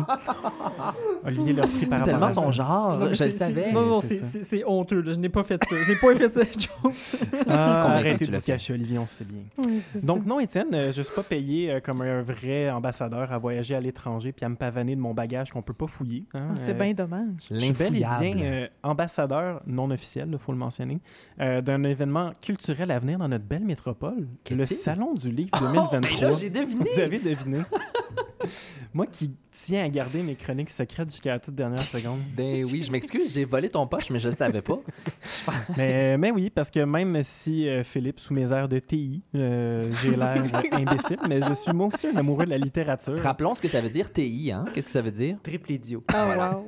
Olivier 1.23 1.53
l'a 1.53 1.63
repris 1.63 1.85
par 1.85 1.99
C'est 1.99 2.05
tellement 2.05 2.25
à 2.27 2.31
son 2.31 2.45
ça. 2.45 2.51
genre, 2.51 2.97
Non, 2.97 3.13
je 3.13 3.23
le 3.25 3.29
savais. 3.29 3.71
Non, 3.71 3.85
non, 3.85 4.01
C'est 4.01 4.63
honteux. 4.65 5.01
là. 5.01 5.11
Je 5.13 5.19
n'ai 5.19 5.29
pas 5.29 5.43
fait 5.43 5.59
ça. 5.63 5.75
Je 5.85 5.91
n'ai 5.91 5.97
pas 5.97 6.15
fait 6.15 6.29
cette 6.33 6.59
chose. 6.63 7.17
Ah, 7.47 7.93
arrêtez 7.97 8.25
de 8.25 8.31
fait. 8.31 8.41
cacher, 8.41 8.73
Olivier, 8.73 8.97
on 8.97 9.05
sait 9.05 9.25
bien. 9.25 9.41
Oui, 9.63 9.81
Donc 10.01 10.23
ça. 10.23 10.29
non, 10.29 10.39
Étienne, 10.39 10.67
euh, 10.73 10.91
je 10.91 10.97
ne 10.97 11.03
suis 11.03 11.13
pas 11.13 11.21
payé 11.23 11.71
euh, 11.73 11.79
comme 11.79 12.01
un 12.01 12.23
vrai 12.23 12.71
ambassadeur 12.71 12.90
à 13.31 13.37
voyager 13.37 13.75
à 13.75 13.79
l'étranger 13.79 14.31
puis 14.31 14.45
à 14.45 14.49
me 14.49 14.55
pavaner 14.55 14.95
de 14.95 15.01
mon 15.01 15.13
bagage 15.13 15.51
qu'on 15.51 15.61
peut 15.61 15.73
pas 15.73 15.87
fouiller. 15.87 16.25
hein. 16.33 16.49
C'est 16.55 16.71
Euh, 16.71 16.73
bien 16.73 16.93
dommage. 16.93 17.27
Je 17.49 17.57
suis 17.59 17.73
bel 17.73 17.95
et 17.95 17.99
bien 17.99 18.37
euh, 18.43 18.67
ambassadeur 18.83 19.61
non 19.65 19.89
officiel, 19.91 20.29
il 20.31 20.37
faut 20.37 20.51
le 20.51 20.57
mentionner, 20.57 20.99
euh, 21.39 21.61
d'un 21.61 21.83
événement 21.83 22.33
culturel 22.41 22.91
à 22.91 22.99
venir 22.99 23.17
dans 23.17 23.27
notre 23.27 23.45
belle 23.45 23.63
métropole, 23.65 24.27
le 24.49 24.63
Salon 24.63 25.13
du 25.13 25.31
Livre 25.31 25.51
Oh, 25.55 25.65
2023. 25.65 25.99
ben 25.99 26.21
là, 26.29 26.31
j'ai 26.39 26.49
deviné! 26.49 26.85
Vous 26.93 26.99
avez 26.99 27.19
deviné. 27.19 27.59
Moi 28.93 29.05
qui 29.07 29.31
tiens 29.51 29.83
à 29.83 29.89
garder 29.89 30.23
mes 30.23 30.35
chroniques 30.35 30.69
secrètes 30.69 31.09
jusqu'à 31.09 31.31
la 31.33 31.39
toute 31.39 31.55
dernière 31.55 31.79
seconde. 31.79 32.19
Ben 32.35 32.63
oui, 32.65 32.83
je 32.83 32.91
m'excuse, 32.91 33.33
j'ai 33.33 33.45
volé 33.45 33.69
ton 33.69 33.85
poche, 33.85 34.09
mais 34.09 34.19
je 34.19 34.29
ne 34.29 34.35
savais 34.35 34.61
pas. 34.61 34.77
Mais, 35.77 36.17
mais 36.17 36.31
oui, 36.31 36.49
parce 36.49 36.71
que 36.71 36.79
même 36.79 37.21
si 37.23 37.67
euh, 37.67 37.83
Philippe, 37.83 38.19
sous 38.19 38.33
mes 38.33 38.51
airs 38.53 38.67
de 38.67 38.79
TI, 38.79 39.21
euh, 39.35 39.89
j'ai 40.01 40.15
l'air 40.15 40.43
imbécile, 40.71 41.19
mais 41.27 41.41
je 41.41 41.53
suis 41.53 41.73
moi 41.73 41.87
aussi 41.87 42.07
un 42.07 42.15
amoureux 42.15 42.45
de 42.45 42.49
la 42.49 42.57
littérature. 42.57 43.19
Rappelons 43.19 43.53
ce 43.55 43.61
que 43.61 43.67
ça 43.67 43.81
veut 43.81 43.89
dire 43.89 44.11
TI, 44.11 44.51
hein? 44.51 44.65
Qu'est-ce 44.73 44.85
que 44.85 44.91
ça 44.91 45.01
veut 45.01 45.11
dire? 45.11 45.37
Triple 45.43 45.71
idiot. 45.73 46.03
Ah, 46.13 46.53
wow. 46.55 46.67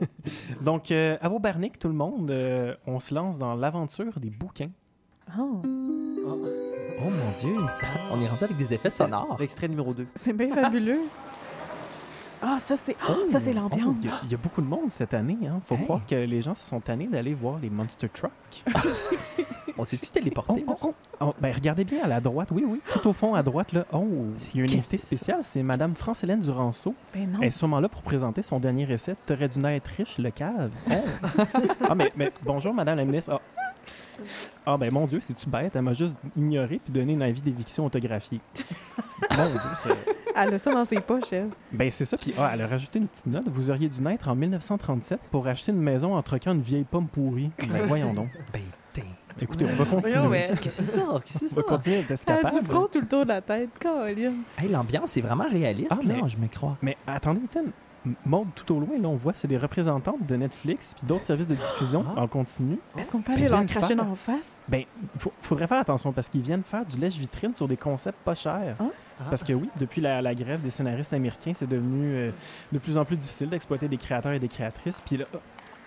Donc, 0.62 0.92
euh, 0.92 1.18
à 1.22 1.30
vos 1.30 1.40
barniques, 1.40 1.80
tout 1.80 1.88
le 1.88 1.94
monde, 1.94 2.32
euh, 2.32 2.76
on 2.86 3.00
se 3.00 3.14
lance 3.14 3.38
dans 3.38 3.56
l'aventure 3.56 4.20
des 4.20 4.30
bouquins. 4.30 4.72
Oh, 5.38 5.62
Oh 7.06 7.10
mon 7.10 7.32
Dieu! 7.42 7.60
On 8.12 8.22
est 8.22 8.28
rendu 8.28 8.44
avec 8.44 8.58
des 8.58 8.74
effets 8.74 8.90
sonores. 8.90 9.38
L'extrait 9.40 9.68
numéro 9.68 9.94
2. 9.94 10.06
c'est 10.16 10.34
bien 10.34 10.50
fabuleux. 10.54 11.00
Ah, 12.46 12.60
ça, 12.60 12.76
c'est 12.76 12.96
ça 13.30 13.40
c'est 13.40 13.52
Oh, 13.52 13.56
l'ambiance. 13.56 13.96
Il 14.02 14.06
y 14.06 14.12
a- 14.12 14.20
il 14.26 14.32
y, 14.32 14.34
a 14.36 14.38
beaucoup 14.38 14.62
de 14.62 14.68
monde 14.68 14.90
cette 14.90 15.14
année. 15.14 15.38
Hein. 15.48 15.62
faut 15.64 15.76
Hey. 15.76 15.84
croire 15.86 16.02
que 16.06 16.16
les 16.16 16.42
gens 16.42 16.54
se 16.54 16.66
sont 16.68 16.82
tannés 16.82 17.08
d'aller 17.08 17.34
voir 17.34 17.58
les 17.60 17.70
Monster 17.70 18.10
Truck. 18.10 18.32
On 19.78 19.86
s'est-tu 19.86 20.12
téléporté? 20.12 20.64
Oh, 20.68 20.76
oh, 20.82 20.88
oh. 20.90 20.94
Oh, 21.22 21.34
ben, 21.40 21.54
regardez 21.54 21.84
bien 21.86 22.04
à 22.04 22.08
la 22.08 22.20
droite. 22.20 22.50
Oui, 22.52 22.66
oui. 22.68 22.80
Tout 22.92 23.08
au 23.08 23.14
fond 23.14 23.34
à 23.34 23.42
droite, 23.44 23.72
là. 23.72 23.86
Oh, 23.94 24.06
il 24.54 24.60
y 24.60 24.62
a 24.62 24.66
une 24.66 24.72
invitée 24.80 24.98
spéciale. 24.98 25.40
C'est 25.42 25.64
Madame 25.64 25.96
France-Hélène 25.96 26.42
Duranceau. 26.42 26.94
Ben 27.14 27.30
non. 27.32 27.40
Elle 27.42 27.48
est 27.48 27.52
sûrement 27.52 27.80
là 27.80 27.88
pour 27.90 28.02
présenter 28.02 28.44
son 28.44 28.60
dernier 28.60 28.92
essai. 28.92 29.16
T'aurais 29.26 29.48
dû 29.48 29.60
naître 29.60 29.90
riche, 29.98 30.18
le 30.18 30.30
cave. 30.30 30.72
Oh. 30.92 30.94
ah, 31.90 31.96
mais, 31.96 32.12
mais 32.18 32.32
bonjour, 32.44 32.74
Madame 32.74 32.98
la 32.98 33.06
ministre. 33.06 33.32
Ah. 33.34 33.42
Ah, 34.66 34.78
ben 34.78 34.92
mon 34.94 35.08
Dieu, 35.08 35.20
c'est-tu 35.22 35.50
bête? 35.50 35.76
Elle 35.76 35.82
m'a 35.82 35.94
juste 35.94 36.14
ignoré 36.36 36.80
puis 36.84 36.94
donné 36.94 37.16
un 37.16 37.22
avis 37.22 37.42
d'éviction 37.42 37.86
autographié. 37.86 38.40
mon 39.32 39.46
Dieu, 39.50 39.60
c'est. 39.76 39.90
Elle 40.36 40.54
a 40.54 40.58
ça 40.58 40.72
dans 40.74 40.86
ses 40.86 41.00
poches, 41.00 41.32
elle. 41.34 41.50
Ben 41.72 41.90
c'est 41.92 42.06
ça. 42.06 42.18
Puis 42.18 42.34
ah, 42.38 42.52
elle 42.54 42.62
a 42.62 42.68
rajouté 42.68 43.00
une 43.00 43.08
petite 43.08 43.26
note. 43.28 43.48
Vous 43.48 43.70
auriez 43.70 43.88
dû 43.90 44.02
naître 44.02 44.28
en 44.30 44.36
1937 44.36 45.20
pour 45.32 45.48
acheter 45.48 45.72
une 45.72 45.82
maison 45.82 46.16
en 46.16 46.22
troquant 46.24 46.54
une 46.54 46.62
vieille 46.62 46.86
pomme 46.90 47.08
pourrie. 47.08 47.52
Ben 47.60 47.84
voyons 47.88 48.14
donc. 48.14 48.28
Ben, 48.54 48.62
t'es- 48.94 49.04
Écoutez, 49.42 49.66
on 49.66 49.74
va 49.74 49.86
continuer. 49.86 50.28
Mais- 50.30 50.40
Qu'est-ce 50.42 50.62
que 50.62 50.70
c'est 50.70 50.86
ça? 50.86 51.02
Qu'est-ce 51.26 51.40
que 51.40 51.48
c'est 51.48 51.54
On 51.54 51.62
va 51.62 51.68
ça? 51.68 51.76
continuer 51.76 52.02
d'être 52.04 52.24
Elle 52.28 52.34
a 52.34 52.38
capable. 52.42 52.60
du 52.60 52.66
front 52.72 52.88
tout 52.88 53.00
le 53.02 53.08
tour 53.08 53.24
de 53.24 53.30
la 53.30 53.42
tête. 53.42 53.70
Colin. 53.82 54.34
Hey, 54.60 54.70
L'ambiance 54.70 55.18
est 55.18 55.22
vraiment 55.22 55.48
réaliste, 55.50 55.90
Ah, 55.92 55.98
là, 56.08 56.16
mais- 56.22 56.30
je 56.30 56.38
me 56.38 56.48
crois. 56.48 56.78
Mais 56.84 56.96
attendez, 57.08 57.42
Étienne, 57.44 57.72
M- 58.06 58.16
Maude, 58.26 58.48
tout 58.54 58.76
au 58.76 58.80
loin, 58.82 59.00
là, 59.02 59.08
on 59.08 59.16
voit, 59.16 59.32
c'est 59.34 59.48
des 59.48 59.58
représentantes 59.58 60.26
de 60.28 60.36
Netflix 60.36 60.94
puis 60.94 61.08
d'autres 61.08 61.24
services 61.24 61.48
de 61.48 61.56
diffusion 61.56 62.04
Ah. 62.16 62.22
en 62.24 62.28
continu. 62.28 62.78
Est-ce 62.98 63.12
qu'on 63.12 63.22
peut 63.22 63.32
aller 63.32 63.48
leur 63.48 63.66
cracher 63.66 63.88
faire- 63.88 63.96
dans 63.98 64.10
la 64.10 64.16
face? 64.16 64.58
Ben, 64.68 64.84
faut, 65.18 65.32
faudrait 65.42 65.68
faire 65.68 65.80
attention 65.80 66.12
parce 66.12 66.28
qu'ils 66.30 66.42
viennent 66.42 66.64
faire 66.64 66.86
du 66.86 67.00
lèche-vitrine 67.00 67.54
sur 67.54 67.68
des 67.68 67.78
concepts 67.78 68.20
pas 68.26 68.36
chers. 68.36 68.76
Ah. 69.20 69.26
Parce 69.30 69.44
que 69.44 69.54
oui, 69.54 69.70
depuis 69.78 70.02
la, 70.02 70.22
la 70.22 70.34
grève 70.36 70.62
des 70.62 70.70
scénaristes 70.70 71.14
américains, 71.14 71.54
c'est 71.56 71.70
devenu 71.70 72.16
euh, 72.16 72.32
de 72.72 72.80
plus 72.80 72.98
en 72.98 73.06
plus 73.06 73.18
difficile 73.18 73.50
d'exploiter 73.50 73.88
des 73.88 73.98
créateurs 73.98 74.34
et 74.34 74.40
des 74.40 74.48
créatrices. 74.48 75.02
Puis 75.02 75.18
là, 75.18 75.26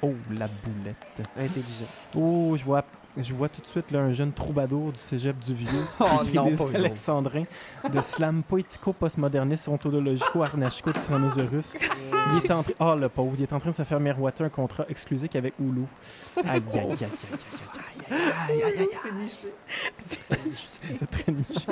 oh, 0.02 0.14
la 0.30 0.48
boulette. 0.48 0.96
Intelligent. 1.36 1.86
Oh, 2.14 2.54
je 2.56 2.64
vois, 2.64 2.84
je 3.22 3.34
vois 3.34 3.48
tout 3.48 3.60
de 3.60 3.66
suite 3.66 3.90
là, 3.90 4.00
un 4.00 4.12
jeune 4.12 4.32
troubadour 4.32 4.92
du 4.92 4.98
cégep 4.98 5.38
du 5.38 5.54
Vieux, 5.54 5.68
oh, 6.00 6.04
qui 6.24 6.36
non, 6.36 6.44
des 6.44 6.76
alexandrins, 6.76 7.44
de 7.92 8.00
slam 8.00 8.42
poético 8.42 8.92
postmoderniste 8.92 9.68
ontologico 9.68 10.42
arnachico 10.42 10.92
tyrannosaurus. 10.92 11.78
il 12.44 12.52
en 12.52 12.62
train... 12.62 12.72
Oh, 12.80 12.94
le 12.94 13.08
pauvre, 13.08 13.34
il 13.36 13.42
est 13.42 13.52
en 13.52 13.58
train 13.58 13.70
de 13.70 13.74
se 13.74 13.84
faire 13.84 14.00
miroiter 14.00 14.44
un 14.44 14.48
contrat 14.48 14.84
exclusif 14.88 15.34
avec 15.34 15.54
Oulou. 15.58 15.88
Aïe, 16.36 16.62
aïe, 16.74 16.78
aïe, 16.78 16.86
aïe, 16.90 16.92
aïe, 18.10 18.62
aïe, 18.62 18.62
aïe, 18.62 18.78
aïe, 18.78 18.88
C'est 19.02 19.14
niché. 19.14 20.78
C'est 20.96 21.10
très 21.10 21.32
niché. 21.32 21.66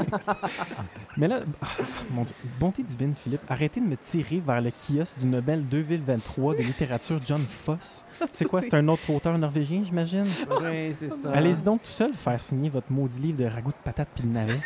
Mais 1.17 1.29
là, 1.29 1.41
ah, 1.63 1.67
mon 2.11 2.25
Dieu, 2.25 2.35
bonté 2.59 2.83
divine, 2.83 3.15
Philippe, 3.15 3.43
arrêtez 3.49 3.81
de 3.81 3.87
me 3.87 3.97
tirer 3.97 4.43
vers 4.45 4.61
le 4.61 4.71
kiosque 4.71 5.19
du 5.19 5.27
Nobel 5.27 5.65
2023 5.65 6.55
de 6.55 6.63
littérature 6.63 7.21
John 7.25 7.41
Foss. 7.41 8.05
C'est 8.33 8.47
quoi? 8.47 8.63
C'est 8.65 8.75
un 8.75 8.89
autre 8.89 9.09
auteur 9.11 9.37
norvégien, 9.39 9.83
j'imagine? 9.85 10.27
Oui, 10.61 10.95
c'est 10.99 11.11
ça. 11.11 11.34
Allez-y 11.35 11.63
donc 11.63 11.83
tout 11.83 11.91
seul 11.91 12.15
faire 12.15 12.41
signer 12.41 12.71
votre 12.71 12.93
maudit 12.93 13.21
livre 13.21 13.39
de 13.39 13.47
ragoût 13.47 13.73
de 13.73 13.83
patate 13.83 14.09
puis 14.15 14.23
de 14.23 14.33
navet. 14.33 14.57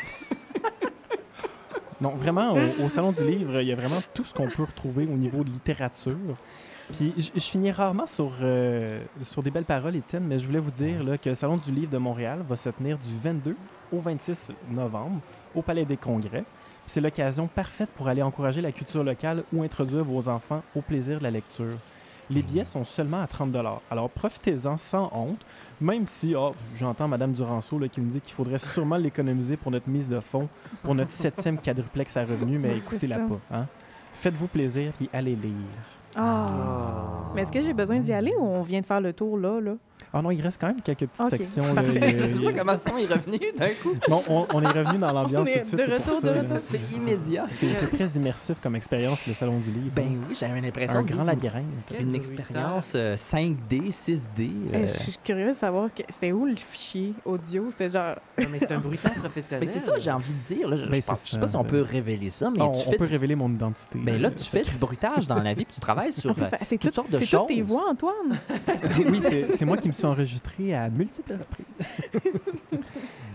non, 2.00 2.10
vraiment, 2.10 2.52
au, 2.52 2.84
au 2.84 2.88
Salon 2.90 3.10
du 3.10 3.24
Livre, 3.24 3.62
il 3.62 3.68
y 3.68 3.72
a 3.72 3.74
vraiment 3.74 4.00
tout 4.12 4.22
ce 4.22 4.34
qu'on 4.34 4.48
peut 4.48 4.64
retrouver 4.64 5.06
au 5.06 5.16
niveau 5.16 5.42
de 5.44 5.50
littérature. 5.50 6.36
Puis 6.92 7.14
je, 7.16 7.40
finis 7.40 7.70
rarement 7.70 8.06
sur, 8.06 8.32
euh, 8.42 9.00
sur 9.22 9.42
des 9.42 9.50
belles 9.50 9.64
paroles, 9.64 9.96
Étienne, 9.96 10.24
mais 10.24 10.38
je 10.38 10.46
voulais 10.46 10.58
vous 10.58 10.70
dire 10.70 11.02
là, 11.02 11.18
que 11.18 11.30
le 11.30 11.34
Salon 11.34 11.56
du 11.56 11.72
Livre 11.72 11.90
de 11.90 11.98
Montréal 11.98 12.40
va 12.46 12.56
se 12.56 12.70
tenir 12.70 12.98
du 12.98 13.16
22 13.18 13.56
au 13.92 13.98
26 13.98 14.52
novembre 14.70 15.20
au 15.54 15.62
Palais 15.62 15.84
des 15.84 15.96
Congrès. 15.96 16.42
Puis 16.42 16.86
C'est 16.86 17.00
l'occasion 17.00 17.46
parfaite 17.46 17.90
pour 17.94 18.08
aller 18.08 18.22
encourager 18.22 18.60
la 18.60 18.72
culture 18.72 19.04
locale 19.04 19.42
ou 19.52 19.62
introduire 19.62 20.04
vos 20.04 20.28
enfants 20.28 20.62
au 20.74 20.80
plaisir 20.80 21.18
de 21.18 21.24
la 21.24 21.30
lecture. 21.30 21.76
Les 22.30 22.42
billets 22.42 22.64
sont 22.64 22.84
seulement 22.84 23.20
à 23.20 23.26
30 23.26 23.56
Alors 23.90 24.10
profitez-en 24.10 24.76
sans 24.76 25.10
honte, 25.14 25.40
même 25.80 26.06
si 26.06 26.34
oh, 26.36 26.52
j'entends 26.76 27.08
Mme 27.08 27.32
Duranceau 27.32 27.78
là, 27.78 27.88
qui 27.88 28.00
me 28.00 28.08
dit 28.08 28.20
qu'il 28.20 28.34
faudrait 28.34 28.58
sûrement 28.58 28.96
l'économiser 28.96 29.56
pour 29.56 29.70
notre 29.70 29.88
mise 29.88 30.08
de 30.08 30.20
fonds, 30.20 30.48
pour 30.82 30.94
notre 30.94 31.12
septième 31.12 31.58
quadruplex 31.58 32.16
à 32.16 32.22
revenus, 32.22 32.60
mais 32.62 32.76
écoutez-la 32.76 33.18
pas. 33.18 33.38
Hein? 33.50 33.66
Faites-vous 34.12 34.48
plaisir 34.48 34.92
puis 34.96 35.08
allez 35.12 35.36
lire. 35.36 35.52
Ah. 36.16 36.48
Mais 37.34 37.42
est-ce 37.42 37.52
que 37.52 37.60
j'ai 37.60 37.72
besoin 37.72 37.98
d'y 37.98 38.12
aller 38.12 38.32
ou 38.38 38.42
on 38.42 38.62
vient 38.62 38.80
de 38.80 38.86
faire 38.86 39.00
le 39.00 39.12
tour 39.12 39.38
là? 39.38 39.60
là? 39.60 39.74
Ah 40.12 40.22
non, 40.22 40.30
il 40.30 40.40
reste 40.40 40.60
quand 40.60 40.68
même 40.68 40.80
quelques 40.80 41.06
petites 41.06 41.20
Ok, 41.20 41.30
sections. 41.30 41.64
C'est 41.74 42.30
pour 42.32 42.40
ça 42.40 42.64
ma 42.64 42.78
son 42.78 42.96
est 42.98 43.06
revenu 43.06 43.38
d'un 43.56 43.68
coup. 43.82 43.94
Non, 44.08 44.22
on, 44.28 44.46
on 44.54 44.62
est 44.62 44.68
revenu 44.68 44.98
dans 44.98 45.12
l'ambiance 45.12 45.48
On 45.48 45.52
tout 45.52 45.60
de 45.60 45.64
suite. 45.66 45.76
de 45.76 45.82
c'est 45.84 45.94
retour, 45.96 46.20
ça, 46.20 46.32
de 46.32 46.38
retour. 46.40 46.56
C'est 46.62 46.92
immédiat. 46.96 47.46
C'est 47.52 47.74
c'est 47.74 47.96
très 47.96 48.06
immersif 48.16 48.60
comme 48.60 48.76
expérience, 48.76 49.26
le 49.26 49.34
Salon 49.34 49.58
du 49.58 49.70
Livre. 49.70 49.92
Ben 49.94 50.06
oui, 50.28 50.36
j'avais 50.38 50.60
l'impression 50.60 51.00
un 51.00 51.02
grand 51.02 51.24
labyrinthe. 51.24 51.64
une 52.00 52.14
expérience 52.14 52.92
euh, 52.96 53.16
5D, 53.16 53.90
6D. 53.90 54.50
Eh, 54.72 54.76
euh, 54.76 54.80
Je 54.82 54.86
suis 54.86 55.14
curieuse 55.22 55.54
de 55.54 55.60
savoir 55.60 55.88
c'était 55.94 56.32
où 56.32 56.46
le 56.46 56.56
fichier 56.56 57.12
audio? 57.24 57.66
C'était 57.68 57.88
genre. 57.88 58.16
Non, 58.38 58.46
mais 58.50 58.58
c'est 58.60 58.72
un 58.72 58.78
bruitage 58.78 59.16
professionnel. 59.18 59.66
Mais 59.66 59.72
c'est 59.72 59.78
ça, 59.80 59.92
j'ai 59.98 60.10
envie 60.10 60.32
de 60.32 60.54
dire. 60.54 60.68
Là, 60.68 60.76
je, 60.76 60.84
Ben, 60.86 61.00
c'est 61.02 61.26
je 61.26 61.30
sais 61.32 61.38
pas 61.38 61.48
si 61.48 61.56
on 61.56 61.64
peut 61.64 61.82
révéler 61.82 62.30
ça, 62.30 62.50
mais 62.50 62.62
on, 62.62 62.72
on 62.72 62.90
peut 62.92 63.04
révéler 63.04 63.34
mon 63.36 63.50
identité. 63.52 63.98
Ben 64.02 64.20
là, 64.20 64.30
tu 64.30 64.44
fais 64.44 64.62
du 64.62 64.76
bruitage 64.78 65.26
dans 65.26 65.42
la 65.42 65.54
vie, 65.54 65.64
puis 65.64 65.74
tu 65.74 65.80
travailles 65.80 66.12
sur 66.12 66.30
On 66.30 66.42
euh, 66.42 66.46
C'est 66.62 66.78
toutes 66.78 66.90
tout- 66.90 66.94
sortes 66.94 67.10
de 67.10 67.18
c'est 67.18 67.26
choses. 67.26 67.40
toutes 67.46 67.48
tes 67.56 67.62
voix, 67.62 67.84
Antoine. 67.90 68.38
oui, 69.10 69.20
c'est 69.22 69.50
c'est 69.52 69.64
moi 69.64 69.76
qui 69.76 69.88
me 69.88 69.92
suis 69.98 70.06
enregistré 70.06 70.74
à 70.74 70.88
multiples 70.88 71.34
reprises. 71.34 71.88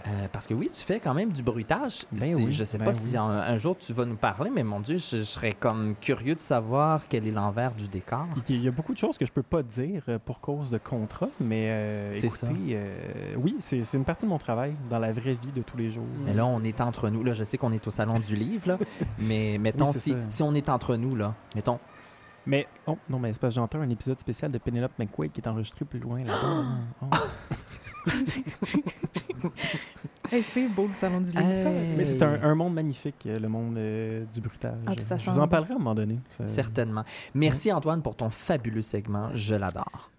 Euh, 0.06 0.28
parce 0.34 0.48
que 0.48 0.54
oui, 0.54 0.70
tu 0.74 0.82
fais 0.84 1.00
quand 1.00 1.14
même 1.14 1.32
du 1.32 1.42
bruitage. 1.42 2.04
Ben 2.12 2.36
oui, 2.36 2.52
je 2.52 2.66
sais 2.66 2.78
ben 2.78 2.84
pas 2.84 2.92
oui. 2.92 2.98
si 3.00 3.16
un, 3.16 3.24
un 3.24 3.56
jour 3.56 3.78
tu 3.78 3.94
vas 3.94 4.04
nous 4.04 4.18
parler, 4.18 4.52
mais 4.54 4.62
mon 4.64 4.82
Dieu, 4.82 4.98
je, 4.98 5.20
je 5.20 5.24
serais 5.24 5.54
comme 5.54 5.96
curieux 5.96 6.36
de 6.36 6.42
savoir 6.42 7.04
quel 7.08 7.26
est 7.26 7.32
l'envers 7.32 7.74
du 7.74 7.88
décor. 7.88 8.28
Il 8.50 8.62
y 8.62 8.68
a 8.68 8.72
beaucoup 8.72 8.92
de 8.92 8.98
choses 8.98 9.18
que 9.18 9.26
je 9.26 9.32
peux 9.32 9.44
pas 9.44 9.64
dire 9.64 10.04
euh, 10.10 10.20
pour 10.20 10.42
cause 10.42 10.70
de 10.72 10.78
contrat, 10.78 11.30
mais 11.40 11.68
euh, 11.70 12.12
écoutez, 12.12 12.30
ça. 12.30 12.48
euh, 12.48 13.34
oui, 13.38 13.56
c'est 13.60 13.86
c'est 13.86 13.96
une 13.98 14.04
partie 14.04 14.26
de 14.26 14.30
mon 14.30 14.38
travail 14.38 14.76
dans 14.90 15.00
la 15.00 15.14
vraie 15.14 15.36
vie 15.36 15.52
de 15.56 15.62
tous 15.62 15.78
les 15.78 15.90
jours. 15.90 16.04
Mais 16.26 16.34
là, 16.34 16.46
on 16.46 16.62
est 16.64 16.82
entre 16.82 17.10
nous. 17.10 17.24
Là, 17.24 17.32
je 17.32 17.46
sais 17.46 17.58
qu'on 17.58 17.72
est 17.72 17.88
au 17.88 17.92
salon 17.92 18.20
du 18.20 18.36
livre, 18.36 18.68
là, 18.68 18.78
mais 19.20 19.58
mettons, 19.58 19.94
si, 19.94 20.14
si 20.28 20.44
on 20.44 20.54
est 20.54 20.68
entre 20.68 20.98
nous, 20.98 21.16
là, 21.16 21.34
mettons, 21.56 21.80
Mais, 22.46 22.68
oh, 22.88 22.98
non, 23.10 23.20
mais 23.20 23.34
c'est 23.34 23.40
parce 23.40 23.54
que 23.54 23.62
j'entends 23.62 23.80
un 23.82 23.90
épisode 23.90 24.20
spécial 24.20 24.52
de 24.52 24.58
Penelope 24.58 24.98
McQuaid 25.00 25.32
qui 25.32 25.40
est 25.42 25.48
enregistré 25.48 25.86
plus 25.86 26.00
loin 26.00 26.24
là-bas. 26.24 26.66
Oh. 27.02 27.06
Hey, 30.32 30.42
c'est 30.42 30.68
beau 30.68 30.88
le 30.88 30.94
salon 30.94 31.20
du 31.22 31.30
livre. 31.32 31.42
Hey. 31.48 31.96
Mais 31.98 32.06
c'est 32.06 32.22
un, 32.24 32.42
un 32.42 32.56
monde 32.56 32.74
magnifique, 32.74 33.26
euh, 33.28 33.38
le 33.38 33.48
monde 33.50 33.78
euh, 33.78 34.26
du 34.34 34.42
bruitage. 34.42 34.74
Ah, 34.88 34.94
je 35.18 35.30
vous 35.30 35.40
en 35.40 35.48
parlerai 35.48 35.74
à 35.74 35.76
un 35.76 35.80
moment 35.80 35.94
donné. 35.94 36.18
Ça- 36.32 36.48
certainement. 36.48 37.04
Merci 37.36 37.72
Antoine 37.72 38.02
pour 38.02 38.16
ton 38.16 38.30
fabuleux 38.30 38.82
segment. 38.82 39.30
Je 39.34 39.54
l'adore. 39.56 40.10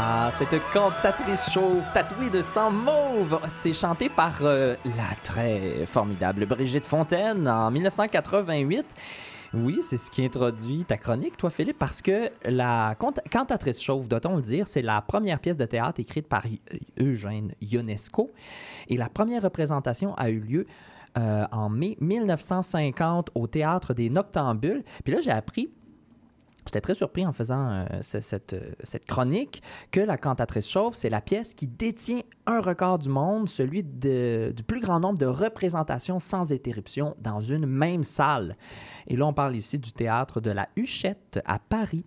Ah, 0.00 0.30
cette 0.38 0.54
cantatrice 0.72 1.50
chauve 1.50 1.82
tatouée 1.92 2.30
de 2.30 2.40
sang 2.40 2.70
mauve, 2.70 3.40
c'est 3.48 3.72
chanté 3.72 4.08
par 4.08 4.38
euh, 4.42 4.76
la 4.84 5.16
très 5.24 5.84
formidable 5.86 6.46
Brigitte 6.46 6.86
Fontaine 6.86 7.48
en 7.48 7.68
1988. 7.72 8.86
Oui, 9.54 9.80
c'est 9.82 9.96
ce 9.96 10.08
qui 10.08 10.24
introduit 10.24 10.84
ta 10.84 10.98
chronique, 10.98 11.36
toi, 11.36 11.50
Philippe, 11.50 11.78
parce 11.80 12.00
que 12.00 12.30
la 12.44 12.94
canta- 12.94 13.22
cantatrice 13.28 13.82
chauve, 13.82 14.06
doit-on 14.08 14.36
le 14.36 14.42
dire, 14.42 14.68
c'est 14.68 14.82
la 14.82 15.00
première 15.02 15.40
pièce 15.40 15.56
de 15.56 15.64
théâtre 15.64 15.98
écrite 16.00 16.28
par 16.28 16.44
Eu- 16.46 16.60
Eugène 17.02 17.50
Ionesco. 17.60 18.30
Et 18.88 18.96
la 18.96 19.08
première 19.08 19.42
représentation 19.42 20.14
a 20.14 20.30
eu 20.30 20.38
lieu 20.38 20.66
euh, 21.16 21.44
en 21.50 21.70
mai 21.70 21.96
1950 22.00 23.30
au 23.34 23.48
théâtre 23.48 23.94
des 23.94 24.10
Noctambules. 24.10 24.84
Puis 25.02 25.12
là, 25.14 25.20
j'ai 25.22 25.32
appris 25.32 25.70
J'étais 26.68 26.82
très 26.82 26.94
surpris 26.94 27.24
en 27.26 27.32
faisant 27.32 27.70
euh, 27.70 27.86
ce- 28.02 28.20
cette, 28.20 28.52
euh, 28.52 28.60
cette 28.84 29.06
chronique 29.06 29.62
que 29.90 30.00
La 30.00 30.18
cantatrice 30.18 30.68
chauve, 30.68 30.94
c'est 30.94 31.08
la 31.08 31.22
pièce 31.22 31.54
qui 31.54 31.66
détient 31.66 32.20
un 32.48 32.60
record 32.60 32.98
du 32.98 33.08
monde, 33.10 33.48
celui 33.48 33.82
de- 33.84 34.52
du 34.56 34.62
plus 34.64 34.80
grand 34.80 34.98
nombre 35.00 35.18
de 35.18 35.26
représentations 35.26 36.18
sans 36.18 36.52
interruption 36.52 37.14
dans 37.20 37.40
une 37.40 37.66
même 37.66 38.02
salle. 38.02 38.56
Et 39.06 39.16
là, 39.16 39.26
on 39.26 39.32
parle 39.32 39.54
ici 39.56 39.78
du 39.78 39.92
théâtre 39.92 40.40
de 40.40 40.50
la 40.50 40.68
Huchette 40.76 41.40
à 41.46 41.58
Paris. 41.58 42.04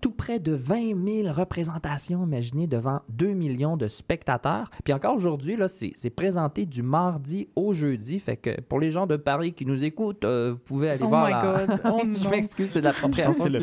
Tout 0.00 0.12
près 0.12 0.38
de 0.38 0.52
20 0.52 0.94
000 1.24 1.32
représentations, 1.32 2.22
imaginez, 2.24 2.66
devant 2.66 3.00
2 3.08 3.32
millions 3.32 3.76
de 3.76 3.86
spectateurs. 3.88 4.70
Puis 4.84 4.92
encore 4.92 5.14
aujourd'hui, 5.16 5.56
là, 5.56 5.68
c'est 5.68 5.92
c'est 5.96 6.08
présenté 6.10 6.64
du 6.66 6.82
mardi 6.82 7.48
au 7.56 7.72
jeudi. 7.72 8.20
Fait 8.20 8.36
que 8.36 8.60
pour 8.62 8.78
les 8.80 8.90
gens 8.90 9.06
de 9.06 9.16
Paris 9.16 9.52
qui 9.52 9.66
nous 9.66 9.82
écoutent, 9.84 10.24
euh, 10.24 10.52
vous 10.52 10.58
pouvez 10.60 10.90
aller 10.90 11.00
Oh 11.02 11.08
voir 11.08 11.26
my 11.26 11.32
la... 11.32 11.66
God. 11.66 11.80
Oh 11.92 12.00
Je 12.22 12.28
m'excuse, 12.28 12.70
c'est 12.72 12.80
de 12.80 12.84
l'appropriation 12.84 13.32
c'est 13.42 13.48
le 13.50 13.58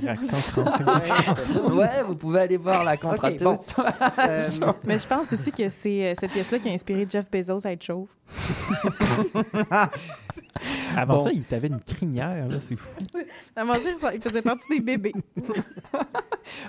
pire 0.00 0.10
accent 0.10 0.36
français. 0.36 0.84
ouais, 1.72 2.02
vous 2.06 2.14
pouvez 2.16 2.40
aller 2.40 2.56
voir 2.56 2.84
la 2.84 2.96
contractrice. 2.96 3.42
bon. 3.42 3.58
Euh, 4.18 4.46
Mais 4.84 4.98
je 4.98 5.06
pense 5.06 5.32
aussi 5.32 5.50
que 5.52 5.59
c'est 5.68 6.10
euh, 6.10 6.14
cette 6.18 6.32
pièce-là 6.32 6.58
qui 6.58 6.68
a 6.68 6.72
inspiré 6.72 7.06
Jeff 7.08 7.30
Bezos 7.30 7.66
à 7.66 7.72
être 7.72 7.84
chauve. 7.84 8.14
Avant 10.96 11.14
Bon. 11.14 11.20
ça, 11.20 11.32
il 11.32 11.44
t'avait 11.44 11.68
une 11.68 11.80
crinière, 11.80 12.48
là, 12.48 12.60
c'est 12.60 12.76
fou. 12.76 13.02
Avant 13.56 13.74
ça, 13.74 14.14
il 14.14 14.20
faisait 14.22 14.42
partie 14.42 14.68
des 14.70 14.80
bébés. 14.80 15.12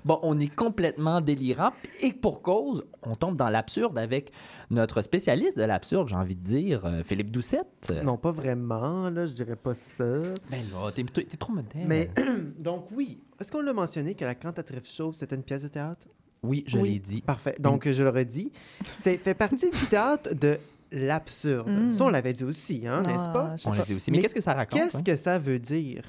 Bon, 0.06 0.20
on 0.22 0.38
est 0.39 0.54
complètement 0.54 1.22
délirant. 1.22 1.72
Et 2.04 2.14
pour 2.14 2.44
cause, 2.44 2.86
on 3.02 3.16
tombe 3.16 3.36
dans 3.36 3.50
l'absurde 3.50 3.98
avec 3.98 4.32
notre 4.70 5.02
spécialiste 5.02 5.58
de 5.58 5.64
l'absurde, 5.64 6.08
j'ai 6.08 6.16
envie 6.16 6.36
de 6.36 6.44
dire, 6.44 6.86
euh, 6.86 7.02
Philippe 7.04 7.32
Doucette. 7.32 7.92
non, 8.04 8.16
pas 8.18 8.32
vraiment, 8.32 9.10
là, 9.10 9.26
je 9.26 9.34
dirais 9.34 9.56
pas 9.56 9.74
ça. 9.74 10.04
Ben 10.52 10.62
là, 10.72 10.92
t'es, 10.94 11.04
t'es 11.04 11.24
trop 11.38 11.52
moderne. 11.54 11.86
Mais, 11.88 12.10
donc 12.60 12.88
oui, 12.92 13.24
est-ce 13.39 13.52
qu'on 13.52 13.62
l'a 13.62 13.74
mentionné 13.74 14.14
que 14.14 14.24
La 14.24 14.36
cantatrice 14.36 14.94
chauve, 14.94 15.16
c'était 15.16 15.36
une 15.36 15.44
pièce 15.44 15.64
de 15.64 15.70
théâtre? 15.70 16.08
Oui, 16.44 16.64
je 16.66 16.80
Oui. 16.80 16.94
l'ai 16.94 17.00
dit. 17.00 17.22
Parfait. 17.22 17.56
Donc, 17.60 17.88
je 17.88 18.04
le 18.04 18.10
redis. 18.10 18.52
C'est 18.84 19.18
fait 19.18 19.34
partie 19.36 19.70
du 19.70 19.86
théâtre 19.89 20.34
de 20.34 20.58
l'absurde. 20.92 21.70
Mm. 21.70 21.92
Ça, 21.92 22.04
on 22.06 22.10
l'avait 22.10 22.34
dit 22.34 22.44
aussi, 22.44 22.88
hein, 22.88 23.04
n'est-ce 23.04 23.20
Ah, 23.28 23.34
pas? 23.34 23.56
je 23.56 23.62
sais 23.62 23.68
On 23.68 23.72
l'a 23.72 23.78
pas. 23.80 23.84
dit 23.86 23.94
aussi. 23.94 24.12
Mais, 24.12 24.18
Mais 24.18 24.22
qu'est-ce 24.24 24.36
que 24.36 24.42
ça 24.42 24.54
raconte? 24.54 24.80
Qu'est-ce 24.80 24.98
hein? 24.98 25.04
que 25.04 25.16
ça 25.16 25.38
veut 25.38 25.60
dire? 25.60 26.04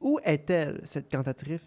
Où 0.00 0.18
est-elle, 0.24 0.80
cette 0.84 1.10
cantatrice, 1.10 1.66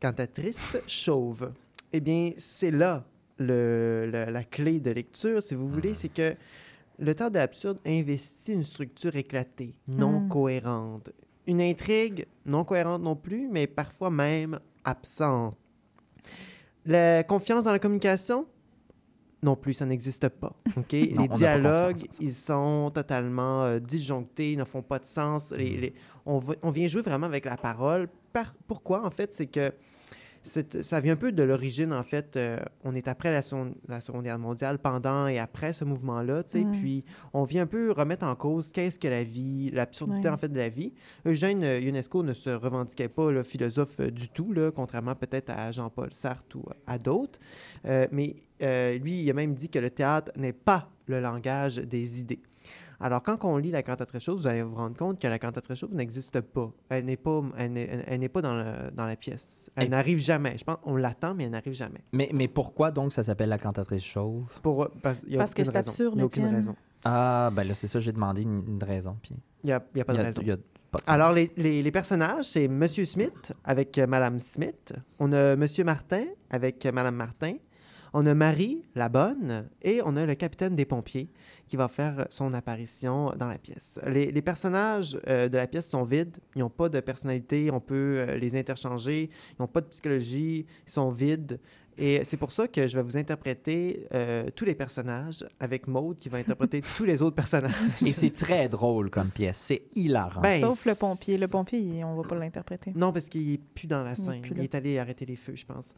cantatrice 0.00 0.76
chauve? 0.86 1.52
Eh 1.92 2.00
bien, 2.00 2.32
c'est 2.38 2.70
là 2.70 3.04
le- 3.38 4.08
le- 4.10 4.30
la 4.32 4.44
clé 4.44 4.80
de 4.80 4.90
lecture, 4.90 5.42
si 5.42 5.54
vous 5.54 5.68
voulez, 5.68 5.94
c'est 5.94 6.08
que 6.12 6.34
le 6.98 7.14
théâtre 7.14 7.32
de 7.34 7.38
l'absurde 7.38 7.78
investit 7.86 8.52
une 8.54 8.64
structure 8.64 9.14
éclatée, 9.14 9.74
non 9.86 10.20
Mm. 10.22 10.28
cohérente. 10.28 11.10
Une 11.46 11.60
intrigue 11.60 12.26
non 12.46 12.64
cohérente 12.64 13.02
non 13.02 13.14
plus, 13.14 13.48
mais 13.48 13.66
parfois 13.66 14.10
même 14.10 14.58
absente. 14.84 15.56
La 16.86 17.22
confiance 17.24 17.64
dans 17.64 17.72
la 17.72 17.78
communication, 17.78 18.46
non 19.42 19.56
plus, 19.56 19.74
ça 19.74 19.86
n'existe 19.86 20.28
pas. 20.30 20.52
ok? 20.76 20.92
Non, 21.14 21.16
on 21.18 21.22
les 21.22 21.28
dialogues, 21.28 21.98
ils 22.20 22.32
sont 22.32 22.90
totalement 22.92 23.64
euh, 23.64 23.78
disjonctés, 23.78 24.52
ils 24.52 24.58
ne 24.58 24.64
font 24.64 24.82
pas 24.82 24.98
de 24.98 25.04
sens. 25.04 25.52
Les- 25.52 25.76
Mm. 25.76 25.80
les- 25.80 25.94
on, 26.26 26.70
vient 26.70 26.86
jouer 26.86 27.02
vraiment 27.02 27.26
avec 27.26 27.44
la 27.44 27.56
parole. 27.56 28.08
Par- 28.32 28.54
pourquoi, 28.66 29.04
en 29.06 29.10
fait? 29.10 29.34
C'est 29.34 29.46
que 29.46 29.72
ça 30.42 31.00
vient 31.00 31.12
un 31.12 31.16
peu 31.16 31.32
de 31.32 31.42
l'origine, 31.42 31.92
en 31.92 32.02
fait. 32.02 32.36
euh, 32.36 32.58
on 32.84 32.94
est 32.94 33.08
après 33.08 33.30
la, 33.30 33.42
Seconde- 33.42 33.74
la 33.88 34.00
Seconde 34.00 34.24
Guerre 34.24 34.38
mondiale, 34.38 34.78
pendant 34.78 35.26
et 35.26 35.38
après 35.38 35.72
ce 35.72 35.84
mouvement-là, 35.84 36.42
tu 36.42 36.52
sais. 36.60 36.64
Puis 36.72 37.04
on 37.32 37.44
vient 37.44 37.62
un 37.62 37.66
peu 37.66 37.92
remettre 37.92 38.24
en 38.26 38.34
cause 38.34 38.72
qu'est-ce 38.72 38.98
que 38.98 39.08
la 39.08 39.24
vie, 39.24 39.70
l'absurdité, 39.72 40.28
Ouais. 40.28 40.34
en 40.34 40.38
fait, 40.38 40.48
de 40.48 40.58
la 40.58 40.68
vie. 40.68 40.92
Eugène 41.26 41.62
euh, 41.64 41.80
Ionesco 41.80 42.22
ne 42.22 42.32
se 42.32 42.50
revendiquait 42.50 43.08
pas 43.08 43.30
là, 43.32 43.42
philosophe 43.42 44.00
euh, 44.00 44.10
du 44.10 44.28
tout, 44.28 44.52
là, 44.52 44.70
contrairement 44.70 45.14
peut-être 45.14 45.50
à 45.50 45.70
Jean-Paul 45.72 46.12
Sartre 46.12 46.56
ou 46.56 46.64
à 46.86 46.98
d'autres. 46.98 47.38
Euh, 47.86 48.06
mais 48.12 48.34
euh, 48.62 48.98
lui, 48.98 49.20
il 49.22 49.30
a 49.30 49.34
même 49.34 49.54
dit 49.54 49.68
que 49.68 49.78
le 49.78 49.90
théâtre 49.90 50.32
n'est 50.36 50.52
pas 50.52 50.90
le 51.06 51.20
langage 51.20 51.76
des 51.76 52.20
idées. 52.20 52.38
Alors, 53.00 53.22
quand 53.22 53.38
on 53.44 53.56
lit 53.58 53.70
la 53.70 53.82
cantatrice 53.84 54.24
chauve, 54.24 54.38
vous 54.40 54.46
allez 54.48 54.62
vous 54.62 54.74
rendre 54.74 54.96
compte 54.96 55.20
que 55.20 55.28
la 55.28 55.38
cantatrice 55.38 55.78
chauve 55.78 55.94
n'existe 55.94 56.40
pas. 56.40 56.70
Elle 56.88 57.04
n'est 57.04 57.16
pas, 57.16 57.42
elle 57.56 57.72
n'est, 57.72 57.82
elle- 57.88 58.04
elle 58.08 58.20
n'est 58.20 58.28
pas 58.28 58.42
dans, 58.42 58.54
le- 58.56 58.90
dans 58.92 59.06
la 59.06 59.14
pièce. 59.14 59.70
Elle 59.76 59.90
n'arrive 59.90 60.18
jamais. 60.18 60.56
Je 60.58 60.64
pense 60.64 60.78
qu'on 60.82 60.96
l'attend, 60.96 61.34
mais 61.34 61.44
elle 61.44 61.50
n'arrive 61.52 61.74
jamais. 61.74 62.00
Mais, 62.12 62.28
mais 62.34 62.48
pourquoi 62.48 62.90
donc 62.90 63.12
ça 63.12 63.22
s'appelle 63.22 63.50
la 63.50 63.58
cantatrice 63.58 64.02
chauve? 64.02 64.58
Pour, 64.62 64.88
parce 65.02 65.22
y 65.28 65.36
a 65.36 65.38
Parce 65.38 65.54
que 65.54 65.62
c'est 65.62 65.70
raison. 65.72 65.90
absurde, 65.90 66.12
Il 66.14 66.16
n'y 66.16 66.22
a 66.22 66.26
aucune 66.26 66.46
raison. 66.46 66.74
Ah, 67.04 67.50
ben 67.52 67.62
là, 67.68 67.74
c'est 67.74 67.86
ça, 67.86 68.00
j'ai 68.00 68.10
demandé 68.12 68.42
une, 68.42 68.64
une 68.66 68.82
raison. 68.82 69.16
Puis 69.22 69.32
Il 69.62 69.66
n'y 69.68 69.72
a, 69.72 69.80
il 69.94 69.98
y 69.98 70.00
a 70.00 70.04
pas 70.04 70.12
de 70.14 70.18
y 70.18 70.20
a- 70.20 70.24
raison. 70.24 70.42
y 70.42 70.50
a. 70.50 70.56
Alors, 71.06 71.32
les, 71.34 71.52
les- 71.56 71.82
les 71.82 71.92
personnages, 71.92 72.46
c'est 72.46 72.66
Monsieur 72.66 73.04
Smith 73.04 73.52
avec 73.62 73.96
euh, 73.98 74.06
Madame 74.08 74.38
Smith. 74.40 74.94
On 75.20 75.32
a 75.32 75.54
Monsieur 75.54 75.84
Martin 75.84 76.24
avec 76.50 76.84
euh, 76.86 76.92
Madame 76.92 77.14
Martin. 77.14 77.54
On 78.12 78.26
a 78.26 78.34
Marie, 78.34 78.82
la 78.94 79.08
bonne. 79.08 79.68
Et 79.82 80.00
on 80.04 80.16
a 80.16 80.26
le 80.26 80.34
capitaine 80.34 80.74
des 80.76 80.84
pompiers 80.84 81.30
qui 81.66 81.76
va 81.76 81.88
faire 81.88 82.26
son 82.30 82.54
apparition 82.54 83.32
dans 83.36 83.48
la 83.48 83.58
pièce. 83.58 83.98
Les, 84.06 84.42
personnages 84.42 85.18
euh, 85.28 85.48
de 85.48 85.56
la 85.56 85.66
pièce 85.66 85.88
sont 85.88 86.04
vides. 86.04 86.38
Ils 86.56 86.60
n'ont 86.60 86.70
pas 86.70 86.88
de 86.88 87.00
personnalité. 87.00 87.70
On 87.72 87.80
peut 87.80 88.16
euh, 88.18 88.36
les 88.38 88.58
interchanger. 88.58 89.30
Ils 89.52 89.62
n'ont 89.62 89.68
pas 89.68 89.80
de 89.80 89.86
psychologie. 89.86 90.66
Ils 90.86 90.90
sont 90.90 91.10
vides. 91.10 91.60
Et 91.98 92.24
c'est 92.24 92.36
pour 92.36 92.52
ça 92.52 92.68
que 92.68 92.86
je 92.86 92.96
vais 92.96 93.02
vous 93.02 93.16
interpréter 93.16 94.06
euh, 94.14 94.44
tous 94.54 94.64
les 94.64 94.76
personnages 94.76 95.44
avec 95.58 95.88
Maude 95.88 96.16
qui 96.18 96.28
va 96.28 96.38
interpréter 96.38 96.80
tous 96.96 97.04
les 97.04 97.22
autres 97.22 97.34
personnages. 97.34 97.72
Et 98.06 98.12
c'est 98.12 98.30
très 98.30 98.68
drôle 98.68 99.10
comme 99.10 99.30
pièce. 99.30 99.56
C'est 99.66 99.82
hilarant. 99.96 100.40
Ben, 100.40 100.60
Sauf 100.60 100.86
le 100.86 100.94
pompier. 100.94 101.38
Le 101.38 101.48
pompier, 101.48 102.04
on 102.04 102.14
va 102.14 102.22
pas 102.22 102.36
l'interpréter. 102.36 102.92
Non, 102.94 103.12
parce 103.12 103.28
qu'il 103.28 103.54
est 103.54 103.58
plus 103.58 103.88
dans 103.88 104.04
la 104.04 104.12
Il 104.12 104.20
est 104.20 104.24
scène. 104.24 104.42
Il 104.52 104.60
est 104.60 104.74
allé 104.74 104.98
arrêter 104.98 105.26
les 105.26 105.36
feux, 105.36 105.56
je 105.56 105.66
pense. 105.66 105.92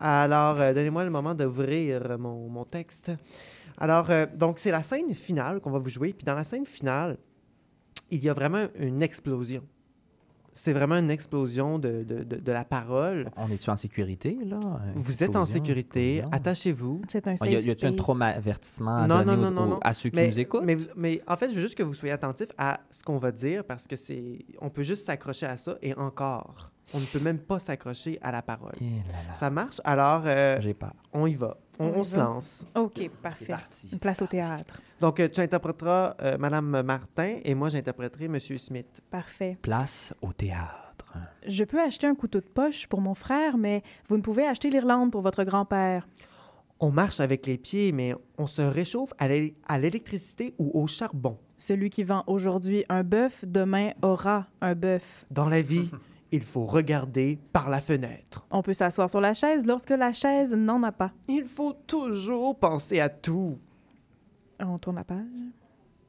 Alors, 0.00 0.60
euh, 0.60 0.74
donnez-moi 0.74 1.04
le 1.04 1.10
moment 1.10 1.34
d'ouvrir 1.34 2.18
mon, 2.18 2.48
mon 2.48 2.64
texte. 2.64 3.12
Alors, 3.78 4.10
euh, 4.10 4.26
donc, 4.34 4.58
c'est 4.58 4.72
la 4.72 4.82
scène 4.82 5.14
finale 5.14 5.60
qu'on 5.60 5.70
va 5.70 5.78
vous 5.78 5.88
jouer. 5.88 6.12
Puis 6.12 6.24
dans 6.24 6.34
la 6.34 6.44
scène 6.44 6.66
finale, 6.66 7.16
il 8.10 8.24
y 8.24 8.28
a 8.28 8.34
vraiment 8.34 8.66
une 8.78 9.02
explosion. 9.02 9.62
C'est 10.60 10.72
vraiment 10.72 10.96
une 10.96 11.10
explosion 11.10 11.78
de, 11.78 12.02
de, 12.02 12.24
de, 12.24 12.36
de 12.36 12.52
la 12.52 12.64
parole. 12.64 13.30
On 13.36 13.48
est-tu 13.48 13.70
en 13.70 13.76
sécurité, 13.76 14.36
là? 14.44 14.58
Vous 14.96 15.22
êtes 15.22 15.36
en 15.36 15.46
sécurité, 15.46 16.22
attachez-vous. 16.32 17.02
C'est 17.08 17.28
un 17.28 17.34
Ah, 17.40 17.46
Y, 17.46 17.62
safe 17.62 17.70
a-tu 17.72 17.86
un 17.86 17.88
space. 17.90 17.96
trauma 17.96 18.26
avertissement 18.26 18.96
à 18.96 19.06
Non, 19.06 19.24
non, 19.24 19.36
non, 19.36 19.50
non, 19.52 19.66
non. 19.66 19.78
à 19.82 19.94
ceux 19.94 20.10
qui 20.10 20.16
mais, 20.16 20.28
nous 20.28 20.40
écoutent? 20.40 20.64
Mais 20.96 21.22
en 21.28 21.36
fait, 21.36 21.48
je 21.50 21.54
veux 21.54 21.60
juste 21.60 21.76
que 21.76 21.84
vous 21.84 21.94
soyez 21.94 22.12
attentifs 22.12 22.48
à 22.58 22.80
ce 22.90 23.02
qu'on 23.04 23.18
va 23.18 23.30
dire 23.30 23.62
parce 23.64 23.86
que 23.86 23.96
c'est, 23.96 24.44
on 24.60 24.68
peut 24.68 24.82
juste 24.82 25.06
s'accrocher 25.06 25.46
à 25.46 25.56
ça 25.56 25.78
et 25.80 25.94
encore, 25.94 26.70
on 26.94 27.00
ne 27.00 27.04
peut 27.04 27.20
même 27.20 27.38
pas 27.38 27.58
s'accrocher 27.58 28.18
à 28.22 28.32
la 28.32 28.42
parole. 28.42 28.72
Eh 28.80 28.84
là 28.84 29.18
là, 29.28 29.34
Ça 29.34 29.50
marche? 29.50 29.80
Alors, 29.84 30.22
euh, 30.26 30.60
J'ai 30.60 30.74
peur. 30.74 30.94
on 31.12 31.26
y 31.26 31.34
va. 31.34 31.56
On, 31.78 31.86
On 31.86 31.92
y 31.94 31.96
on 31.98 32.02
se 32.04 32.16
lance. 32.18 32.66
OK, 32.74 33.08
parfait. 33.22 33.46
parti, 33.46 33.88
Une 33.92 33.98
place 33.98 34.16
c'est 34.18 34.24
au 34.24 34.26
parti. 34.26 34.36
théâtre. 34.38 34.80
Donc, 35.00 35.20
euh, 35.20 35.28
tu 35.28 35.40
interpréteras 35.40 36.16
euh, 36.22 36.36
Madame 36.38 36.82
Martin 36.82 37.36
et 37.44 37.54
moi, 37.54 37.68
j'interpréterai 37.68 38.28
Monsieur 38.28 38.58
Smith. 38.58 39.00
Parfait. 39.10 39.56
Place 39.62 40.12
au 40.22 40.32
théâtre. 40.32 40.84
Je 41.46 41.64
peux 41.64 41.80
acheter 41.80 42.06
un 42.06 42.14
couteau 42.14 42.40
de 42.40 42.46
poche 42.46 42.86
pour 42.86 43.00
mon 43.00 43.14
frère, 43.14 43.56
mais 43.56 43.82
vous 44.08 44.16
ne 44.16 44.22
pouvez 44.22 44.46
acheter 44.46 44.68
l'Irlande 44.70 45.10
pour 45.12 45.20
votre 45.22 45.42
grand-père. 45.44 46.06
On 46.80 46.90
marche 46.92 47.18
avec 47.20 47.46
les 47.46 47.58
pieds, 47.58 47.90
mais 47.92 48.14
on 48.36 48.46
se 48.46 48.62
réchauffe 48.62 49.12
à 49.18 49.78
l'électricité 49.78 50.54
ou 50.58 50.70
au 50.80 50.86
charbon. 50.86 51.38
Celui 51.56 51.90
qui 51.90 52.04
vend 52.04 52.22
aujourd'hui 52.28 52.84
un 52.88 53.02
bœuf, 53.02 53.44
demain 53.46 53.90
aura 54.02 54.46
un 54.60 54.74
bœuf. 54.74 55.24
Dans 55.30 55.48
la 55.48 55.60
vie, 55.62 55.90
il 56.32 56.42
faut 56.42 56.66
regarder 56.66 57.38
par 57.52 57.70
la 57.70 57.80
fenêtre. 57.80 58.46
On 58.50 58.62
peut 58.62 58.72
s'asseoir 58.72 59.08
sur 59.08 59.20
la 59.20 59.34
chaise 59.34 59.66
lorsque 59.66 59.90
la 59.90 60.12
chaise 60.12 60.54
n'en 60.54 60.82
a 60.82 60.92
pas. 60.92 61.12
Il 61.28 61.44
faut 61.44 61.72
toujours 61.72 62.58
penser 62.58 63.00
à 63.00 63.08
tout. 63.08 63.58
On 64.60 64.78
tourne 64.78 64.96
la 64.96 65.04
page. 65.04 65.24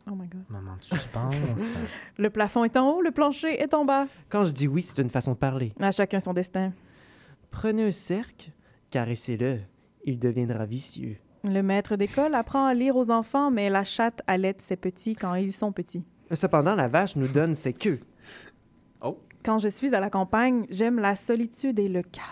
Oh 0.09 0.15
my 0.15 0.27
God. 0.27 0.43
Moment 0.49 0.75
de 0.77 0.83
suspense. 0.83 1.75
Le 2.17 2.29
plafond 2.29 2.63
est 2.63 2.75
en 2.77 2.89
haut, 2.91 3.01
le 3.01 3.11
plancher 3.11 3.61
est 3.61 3.73
en 3.75 3.85
bas. 3.85 4.07
Quand 4.29 4.43
je 4.43 4.51
dis 4.51 4.67
oui, 4.67 4.81
c'est 4.81 5.01
une 5.01 5.09
façon 5.09 5.33
de 5.33 5.37
parler. 5.37 5.73
À 5.79 5.91
chacun 5.91 6.19
son 6.19 6.33
destin. 6.33 6.73
Prenez 7.51 7.83
un 7.87 7.91
cercle, 7.91 8.51
caressez-le. 8.89 9.59
Il 10.05 10.17
deviendra 10.17 10.65
vicieux. 10.65 11.17
Le 11.43 11.61
maître 11.61 11.95
d'école 11.95 12.33
apprend 12.35 12.65
à 12.65 12.73
lire 12.73 12.95
aux 12.95 13.11
enfants, 13.11 13.51
mais 13.51 13.69
la 13.69 13.83
chatte 13.83 14.21
allait 14.27 14.55
ses 14.57 14.75
petits 14.75 15.15
quand 15.15 15.35
ils 15.35 15.53
sont 15.53 15.71
petits. 15.71 16.05
Cependant, 16.31 16.75
la 16.75 16.87
vache 16.87 17.15
nous 17.15 17.27
donne 17.27 17.55
ses 17.55 17.73
queues. 17.73 17.99
Quand 19.43 19.57
je 19.57 19.69
suis 19.69 19.95
à 19.95 19.99
la 19.99 20.09
campagne, 20.09 20.65
j'aime 20.69 20.99
la 20.99 21.15
solitude 21.15 21.79
et 21.79 21.87
le 21.87 22.01
calme. 22.01 22.25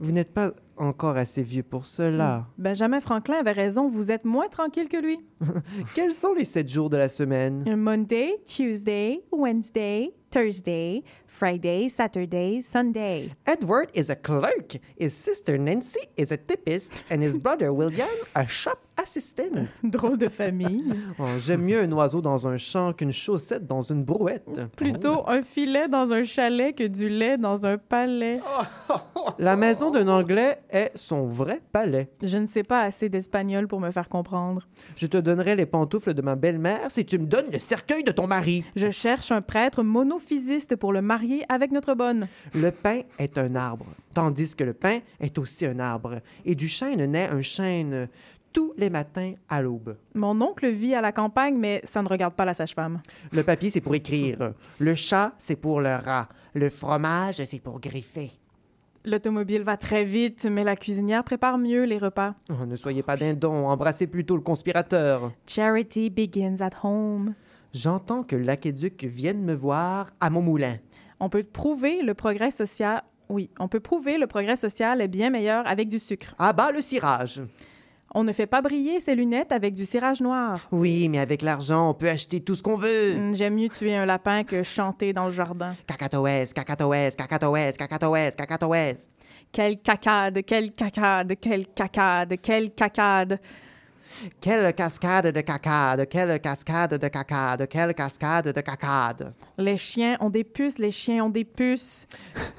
Vous 0.00 0.12
n'êtes 0.12 0.34
pas 0.34 0.52
encore 0.76 1.16
assez 1.16 1.42
vieux 1.42 1.62
pour 1.62 1.86
cela. 1.86 2.46
Benjamin 2.58 3.00
Franklin 3.00 3.36
avait 3.36 3.52
raison, 3.52 3.88
vous 3.88 4.10
êtes 4.10 4.24
moins 4.24 4.48
tranquille 4.48 4.88
que 4.88 4.96
lui. 4.96 5.18
Quels 5.94 6.12
sont 6.12 6.34
les 6.34 6.44
sept 6.44 6.68
jours 6.68 6.90
de 6.90 6.96
la 6.96 7.08
semaine? 7.08 7.64
Monday, 7.76 8.34
Tuesday, 8.44 9.22
Wednesday, 9.30 10.12
Thursday, 10.30 11.04
Friday, 11.26 11.88
Saturday, 11.88 12.60
Sunday. 12.60 13.30
Edward 13.46 13.88
is 13.94 14.10
a 14.10 14.16
clerk. 14.16 14.78
His 14.98 15.10
sister 15.14 15.56
Nancy 15.56 16.00
is 16.16 16.32
a 16.32 16.36
typist, 16.36 17.04
and 17.08 17.22
his 17.22 17.38
brother 17.38 17.72
William 17.72 18.08
a 18.34 18.46
shop 18.46 18.80
assistant. 19.00 19.42
Drôle 19.82 20.18
de 20.18 20.28
famille. 20.28 20.84
Oh, 21.18 21.24
J'aime 21.38 21.62
mieux 21.62 21.80
un 21.80 21.92
oiseau 21.92 22.20
dans 22.20 22.48
un 22.48 22.56
champ 22.56 22.92
qu'une 22.92 23.12
chaussette 23.12 23.66
dans 23.66 23.82
une 23.82 24.04
brouette. 24.04 24.60
Plutôt 24.76 25.28
un 25.28 25.42
filet 25.42 25.86
dans 25.86 26.12
un 26.12 26.24
chalet 26.24 26.76
que 26.76 26.84
du 26.84 27.08
lait 27.08 27.38
dans 27.38 27.66
un 27.66 27.78
palais. 27.78 28.40
La 29.38 29.56
maison 29.56 29.90
d'un 29.90 30.08
Anglais 30.08 30.58
est 30.70 30.90
son 30.96 31.26
vrai 31.26 31.60
palais. 31.72 32.10
Je 32.22 32.38
ne 32.38 32.46
sais 32.46 32.64
pas 32.64 32.80
assez 32.80 33.08
d'espagnol 33.08 33.68
pour 33.68 33.80
me 33.80 33.90
faire 33.90 34.08
comprendre. 34.08 34.66
Je 34.96 35.06
te 35.06 35.16
donnerai 35.16 35.54
les 35.56 35.66
pantoufles 35.66 36.14
de 36.14 36.22
ma 36.22 36.34
belle-mère 36.36 36.90
si 36.90 37.04
tu 37.04 37.18
me 37.18 37.26
donnes 37.26 37.50
le 37.52 37.58
cercueil 37.58 38.02
de 38.02 38.12
ton 38.12 38.26
mari. 38.26 38.64
Je 38.74 38.90
cherche 38.90 39.30
un 39.30 39.40
prêtre 39.42 39.82
monophysiste 39.82 40.76
pour 40.76 40.92
le 40.92 41.02
marier 41.02 41.44
avec 41.48 41.70
notre 41.70 41.94
bonne. 41.94 42.26
Le 42.54 42.70
pain 42.70 43.00
est 43.18 43.38
un 43.38 43.54
arbre, 43.54 43.86
tandis 44.14 44.54
que 44.56 44.64
le 44.64 44.74
pain 44.74 44.98
est 45.20 45.38
aussi 45.38 45.64
un 45.66 45.78
arbre. 45.78 46.16
Et 46.44 46.54
du 46.54 46.68
chêne 46.68 47.04
naît 47.10 47.28
un 47.30 47.42
chêne 47.42 48.08
tous 48.54 48.72
les 48.78 48.88
matins 48.88 49.34
à 49.50 49.60
l'aube. 49.60 49.98
Mon 50.14 50.40
oncle 50.40 50.66
vit 50.68 50.94
à 50.94 51.02
la 51.02 51.12
campagne, 51.12 51.58
mais 51.58 51.82
ça 51.84 52.02
ne 52.02 52.08
regarde 52.08 52.32
pas 52.32 52.46
la 52.46 52.54
sage-femme. 52.54 53.02
Le 53.32 53.42
papier, 53.42 53.68
c'est 53.68 53.82
pour 53.82 53.94
écrire. 53.94 54.54
Le 54.78 54.94
chat, 54.94 55.34
c'est 55.36 55.56
pour 55.56 55.82
le 55.82 55.94
rat. 55.96 56.28
Le 56.54 56.70
fromage, 56.70 57.44
c'est 57.44 57.60
pour 57.60 57.80
griffer. 57.80 58.30
L'automobile 59.04 59.62
va 59.62 59.76
très 59.76 60.04
vite, 60.04 60.46
mais 60.50 60.64
la 60.64 60.76
cuisinière 60.76 61.24
prépare 61.24 61.58
mieux 61.58 61.82
les 61.84 61.98
repas. 61.98 62.34
Oh, 62.48 62.64
ne 62.64 62.76
soyez 62.76 63.02
pas 63.02 63.18
dindon, 63.18 63.66
embrassez 63.66 64.06
plutôt 64.06 64.36
le 64.36 64.40
conspirateur. 64.40 65.30
Charity 65.46 66.08
begins 66.08 66.62
at 66.62 66.70
home. 66.82 67.34
J'entends 67.74 68.22
que 68.22 68.36
l'aqueduc 68.36 69.04
vienne 69.04 69.44
me 69.44 69.52
voir 69.52 70.08
à 70.20 70.30
mon 70.30 70.40
moulin. 70.40 70.76
On 71.20 71.28
peut 71.28 71.42
prouver 71.42 72.02
le 72.02 72.14
progrès 72.14 72.52
social. 72.52 73.02
Oui, 73.28 73.50
on 73.58 73.68
peut 73.68 73.80
prouver 73.80 74.16
le 74.16 74.26
progrès 74.26 74.56
social 74.56 75.00
est 75.00 75.08
bien 75.08 75.28
meilleur 75.28 75.66
avec 75.66 75.88
du 75.88 75.98
sucre. 75.98 76.34
À 76.38 76.52
bas 76.52 76.70
le 76.72 76.80
cirage. 76.80 77.42
On 78.16 78.22
ne 78.22 78.32
fait 78.32 78.46
pas 78.46 78.62
briller 78.62 79.00
ses 79.00 79.16
lunettes 79.16 79.50
avec 79.50 79.74
du 79.74 79.84
cirage 79.84 80.20
noir. 80.20 80.60
Oui, 80.70 81.08
mais 81.08 81.18
avec 81.18 81.42
l'argent, 81.42 81.90
on 81.90 81.94
peut 81.94 82.08
acheter 82.08 82.40
tout 82.40 82.54
ce 82.54 82.62
qu'on 82.62 82.76
veut. 82.76 83.16
Hmm, 83.18 83.34
J'aime 83.34 83.54
mieux 83.56 83.68
tuer 83.68 83.96
un 83.96 84.06
lapin 84.06 84.44
que 84.44 84.62
chanter 84.62 85.12
dans 85.12 85.26
le 85.26 85.32
jardin. 85.32 85.74
Cacatoès, 85.88 86.52
cacatoès, 86.52 87.16
cacatoès, 87.16 87.76
cacatoès, 87.76 88.36
cacatoès. 88.36 89.10
Quelle 89.50 89.78
cacade, 89.80 90.42
quelle 90.46 90.72
cacade, 90.72 91.34
quelle 91.40 91.66
cacade, 91.66 92.34
quelle 92.40 92.70
cacade. 92.72 93.40
Quelle 94.40 94.72
cascade 94.74 95.32
de 95.32 95.40
cacade, 95.40 96.06
quelle 96.08 96.40
cascade 96.40 96.98
de 96.98 97.08
cacade, 97.08 97.66
quelle 97.68 97.94
cascade 97.94 98.52
de 98.52 98.60
cacade. 98.60 99.32
Les 99.58 99.78
chiens 99.78 100.16
ont 100.20 100.30
des 100.30 100.44
puces, 100.44 100.78
les 100.78 100.90
chiens 100.90 101.24
ont 101.24 101.30
des 101.30 101.44
puces. 101.44 102.06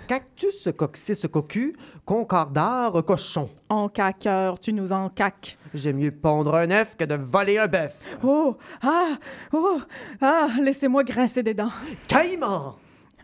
Cactus, 0.08 0.70
coccyx, 0.76 1.28
cocu, 1.28 1.76
concordard, 2.06 3.04
cochon. 3.06 3.50
En 3.70 3.90
caqueur, 3.90 4.60
tu 4.60 4.74
nous 4.74 4.92
en 4.92 5.10
caques. 5.10 5.58
J'aime 5.74 5.98
mieux 5.98 6.12
pondre 6.12 6.56
un 6.56 6.72
œuf 6.72 6.96
que 6.96 7.06
de 7.06 7.16
voler 7.16 7.58
un 7.58 7.68
bœuf. 7.68 8.18
Oh, 8.24 8.56
ah, 8.82 9.18
oh, 9.52 9.82
ah, 10.22 10.48
laissez-moi 10.62 11.04
grincer 11.04 11.44
des 11.44 11.54
dents. 11.54 11.72
Caïman! 12.08 12.76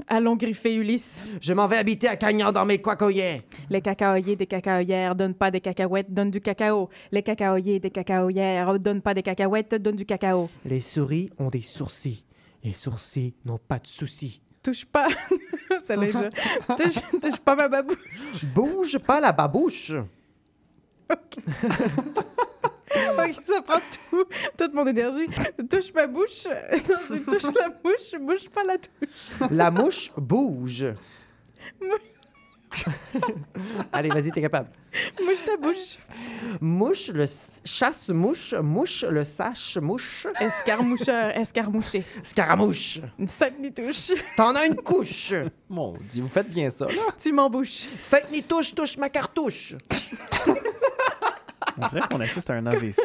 Allons 0.08 0.36
griffer 0.36 0.76
Ulysse. 0.76 1.24
Je 1.42 1.54
m'en 1.54 1.68
vais 1.68 1.78
habiter 1.78 2.08
à 2.08 2.16
Cagnan 2.16 2.52
dans 2.52 2.66
mes 2.66 2.80
cocoyens. 2.82 3.40
Les 3.70 3.82
cacaoyers 3.82 4.36
des 4.36 4.48
cacaoyères 4.48 5.16
donnent 5.16 5.34
pas 5.36 5.52
des 5.52 5.62
cacahuètes, 5.62 6.14
donnent 6.14 6.32
du 6.32 6.42
cacao. 6.42 6.90
Les 7.12 7.24
cacaoyers 7.24 7.80
des 7.80 7.92
cacaoyères 7.92 8.80
donnent 8.80 9.02
pas 9.02 9.14
des 9.14 9.24
cacahuètes, 9.24 9.76
donnent 9.76 9.96
du 9.96 10.06
cacao. 10.06 10.50
Les 10.66 10.82
souris 10.82 11.30
ont 11.38 11.50
des 11.50 11.62
sourcils. 11.62 12.24
Les 12.64 12.74
sourcils 12.74 13.34
n'ont 13.46 13.60
pas 13.60 13.80
de 13.80 13.88
soucis. 13.88 14.42
Touche 14.64 14.86
pas. 14.86 15.08
Ça 15.84 15.96
veut 15.96 16.12
dire. 16.12 16.30
Touche, 16.78 17.22
touche 17.22 17.40
pas 17.40 17.56
ma 17.56 17.68
babouche. 17.68 18.46
Bouge 18.54 19.00
pas 19.00 19.20
la 19.20 19.32
babouche. 19.32 19.94
Ok, 21.12 21.38
ça 23.46 23.62
prend 23.62 23.80
tout, 24.10 24.26
toute 24.58 24.74
mon 24.74 24.86
énergie. 24.88 25.28
Touche 25.70 25.94
ma 25.94 26.08
bouche. 26.08 26.48
Non, 26.90 26.98
c'est 27.08 27.26
touche 27.26 27.54
la 27.56 27.70
mouche, 27.84 28.16
bouge 28.20 28.50
pas 28.50 28.64
la 28.64 28.78
touche. 28.78 29.50
La 29.52 29.72
mouche 29.72 30.12
bouge. 30.18 30.86
Allez, 33.94 34.10
vas-y, 34.10 34.32
t'es 34.32 34.42
capable. 34.42 34.70
Mouche 35.24 35.44
ta 35.46 35.58
bouche. 35.58 35.98
Mouche 36.60 37.10
le 37.10 37.26
chasse-mouche, 37.66 38.54
mouche 38.62 39.04
le 39.04 39.26
sache-mouche. 39.26 40.28
Escarmoucheur, 40.40 41.38
escarmouché. 41.38 42.04
Scaramouche. 42.24 43.02
Sainte-Nitouche. 43.26 44.14
T'en 44.38 44.56
as 44.56 44.66
une 44.66 44.76
couche. 44.76 45.34
Mon 45.70 45.94
Dieu, 45.94 46.24
vous 46.24 46.30
faites 46.30 46.50
bien 46.50 46.70
ça, 46.70 46.86
là. 46.86 47.14
Tu 47.18 47.32
m'embouches. 47.32 47.88
Sainte-Nitouche 48.00 48.74
touche 48.74 48.98
ma 48.98 49.10
cartouche. 49.10 49.76
On 51.82 51.88
dirait 51.88 52.02
qu'on 52.10 52.20
assiste 52.20 52.50
à 52.50 52.54
un 52.56 52.66
AVC. 52.66 53.00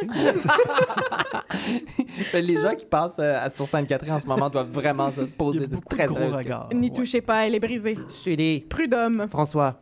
Les 2.34 2.60
gens 2.60 2.74
qui 2.74 2.84
passent 2.86 3.16
euh, 3.18 3.48
sur 3.48 3.66
Sainte-Catherine 3.66 4.12
en 4.14 4.20
ce 4.20 4.26
moment 4.26 4.50
doivent 4.50 4.70
vraiment 4.70 5.10
se 5.10 5.22
poser 5.22 5.66
de 5.66 5.76
très 5.88 6.06
gros 6.06 6.14
très 6.16 6.30
regards. 6.30 6.68
N'y 6.74 6.92
touchez 6.92 7.20
pas, 7.20 7.46
elle 7.46 7.54
est 7.54 7.60
brisée. 7.60 7.96
Sully. 8.08 8.60
Prud'homme. 8.60 9.26
François. 9.28 9.80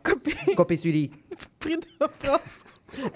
Copé 0.55 0.77
Sully. 0.77 1.11
Prud'homme. 1.59 2.37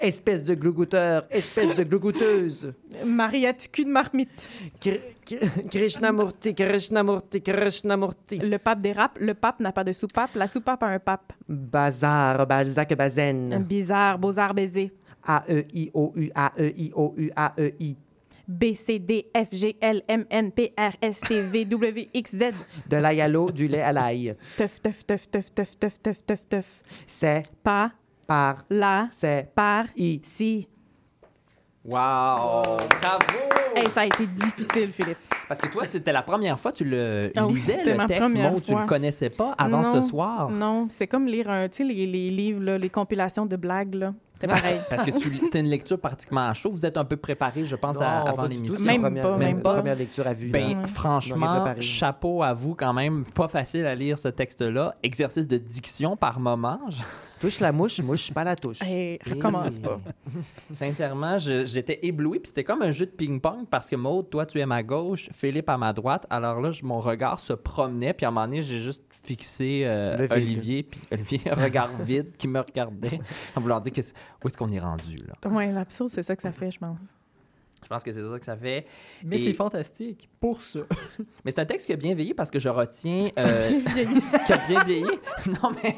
Espèce 0.00 0.42
de 0.44 0.54
glougoutteur, 0.54 1.22
espèce 1.30 1.74
de 1.74 1.84
glougoutteuse. 1.84 2.74
Mariette, 3.06 3.70
cul 3.72 3.84
de 3.84 3.90
marmite. 3.90 4.50
Kri- 4.78 5.00
Kri- 5.24 5.38
Krishnamurti, 5.70 6.54
Krishnamurti, 6.54 7.40
Krishnamurti. 7.40 8.38
Le 8.38 8.58
pape 8.58 8.80
dérape. 8.80 9.16
Le 9.20 9.32
pape 9.32 9.60
n'a 9.60 9.72
pas 9.72 9.84
de 9.84 9.92
soupape. 9.92 10.30
La 10.34 10.46
soupape 10.48 10.82
a 10.82 10.86
un 10.88 10.98
pape. 10.98 11.32
Bazar, 11.48 12.46
Balzac, 12.46 12.92
Un 12.92 12.96
Bazen. 12.96 13.62
bizarre, 13.62 14.18
beaux-arts 14.18 14.52
baisés. 14.54 14.92
A-E-I-O-U, 15.26 16.30
A-E-I-O-U, 16.34 17.30
A-E-I. 17.36 17.96
B, 18.48 18.74
C, 18.74 18.98
D, 18.98 19.30
F, 19.32 19.48
G, 19.52 19.76
L, 19.80 20.02
M, 20.08 20.24
N, 20.28 20.50
P, 20.50 20.72
R, 20.76 20.96
S, 21.00 21.20
T, 21.20 21.40
V, 21.40 21.64
W, 21.66 22.08
X, 22.12 22.34
Z. 22.34 22.52
De 22.88 22.96
l'eau, 23.28 23.52
du 23.52 23.68
lait 23.68 23.82
à 23.82 23.92
l'ail. 23.92 24.34
Teuf, 24.56 24.82
teuf, 24.82 25.06
teuf, 25.06 25.30
teuf, 25.30 25.54
teuf, 25.54 25.78
teuf, 25.78 26.02
teuf, 26.02 26.24
teuf, 26.26 26.48
teuf. 26.48 26.82
C'est, 27.06 27.42
Pas, 27.62 27.92
par, 28.26 28.64
la, 28.68 29.06
c'est, 29.10 29.48
par, 29.54 29.84
i. 29.96 30.20
si. 30.24 30.66
Wow! 31.84 31.94
Bravo! 33.00 33.88
Ça 33.88 34.02
a 34.02 34.06
été 34.06 34.26
difficile, 34.26 34.92
Philippe. 34.92 35.16
Parce 35.48 35.60
que 35.60 35.68
toi, 35.68 35.86
c'était 35.86 36.12
la 36.12 36.22
première 36.22 36.58
fois 36.60 36.72
que 36.72 36.78
tu 36.78 36.84
le 36.84 37.32
Ah 37.36 37.46
lisais, 37.46 37.84
le 37.84 38.06
texte, 38.06 38.36
Maud, 38.36 38.62
tu 38.62 38.72
fois. 38.72 38.82
le 38.82 38.86
connaissais 38.86 39.30
pas 39.30 39.52
avant 39.56 39.82
ce 39.94 40.02
soir. 40.02 40.50
Non, 40.50 40.88
c'est 40.90 41.06
comme 41.06 41.26
lire 41.26 41.48
un, 41.48 41.66
les, 41.78 42.06
les 42.06 42.30
livres, 42.30 42.62
là, 42.62 42.78
les 42.78 42.90
compilations 42.90 43.46
de 43.46 43.56
blagues, 43.56 43.94
là. 43.94 44.14
C'est 44.40 44.46
pareil. 44.48 44.78
Parce 44.90 45.04
que 45.04 45.10
tu- 45.10 45.36
c'était 45.44 45.60
une 45.60 45.68
lecture 45.68 45.98
pratiquement 46.00 46.48
à 46.48 46.54
chaud. 46.54 46.70
Vous 46.70 46.86
êtes 46.86 46.96
un 46.96 47.04
peu 47.04 47.16
préparé, 47.16 47.64
je 47.64 47.76
pense, 47.76 48.00
à- 48.00 48.20
avant 48.28 48.46
l'émission. 48.46 48.80
Même 48.84 49.02
première- 49.02 49.22
pas, 49.22 49.36
même 49.36 49.60
pas. 49.62 49.74
première 49.74 49.96
lecture 49.96 50.26
à 50.26 50.32
vue. 50.32 50.50
Ben, 50.50 50.86
franchement, 50.86 51.64
chapeau 51.80 52.42
à 52.42 52.52
vous 52.52 52.74
quand 52.74 52.92
même. 52.92 53.24
Pas 53.34 53.48
facile 53.48 53.84
à 53.86 53.94
lire 53.94 54.18
ce 54.18 54.28
texte-là. 54.28 54.94
Exercice 55.02 55.46
de 55.48 55.58
diction 55.58 56.16
par 56.16 56.40
moment. 56.40 56.80
Touche 57.40 57.60
la 57.60 57.72
mouche, 57.72 58.00
mouche 58.00 58.32
pas 58.32 58.44
la 58.44 58.54
touche. 58.54 58.82
Hey, 58.82 59.18
recommence 59.26 59.78
Et- 59.78 59.80
pas. 59.80 59.98
Sincèrement, 60.70 61.38
j'étais 61.38 61.98
ébloui. 62.06 62.38
Puis 62.40 62.48
c'était 62.48 62.64
comme 62.64 62.82
un 62.82 62.90
jeu 62.90 63.06
de 63.06 63.10
ping-pong 63.10 63.66
parce 63.70 63.88
que 63.88 63.96
Maud, 63.96 64.28
toi, 64.28 64.44
tu 64.44 64.58
es 64.58 64.62
à 64.62 64.66
ma 64.66 64.82
gauche, 64.82 65.30
Philippe 65.32 65.70
à 65.70 65.78
ma 65.78 65.92
droite. 65.94 66.26
Alors 66.28 66.60
là, 66.60 66.70
je- 66.70 66.84
mon 66.84 67.00
regard 67.00 67.40
se 67.40 67.54
promenait. 67.54 68.12
Puis 68.12 68.26
à 68.26 68.28
un 68.28 68.32
moment 68.32 68.46
donné, 68.46 68.60
j'ai 68.62 68.78
juste 68.80 69.02
fixé 69.24 69.82
euh. 69.86 70.26
Olivier. 70.30 70.82
Puis 70.82 71.00
Olivier, 71.10 71.40
un 71.50 71.54
regard 71.62 71.90
vide 72.02 72.36
qui 72.36 72.46
me 72.46 72.60
regardait 72.60 73.18
en 73.56 73.60
voulant 73.60 73.80
dire 73.80 73.92
où 74.44 74.46
est-ce 74.48 74.56
qu'on 74.58 74.70
est 74.72 74.78
rendu. 74.80 75.16
là? 75.26 75.50
Ouais, 75.50 75.72
l'absurde, 75.72 76.10
c'est 76.10 76.22
ça 76.22 76.36
que 76.36 76.42
ça 76.42 76.52
fait, 76.52 76.70
je 76.70 76.78
pense. 76.78 76.98
Je 77.82 77.88
pense 77.88 78.02
que 78.04 78.12
c'est 78.12 78.22
ça 78.22 78.38
que 78.38 78.44
ça 78.44 78.56
fait. 78.56 78.84
Mais 79.24 79.36
Et- 79.40 79.44
c'est 79.46 79.54
fantastique 79.54 80.28
pour 80.38 80.60
ça. 80.60 80.80
Mais 81.44 81.50
c'est 81.50 81.60
un 81.60 81.64
texte 81.66 81.86
qui 81.86 81.94
a 81.94 81.96
bien 81.96 82.14
vieilli 82.14 82.34
parce 82.34 82.50
que 82.50 82.58
je 82.58 82.68
retiens. 82.68 83.28
euh, 83.38 83.68
Bien 83.70 83.80
vieilli? 83.94 84.20
qui 84.46 84.52
a 84.52 84.58
bien 84.68 84.84
vieilli. 84.84 85.18
Non, 85.46 85.70
mais. 85.82 85.96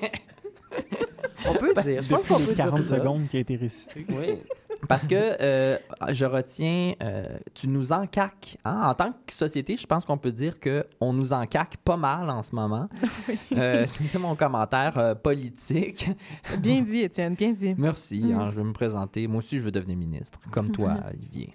On 1.48 1.54
peut 1.54 1.74
dire. 1.82 2.02
Je 2.02 2.08
pense 2.08 2.26
qu'on 2.26 2.38
peut 2.38 2.54
40 2.54 2.80
dire 2.80 2.86
ça. 2.88 2.96
secondes 2.98 3.28
qui 3.28 3.36
a 3.36 3.40
été 3.40 3.56
récité. 3.56 4.06
Oui. 4.10 4.38
Parce 4.88 5.06
que 5.06 5.14
euh, 5.40 5.78
je 6.10 6.24
retiens, 6.24 6.92
euh, 7.02 7.26
tu 7.54 7.68
nous 7.68 7.92
encaques. 7.92 8.58
Hein? 8.64 8.80
En 8.84 8.94
tant 8.94 9.12
que 9.26 9.32
société, 9.32 9.76
je 9.76 9.86
pense 9.86 10.04
qu'on 10.04 10.18
peut 10.18 10.32
dire 10.32 10.58
qu'on 10.60 11.12
nous 11.12 11.32
encaque 11.32 11.76
pas 11.78 11.96
mal 11.96 12.30
en 12.30 12.42
ce 12.42 12.54
moment. 12.54 12.88
Euh, 13.56 13.84
C'était 13.86 14.18
mon 14.18 14.34
commentaire 14.34 14.96
euh, 14.98 15.14
politique. 15.14 16.08
Bien 16.58 16.80
dit, 16.82 17.00
Étienne, 17.00 17.34
bien 17.34 17.52
dit. 17.52 17.74
Merci, 17.76 18.32
hein, 18.34 18.50
je 18.50 18.56
vais 18.56 18.64
me 18.64 18.72
présenter. 18.72 19.26
Moi 19.26 19.38
aussi, 19.38 19.58
je 19.58 19.62
veux 19.62 19.70
devenir 19.70 19.96
ministre, 19.96 20.40
comme 20.50 20.70
toi, 20.70 20.96
Olivier. 21.10 21.54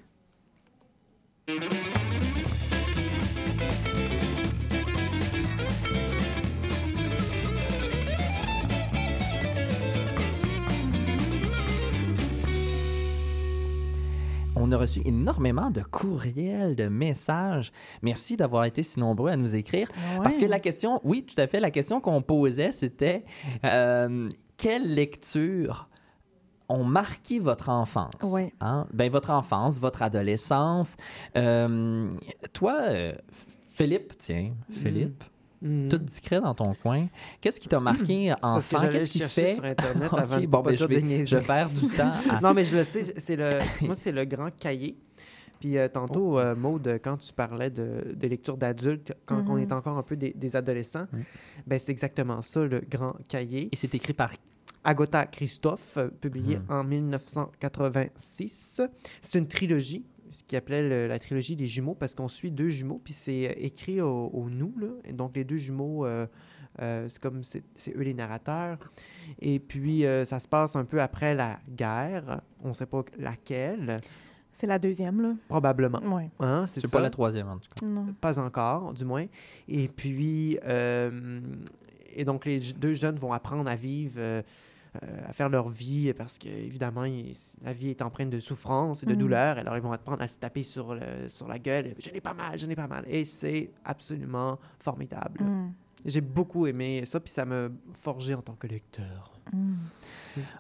On 14.67 14.71
a 14.73 14.77
reçu 14.77 15.01
énormément 15.05 15.71
de 15.71 15.81
courriels, 15.81 16.75
de 16.75 16.89
messages. 16.89 17.71
Merci 18.01 18.35
d'avoir 18.35 18.65
été 18.65 18.83
si 18.83 18.99
nombreux 18.99 19.31
à 19.31 19.37
nous 19.37 19.55
écrire. 19.55 19.87
Parce 20.21 20.37
que 20.37 20.43
la 20.43 20.59
question, 20.59 20.99
oui, 21.05 21.23
tout 21.23 21.39
à 21.39 21.47
fait, 21.47 21.61
la 21.61 21.71
question 21.71 22.01
qu'on 22.01 22.21
posait, 22.21 22.73
c'était 22.73 23.23
euh, 23.63 24.27
quelle 24.57 24.93
lecture 24.93 25.87
ont 26.67 26.83
marqué 26.83 27.39
votre 27.39 27.69
enfance? 27.69 28.11
Ouais. 28.23 28.53
Hein? 28.59 28.87
Ben, 28.93 29.09
votre 29.09 29.29
enfance, 29.29 29.79
votre 29.79 30.01
adolescence. 30.01 30.97
Euh, 31.37 32.03
toi, 32.51 32.75
euh, 32.89 33.13
Philippe, 33.73 34.17
tiens, 34.17 34.51
Philippe, 34.69 35.23
Mhm. 35.61 35.89
tout 35.89 35.97
discret 35.97 36.39
dans 36.39 36.53
ton 36.53 36.73
coin, 36.75 37.07
qu'est-ce 37.41 37.59
qui 37.59 37.67
t'a 37.67 37.79
marqué 37.79 38.33
enfant? 38.43 38.61
j'allais 38.79 38.99
Qu'est-ce 38.99 39.19
le 39.19 39.25
qui 39.25 39.31
fait? 39.33 39.55
sur 39.55 39.65
Internet 39.65 40.09
Ok, 40.13 40.19
avant 40.19 40.39
de 40.39 40.45
bon, 40.45 40.61
ben, 40.61 40.75
je, 40.75 40.85
vais, 40.85 40.95
des 40.97 41.01
niaiseries. 41.03 41.27
je 41.27 41.35
vais 41.37 41.41
faire 41.41 41.69
du 41.69 41.87
temps. 41.87 42.11
à- 42.29 42.41
Non, 42.41 42.53
mais 42.53 42.63
je 42.63 42.75
le 42.77 42.83
sais, 42.83 43.13
c'est 43.17 43.35
le, 43.35 43.59
moi, 43.87 43.95
c'est 43.95 44.11
le 44.11 44.25
grand 44.25 44.49
cahier. 44.55 44.95
Puis 45.59 45.77
euh, 45.79 45.87
tantôt, 45.87 46.37
euh, 46.39 46.55
Maude, 46.55 46.99
quand 47.03 47.17
tu 47.17 47.33
parlais 47.33 47.71
de, 47.71 48.13
de 48.15 48.27
lecture 48.27 48.57
d'adultes, 48.57 49.13
quand 49.25 49.43
on 49.47 49.57
est 49.57 49.71
encore 49.71 49.97
un 49.97 50.03
peu 50.03 50.15
des, 50.15 50.31
des 50.35 50.55
adolescents, 50.55 51.05
ben, 51.65 51.79
c'est 51.83 51.91
exactement 51.91 52.43
ça, 52.43 52.63
le 52.63 52.79
grand 52.87 53.15
cahier. 53.27 53.69
Et 53.71 53.75
c'est 53.75 53.95
écrit 53.95 54.13
par 54.13 54.31
Agota 54.83 55.25
Christophe, 55.25 55.97
euh, 55.97 56.09
publié 56.09 56.57
Mhm. 56.57 56.63
en 56.69 56.83
1986. 56.83 58.81
C'est 59.21 59.37
une 59.39 59.47
trilogie, 59.47 60.05
ce 60.31 60.43
qu'il 60.43 60.57
appelait 60.57 60.87
le- 60.87 61.07
la 61.07 61.19
trilogie 61.19 61.55
des 61.55 61.67
jumeaux, 61.67 61.95
parce 61.95 62.15
qu'on 62.15 62.27
suit 62.27 62.51
deux 62.51 62.69
jumeaux, 62.69 63.01
puis 63.03 63.13
c'est 63.13 63.49
euh, 63.49 63.53
écrit 63.57 64.01
au, 64.01 64.27
au 64.33 64.49
nous, 64.49 64.73
là. 64.79 64.87
Et 65.05 65.13
donc 65.13 65.35
les 65.35 65.43
deux 65.43 65.57
jumeaux, 65.57 66.05
euh, 66.05 66.25
euh, 66.81 67.07
c'est 67.09 67.21
comme 67.21 67.43
c'est 67.43 67.63
eux 67.95 68.01
les 68.01 68.13
narrateurs. 68.13 68.77
Et 69.39 69.59
puis 69.59 70.05
euh, 70.05 70.25
ça 70.25 70.39
se 70.39 70.47
passe 70.47 70.75
un 70.75 70.85
peu 70.85 71.01
après 71.01 71.33
la 71.35 71.59
guerre, 71.69 72.41
on 72.63 72.69
ne 72.69 72.73
sait 72.73 72.85
pas 72.85 73.03
laquelle, 73.17 73.97
C'est 74.51 74.67
la 74.67 74.79
deuxième, 74.79 75.21
là. 75.21 75.33
probablement. 75.47 75.99
Ouais. 76.15 76.29
Hein, 76.39 76.65
c'est 76.67 76.89
pas 76.89 76.99
la 77.01 77.09
troisième, 77.09 77.47
en 77.47 77.57
tout 77.57 77.69
cas. 77.79 77.85
Non. 77.85 78.07
Pas 78.19 78.39
encore, 78.39 78.93
du 78.93 79.05
moins. 79.05 79.25
Et 79.67 79.87
puis, 79.87 80.57
euh, 80.65 81.39
et 82.15 82.25
donc 82.25 82.45
les 82.45 82.59
deux 82.59 82.93
jeunes 82.95 83.17
vont 83.17 83.33
apprendre 83.33 83.69
à 83.69 83.75
vivre, 83.75 84.19
à 85.27 85.33
faire 85.33 85.49
leur 85.49 85.69
vie, 85.69 86.13
parce 86.13 86.37
que 86.37 86.47
évidemment, 86.47 87.05
il- 87.05 87.33
la 87.63 87.73
vie 87.73 87.89
est 87.89 88.01
empreinte 88.01 88.29
de 88.29 88.39
souffrance 88.39 89.03
et 89.03 89.05
de 89.05 89.13
Mhm. 89.13 89.17
douleur. 89.19 89.57
Alors, 89.57 89.75
ils 89.77 89.81
vont 89.83 89.91
apprendre 89.91 90.21
à 90.21 90.27
se 90.27 90.37
taper 90.37 90.63
sur, 90.63 90.93
le, 90.95 91.01
sur 91.27 91.47
la 91.47 91.59
gueule. 91.59 91.93
Je 91.99 92.09
n'ai 92.11 92.21
pas 92.21 92.33
mal, 92.33 92.57
je 92.57 92.65
n'ai 92.65 92.75
pas 92.75 92.87
mal. 92.87 93.03
Et 93.07 93.25
c'est 93.25 93.71
absolument 93.85 94.59
formidable. 94.79 95.43
Mm. 95.43 95.71
J'ai 96.05 96.21
beaucoup 96.21 96.67
aimé 96.67 97.03
ça, 97.05 97.19
puis 97.19 97.33
ça 97.33 97.43
m'a 97.43 97.69
forgé 97.99 98.33
en 98.35 98.41
tant 98.41 98.53
que 98.53 98.67
lecteur. 98.67 99.33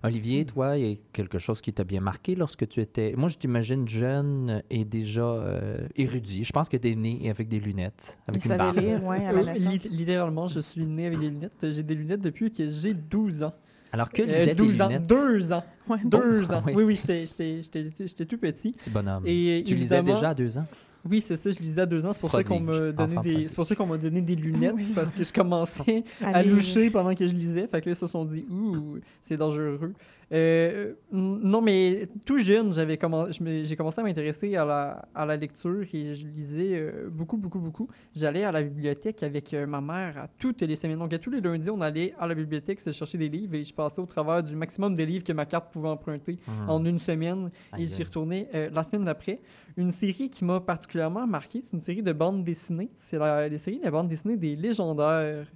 Olivier, 0.03 0.43
toi, 0.45 0.75
il 0.77 0.89
y 0.89 0.93
a 0.93 0.95
quelque 1.13 1.37
chose 1.37 1.61
qui 1.61 1.71
t'a 1.71 1.83
bien 1.83 2.01
marqué 2.01 2.33
lorsque 2.35 2.67
tu 2.67 2.79
étais. 2.81 3.13
Moi, 3.15 3.29
je 3.29 3.37
t'imagine 3.37 3.87
jeune 3.87 4.63
et 4.71 4.85
déjà 4.85 5.21
euh, 5.23 5.87
érudit. 5.95 6.43
Je 6.43 6.51
pense 6.51 6.67
que 6.67 6.77
tu 6.77 6.89
es 6.91 6.95
né 6.95 7.29
avec 7.29 7.47
des 7.47 7.59
lunettes, 7.59 8.17
avec 8.27 8.43
Il 8.43 8.51
une 8.51 8.57
barbe. 8.57 8.77
lire, 8.79 9.03
ouais, 9.03 9.25
à 9.25 9.31
la 9.31 9.51
Euh, 9.51 9.77
littéralement, 9.91 10.47
je 10.47 10.61
suis 10.61 10.85
né 10.85 11.05
avec 11.05 11.19
des 11.19 11.29
lunettes. 11.29 11.69
J'ai 11.69 11.83
des 11.83 11.93
lunettes 11.95 12.21
depuis 12.21 12.49
que 12.51 12.67
j'ai 12.67 12.93
12 12.95 13.43
ans. 13.43 13.53
Alors 13.93 14.09
que 14.11 14.21
Euh, 14.21 14.25
lisaient 14.25 14.45
des 14.47 14.55
12 14.55 14.81
ans. 14.81 14.87
lunettes? 14.87 15.07
Deux 15.07 15.53
ans. 15.53 15.63
Ouais, 15.87 15.97
Deux 16.03 16.51
ans. 16.51 16.61
oui. 16.65 16.73
Oui, 16.75 16.95
j'étais 16.97 18.25
tout 18.25 18.37
petit. 18.37 18.71
Petit 18.71 18.89
bonhomme. 18.89 19.23
Et 19.25 19.63
tu 19.65 19.75
lisais 19.75 20.01
déjà 20.03 20.29
à 20.29 20.33
deux 20.33 20.57
ans? 20.57 20.65
Oui, 21.09 21.21
c'est 21.21 21.37
ça, 21.37 21.49
je 21.51 21.59
lisais 21.59 21.81
à 21.81 21.85
deux 21.85 22.05
ans. 22.05 22.13
C'est 22.13 22.19
pour 22.19 22.31
ça 22.31 22.43
qu'on 22.43 22.59
donné 22.59 22.93
enfant 23.17 23.21
des, 23.21 23.45
c'est 23.47 23.55
pour 23.55 23.65
ça 23.67 23.75
qu'on 23.75 23.85
m'a 23.85 23.97
donné 23.97 24.21
des 24.21 24.35
lunettes, 24.35 24.73
Oui. 24.75 24.83
c'est 24.83 24.93
parce 24.93 25.13
que 25.13 25.23
je 25.23 25.31
commençais 25.33 26.03
À 26.21 26.43
loucher 26.43 26.89
pendant 26.89 27.13
que 27.15 27.25
je 27.27 27.33
lisais. 27.35 27.67
Fait 27.67 27.81
que 27.81 27.89
là, 27.89 27.93
ils 27.93 27.95
se 27.95 28.07
sont 28.07 28.25
dit, 28.25 28.45
ouh, 28.49 28.97
c'est 29.21 29.37
dangereux. 29.37 29.93
Euh, 30.33 30.93
non, 31.11 31.61
mais 31.61 32.09
tout 32.25 32.37
jeune, 32.37 32.73
j'avais 32.73 32.95
commen- 32.97 33.29
me- 33.41 33.63
j'ai 33.63 33.75
commencé 33.77 34.01
à 34.01 34.03
m'intéresser 34.03 34.55
à 34.57 34.65
la, 34.65 35.05
à 35.15 35.25
la 35.25 35.37
lecture 35.37 35.83
et 35.93 36.13
je 36.15 36.25
lisais 36.27 36.71
euh, 36.73 37.07
beaucoup, 37.09 37.37
beaucoup, 37.37 37.59
beaucoup. 37.59 37.87
J'allais 38.13 38.43
à 38.43 38.51
la 38.51 38.61
bibliothèque 38.61 39.23
avec 39.23 39.53
euh, 39.53 39.65
ma 39.65 39.79
mère 39.79 40.17
à 40.17 40.27
toutes 40.27 40.61
les 40.63 40.75
semaines. 40.75 40.99
Donc, 40.99 41.13
à 41.13 41.17
tous 41.19 41.29
les 41.31 41.39
lundis, 41.39 41.69
on 41.69 41.79
allait 41.79 42.13
à 42.19 42.27
la 42.27 42.35
bibliothèque 42.35 42.81
se 42.81 42.91
chercher 42.91 43.17
des 43.17 43.29
livres 43.29 43.55
et 43.55 43.63
je 43.63 43.73
passais 43.73 44.01
au 44.01 44.05
travers 44.05 44.43
du 44.43 44.53
maximum 44.57 44.95
de 44.97 45.03
livres 45.03 45.23
que 45.23 45.31
ma 45.33 45.45
carte 45.45 45.71
pouvait 45.71 45.87
emprunter 45.87 46.37
Hmm. 46.47 46.69
en 46.69 46.85
une 46.85 46.99
semaine 46.99 47.49
et 47.77 47.85
j'y 47.85 48.03
retournais 48.03 48.49
euh, 48.53 48.69
la 48.73 48.83
semaine 48.83 49.05
d'après. 49.05 49.39
Une 49.77 49.91
série 49.91 50.29
qui 50.29 50.43
m'a 50.43 50.59
particulièrement 50.59 50.96
marqué, 51.27 51.61
c'est 51.61 51.73
une 51.73 51.79
série 51.79 52.03
de 52.03 52.13
bandes 52.13 52.43
dessinées. 52.43 52.89
C'est 52.95 53.17
la, 53.17 53.47
les 53.47 53.57
séries 53.57 53.79
de 53.79 53.89
bandes 53.89 54.07
dessinées 54.07 54.37
des 54.37 54.55
légendaires. 54.55 55.47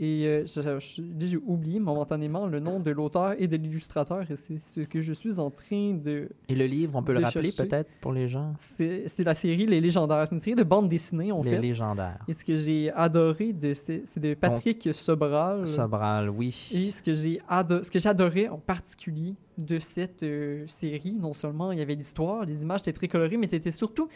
Et 0.00 0.26
euh, 0.28 0.78
j'ai 1.18 1.36
oublié 1.38 1.80
momentanément 1.80 2.46
le 2.46 2.60
nom 2.60 2.78
de 2.78 2.92
l'auteur 2.92 3.34
et 3.36 3.48
de 3.48 3.56
l'illustrateur, 3.56 4.30
et 4.30 4.36
c'est 4.36 4.56
ce 4.56 4.80
que 4.82 5.00
je 5.00 5.12
suis 5.12 5.40
en 5.40 5.50
train 5.50 5.94
de. 5.94 6.28
Et 6.48 6.54
le 6.54 6.66
livre, 6.66 6.94
on 6.94 7.02
peut 7.02 7.14
le 7.14 7.18
rappeler 7.18 7.50
chercher. 7.50 7.68
peut-être 7.68 7.90
pour 8.00 8.12
les 8.12 8.28
gens? 8.28 8.52
C'est 8.58 9.08
c'est 9.08 9.24
la 9.24 9.34
série 9.34 9.66
Les 9.66 9.80
Légendaires. 9.80 10.24
C'est 10.28 10.36
une 10.36 10.40
série 10.40 10.54
de 10.54 10.62
bandes 10.62 10.88
dessinées, 10.88 11.32
en 11.32 11.42
les 11.42 11.50
fait. 11.50 11.58
légendaires. 11.58 12.24
Et 12.28 12.32
ce 12.32 12.44
que 12.44 12.54
j'ai 12.54 12.92
adoré, 12.92 13.52
de, 13.52 13.74
c'est 13.74 14.02
c'est 14.04 14.20
de 14.20 14.34
Patrick 14.34 14.88
Sobral. 14.94 15.66
Sobral, 15.66 16.30
oui. 16.30 16.70
Et 16.72 16.92
ce 16.92 17.02
que 17.02 17.12
j'ai 17.12 17.40
ce 17.50 17.90
que 17.90 17.98
j'adorais 17.98 18.46
en 18.46 18.58
particulier 18.58 19.34
de 19.58 19.80
cette 19.80 20.22
euh, 20.22 20.62
série, 20.68 21.18
non 21.18 21.32
seulement 21.32 21.72
il 21.72 21.78
y 21.80 21.82
avait 21.82 21.96
l'histoire, 21.96 22.44
les 22.44 22.62
images 22.62 22.82
étaient 22.82 22.92
très 22.92 23.08
colorées, 23.08 23.36
mais 23.36 23.48
c'était 23.48 23.72
surtout 23.72 24.06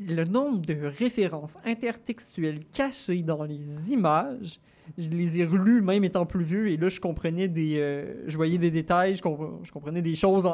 le 0.00 0.24
nombre 0.24 0.60
de 0.60 0.74
références 0.74 1.58
intertextuelles 1.64 2.64
cachées 2.66 3.22
dans 3.22 3.44
les 3.44 3.92
images. 3.92 4.60
Je 4.98 5.08
les 5.08 5.38
ai 5.38 5.44
relues 5.46 5.82
même 5.82 6.02
étant 6.02 6.26
plus 6.26 6.42
vieux 6.42 6.68
et 6.68 6.76
là 6.76 6.88
je 6.88 6.98
comprenais 7.00 7.46
des, 7.46 7.76
euh, 7.78 8.24
je 8.26 8.36
voyais 8.36 8.58
des 8.58 8.70
détails, 8.72 9.14
je, 9.14 9.22
compre- 9.22 9.60
je 9.62 9.70
comprenais 9.70 10.02
des 10.02 10.14
choses 10.14 10.48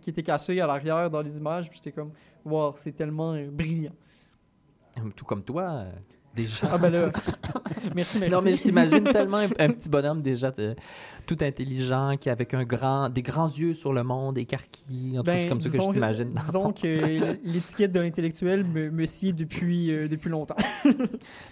qui 0.00 0.08
étaient 0.10 0.22
cachées 0.22 0.60
à 0.60 0.66
l'arrière 0.66 1.10
dans 1.10 1.20
les 1.20 1.36
images. 1.36 1.68
Puis 1.68 1.78
j'étais 1.82 1.92
comme, 1.92 2.12
wow, 2.44 2.72
c'est 2.76 2.92
tellement 2.92 3.36
brillant. 3.50 3.92
Tout 5.16 5.24
comme 5.24 5.42
toi, 5.42 5.62
euh, 5.70 5.90
déjà. 6.34 6.68
Ah 6.72 6.78
ben 6.78 6.90
là, 6.90 7.10
merci, 7.94 8.18
merci. 8.20 8.30
Non, 8.32 8.42
mais 8.42 8.54
je 8.54 8.62
t'imagine 8.62 9.04
tellement 9.04 9.38
un, 9.38 9.48
un 9.58 9.68
petit 9.72 9.88
bonhomme 9.88 10.22
déjà 10.22 10.52
tout 11.26 11.36
intelligent, 11.40 12.16
qui 12.18 12.30
avec 12.30 12.52
un 12.52 12.64
grand, 12.64 13.08
des 13.08 13.22
grands 13.22 13.48
yeux 13.48 13.74
sur 13.74 13.92
le 13.92 14.02
monde, 14.02 14.38
écarquillé. 14.38 15.18
En 15.18 15.22
tout 15.22 15.26
cas, 15.26 15.32
Ben, 15.34 15.42
c'est 15.42 15.48
comme 15.48 15.60
ça 15.60 15.70
que 15.70 15.80
je 15.80 15.90
t'imagine. 15.92 16.30
Disons 16.46 16.72
que 16.72 17.36
l'étiquette 17.44 17.92
de 17.92 18.00
l'intellectuel 18.00 18.64
me, 18.64 18.90
me 18.90 19.06
sied 19.06 19.32
depuis, 19.32 19.92
euh, 19.92 20.08
depuis 20.08 20.30
longtemps. 20.30 20.56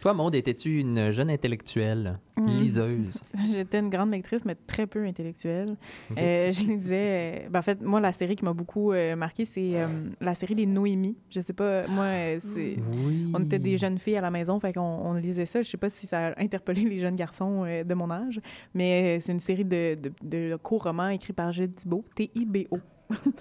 Toi, 0.03 0.15
Maude, 0.15 0.35
étais-tu 0.35 0.79
une 0.81 1.11
jeune 1.11 1.31
intellectuelle, 1.31 2.19
Mm. 2.37 2.47
liseuse? 2.47 3.23
J'étais 3.53 3.79
une 3.81 3.91
grande 3.91 4.11
lectrice, 4.13 4.45
mais 4.47 4.55
très 4.67 4.87
peu 4.87 5.05
intellectuelle. 5.05 5.77
Euh, 6.19 6.51
je 6.51 6.65
lisais. 6.65 7.45
euh, 7.47 7.49
ben, 7.51 7.59
en 7.59 7.63
fait, 7.63 7.81
moi, 7.83 8.01
la 8.01 8.13
série 8.13 8.35
qui 8.35 8.45
m'a 8.45 8.53
beaucoup 8.55 8.93
euh, 8.93 9.15
marquée, 9.15 9.45
c'est 9.45 9.81
euh, 9.81 9.87
la 10.21 10.35
série 10.35 10.55
des 10.55 10.67
Noémies. 10.67 11.17
Je 11.29 11.41
sais 11.41 11.53
pas, 11.53 11.87
moi, 11.89 12.07
c'est. 12.41 12.77
Oui. 13.05 13.31
On 13.35 13.43
était 13.43 13.59
des 13.59 13.77
jeunes 13.77 13.99
filles 13.99 14.17
à 14.17 14.21
la 14.23 14.31
maison, 14.31 14.59
fait 14.59 14.70
qu'on 14.73 14.81
on 14.81 15.15
lisait 15.15 15.47
ça. 15.47 15.63
Je 15.63 15.69
sais 15.69 15.77
pas 15.77 15.89
si 15.89 16.07
ça 16.07 16.29
a 16.29 16.41
interpellé 16.43 16.83
les 16.83 16.99
jeunes 16.99 17.17
garçons 17.17 17.65
euh, 17.65 17.85
de 17.85 17.95
mon 17.95 18.11
âge, 18.11 18.41
mais 18.75 19.19
euh, 19.19 19.21
c'est 19.21 19.33
une 19.33 19.41
série 19.41 19.65
de, 19.65 19.97
de, 19.97 20.13
de 20.23 20.57
courts 20.57 20.85
romans 20.85 21.09
écrits 21.09 21.33
par 21.33 21.53
Gilles 21.53 21.75
Thibault, 21.75 22.05
T-I-B-O. 22.15 22.79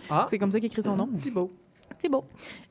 Ah, 0.09 0.27
C'est 0.29 0.37
comme 0.37 0.51
ça 0.51 0.59
qu'il 0.59 0.67
écrit 0.67 0.83
son 0.83 0.95
nom. 0.95 1.07
Thibault. 1.19 1.51
Thibault. 1.97 2.25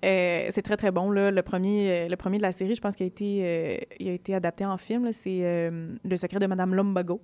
Euh, 0.04 0.48
c'est 0.50 0.62
très, 0.62 0.76
très 0.76 0.90
bon. 0.90 1.10
Là. 1.10 1.30
Le, 1.30 1.42
premier, 1.42 2.08
le 2.08 2.16
premier 2.16 2.38
de 2.38 2.42
la 2.42 2.52
série, 2.52 2.74
je 2.74 2.80
pense 2.80 2.96
qu'il 2.96 3.04
a 3.04 3.08
été, 3.08 3.40
euh, 3.42 3.76
il 3.98 4.08
a 4.08 4.12
été 4.12 4.34
adapté 4.34 4.64
en 4.64 4.76
film. 4.78 5.12
C'est 5.12 5.70
Le 5.70 6.16
secret 6.16 6.38
de 6.38 6.46
Madame 6.46 6.74
Lumbago. 6.74 7.20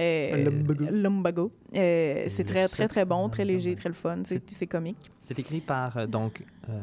Euh, 0.00 0.50
Lumbago. 0.90 1.52
Euh, 1.74 2.24
c'est 2.28 2.44
très, 2.44 2.66
très, 2.68 2.88
très 2.88 3.04
bon, 3.04 3.28
très 3.28 3.44
léger, 3.44 3.74
très 3.74 3.88
le 3.88 3.94
fun. 3.94 4.22
C'est 4.24 4.66
comique. 4.66 5.10
C'est 5.20 5.38
écrit 5.38 5.60
par, 5.60 5.96
euh, 5.96 6.06
donc... 6.06 6.42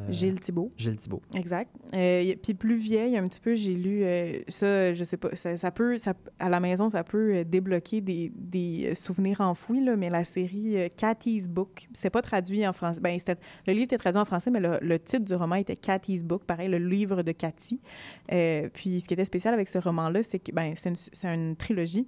Gilles 0.10 0.40
Thibault. 0.40 0.70
Gilles 0.78 0.98
Thibault. 0.98 1.22
Exact. 1.36 1.72
Puis 1.92 2.54
plus 2.54 2.76
vieille, 2.76 3.18
un 3.18 3.28
petit 3.28 3.40
peu, 3.40 3.56
j'ai 3.56 3.74
lu 3.74 4.04
ça, 4.48 4.94
je 4.94 5.04
sais 5.04 5.18
pas, 5.18 5.36
ça, 5.36 5.72
peut, 5.72 5.98
à 6.40 6.50
la 6.50 6.60
maison, 6.60 6.90
ça 6.90 7.04
peut 7.04 7.44
débloquer 7.44 8.00
des, 8.00 8.32
des 8.36 8.94
souvenirs 8.94 9.42
enfouis, 9.42 9.84
là, 9.84 9.96
mais 9.96 10.10
la 10.10 10.24
série 10.24 10.76
Cathy's 10.96 11.48
Book, 11.50 11.88
c'est 11.94 12.12
pas 12.12 12.22
traduit 12.22 12.68
en 12.68 12.74
français. 12.74 13.02
Ben, 13.02 13.18
le 13.66 13.74
livre 13.74 13.86
était 13.86 13.98
traduit 13.98 14.22
en 14.22 14.26
français, 14.26 14.52
mais 14.52 14.60
le, 14.60 15.00
titre 15.00 15.26
du 15.26 15.34
roman 15.34 15.56
était 15.56 15.76
Cathy's 15.76 16.24
Book, 16.24 16.44
pareil, 16.46 16.70
le 16.70 16.78
livre 16.78 17.24
de 17.24 17.32
Cathy. 17.32 17.80
Puis 18.28 19.02
ce 19.02 19.08
qui 19.08 19.14
était 19.16 19.26
spécial 19.26 19.54
avec 19.54 19.68
ce 19.68 19.80
roman-là, 19.80 20.22
c'est 20.22 20.40
que 20.40 20.52
ben, 20.52 20.74
c'est 20.76 21.34
une 21.34 21.56
trilogie. 21.56 22.08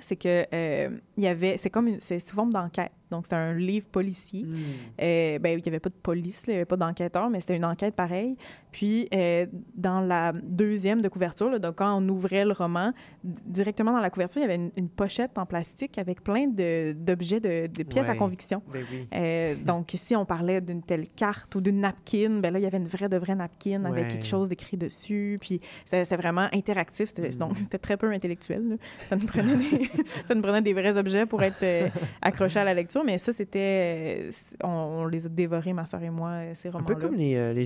C'est 0.00 0.16
que 0.16 0.44
euh, 0.52 0.90
il 1.16 1.24
y 1.24 1.28
avait, 1.28 1.56
c'est 1.56 1.70
comme 1.70 1.98
c'est 2.00 2.18
sous 2.20 2.34
forme 2.34 2.52
d'enquête. 2.52 2.90
Donc 3.10 3.26
c'est 3.28 3.36
un 3.36 3.54
livre 3.54 3.86
policier. 3.88 4.42
Hmm. 4.44 4.54
Euh, 5.00 5.38
ben, 5.38 5.58
il 5.58 5.62
n'y 5.62 5.68
avait 5.68 5.78
pas 5.78 5.90
de 5.90 5.94
police, 5.94 6.46
là, 6.46 6.52
il 6.52 6.56
n'y 6.56 6.58
avait 6.58 6.64
pas 6.64 6.76
d'enquêteur, 6.76 7.30
mais 7.30 7.38
c'était 7.38 7.56
une 7.56 7.64
enquête 7.64 7.94
pareille. 7.94 8.36
Puis, 8.72 9.08
euh, 9.14 9.46
dans 9.76 10.00
la 10.00 10.32
deuxième 10.32 11.00
de 11.00 11.08
couverture, 11.08 11.48
là, 11.48 11.60
donc 11.60 11.76
quand 11.76 11.96
on 11.96 12.08
ouvrait 12.08 12.44
le 12.44 12.50
roman, 12.52 12.92
directement 13.22 13.92
dans 13.92 14.00
la 14.00 14.10
couverture, 14.10 14.40
il 14.40 14.46
y 14.46 14.46
avait 14.46 14.56
une, 14.56 14.72
une 14.76 14.88
pochette 14.88 15.38
en 15.38 15.46
plastique 15.46 15.96
avec 15.98 16.24
plein 16.24 16.48
de- 16.48 16.92
d'objets, 16.92 17.38
de, 17.38 17.68
de 17.68 17.82
pièces 17.84 18.08
à 18.08 18.16
conviction. 18.16 18.62
Ben 18.72 18.84
oui. 18.90 19.64
Donc, 19.64 19.94
ici, 19.94 20.16
on 20.16 20.24
parlait 20.24 20.60
d'une 20.60 20.82
telle 20.82 21.08
carte 21.08 21.54
ou 21.54 21.60
d'une 21.60 21.80
napkin. 21.80 22.40
Ben 22.40 22.52
là, 22.52 22.58
il 22.58 22.62
y 22.62 22.66
avait 22.66 22.78
une 22.78 22.88
vraie 22.88 23.08
de 23.08 23.16
vraie 23.16 23.36
napkin 23.36 23.84
avec 23.84 24.08
quelque 24.08 24.26
chose 24.26 24.48
d'écrit 24.48 24.76
dessus. 24.76 25.38
Puis, 25.40 25.60
c'était 25.84 26.16
vraiment 26.16 26.48
interactif. 26.52 27.14
Donc, 27.38 27.56
c'était 27.58 27.78
très 27.78 27.96
peu 27.96 28.10
intellectuel. 28.10 28.68
là. 28.70 28.76
Ça 29.08 29.14
nous 29.14 29.26
prenait 29.26 29.54
des, 29.56 29.83
ça 30.26 30.34
nous 30.34 30.42
prenait 30.42 30.62
des 30.62 30.72
vrais 30.72 30.96
objets 30.96 31.26
pour 31.26 31.42
être 31.42 31.62
euh, 31.62 31.88
accrochés 32.22 32.58
à 32.60 32.64
la 32.64 32.74
lecture. 32.74 33.02
Mais 33.04 33.18
ça, 33.18 33.32
c'était... 33.32 34.24
euh, 34.26 34.30
On, 34.62 34.68
on 35.02 35.06
les 35.06 35.26
a 35.26 35.28
dévorés, 35.28 35.72
ma 35.72 35.86
soeur 35.86 36.02
et 36.02 36.10
moi, 36.10 36.30
euh, 36.30 36.52
ces 36.54 36.68
Un 36.68 36.72
romans-là. 36.72 36.94
peu 36.94 37.00
comme 37.00 37.16
les, 37.16 37.34
euh, 37.36 37.52
les 37.52 37.64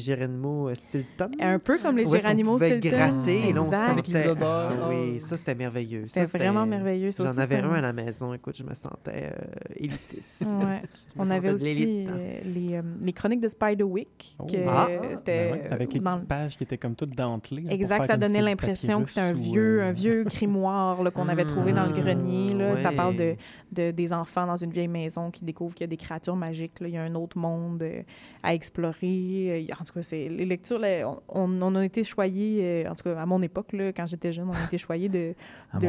Stilton. 0.75 1.31
Un 1.41 1.59
peu 1.59 1.79
comme 1.79 1.97
les 1.97 2.05
pouvait 2.05 2.79
Stilton. 2.79 2.97
gratter, 2.97 3.49
et 3.49 3.53
là, 3.53 3.63
on 3.63 3.71
les 3.97 4.03
sentait- 4.03 4.29
odeurs. 4.29 4.73
Ah 4.83 4.89
oui, 4.91 5.21
ça, 5.21 5.37
c'était 5.37 5.55
merveilleux. 5.55 6.05
C'était 6.07 6.39
vraiment 6.39 6.67
merveilleux. 6.67 7.11
J'en 7.17 7.39
avais 7.39 7.57
un 7.59 7.71
à 7.73 7.81
la 7.81 7.93
maison. 7.93 8.35
Écoute, 8.35 8.57
je 8.57 8.65
me 8.65 8.75
sentais 8.75 9.33
euh, 9.35 9.45
élitiste. 9.77 10.43
Ouais. 10.43 10.83
On 11.21 11.31
avait 11.31 11.51
aussi 11.51 12.07
euh, 12.09 12.39
les, 12.45 12.77
euh, 12.77 12.83
les 13.03 13.13
chroniques 13.13 13.41
de 13.41 13.49
Spiderwick. 13.49 14.37
Oh. 14.39 14.45
que 14.47 14.57
Ah! 14.69 14.87
c'était 15.17 15.51
Ben 15.51 15.53
ouais, 15.63 15.69
avec 15.71 15.93
les 15.93 16.01
dans- 16.01 16.15
petites 16.15 16.29
pages 16.29 16.57
qui 16.57 16.63
étaient 16.63 16.79
comme 16.79 16.95
toutes 16.95 17.17
dentelées. 17.17 17.65
Exact, 17.71 17.97
faire 17.99 18.07
ça 18.07 18.17
donnait 18.17 18.41
l'impression 18.41 19.03
que 19.03 19.09
c'était 19.09 19.21
un 19.23 19.33
vieux, 19.33 19.83
un 19.83 19.91
vieux 19.93 20.23
grimoire 20.25 20.99
qu'on 21.13 21.29
avait 21.29 21.45
trouvé 21.45 21.73
dans 21.73 21.83
le 21.85 21.91
Ah, 21.91 21.95
grenier. 22.15 22.55
Là. 22.55 22.77
Ça 22.77 22.91
parle 22.93 23.17
de, 23.17 23.35
de- 23.73 23.91
des 23.91 24.13
enfants 24.13 24.47
dans 24.47 24.57
une 24.57 24.71
vieille 24.71 24.89
maison 24.89 25.31
qui 25.31 25.45
découvrent 25.45 25.75
qu'il 25.75 25.85
y 25.85 25.89
a 25.89 25.89
des 25.89 25.97
créatures 25.97 26.37
magiques. 26.37 26.81
Là. 26.81 26.89
Il 26.89 26.95
y 26.95 26.97
a 26.97 27.03
un 27.03 27.15
autre 27.15 27.39
monde 27.39 27.83
euh, 27.83 28.03
à 28.43 28.55
explorer. 28.55 29.67
Euh, 29.71 29.75
En 29.81 29.85
tout 29.85 29.93
cas, 29.93 30.03
c'est, 30.03 30.29
les 30.29 30.45
lectures, 30.47 30.79
là, 30.79 31.09
on, 31.29 31.63
on 31.63 31.75
a 31.75 31.85
été 31.85 32.05
choyés, 32.05 32.85
euh, 32.87 32.91
en 32.91 32.95
tout 32.95 33.05
cas 33.05 33.19
à 33.21 33.27
mon 33.27 33.41
époque, 33.43 33.73
là, 33.73 33.93
quand 33.93 34.07
j'étais 34.07 34.33
jeune, 34.33 34.49
on 34.49 34.53
a 34.53 34.65
été 34.65 34.79
choyés 34.79 35.09
de, 35.09 35.35
de. 35.81 35.87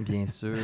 Bien 0.00 0.26
sûr. 0.26 0.56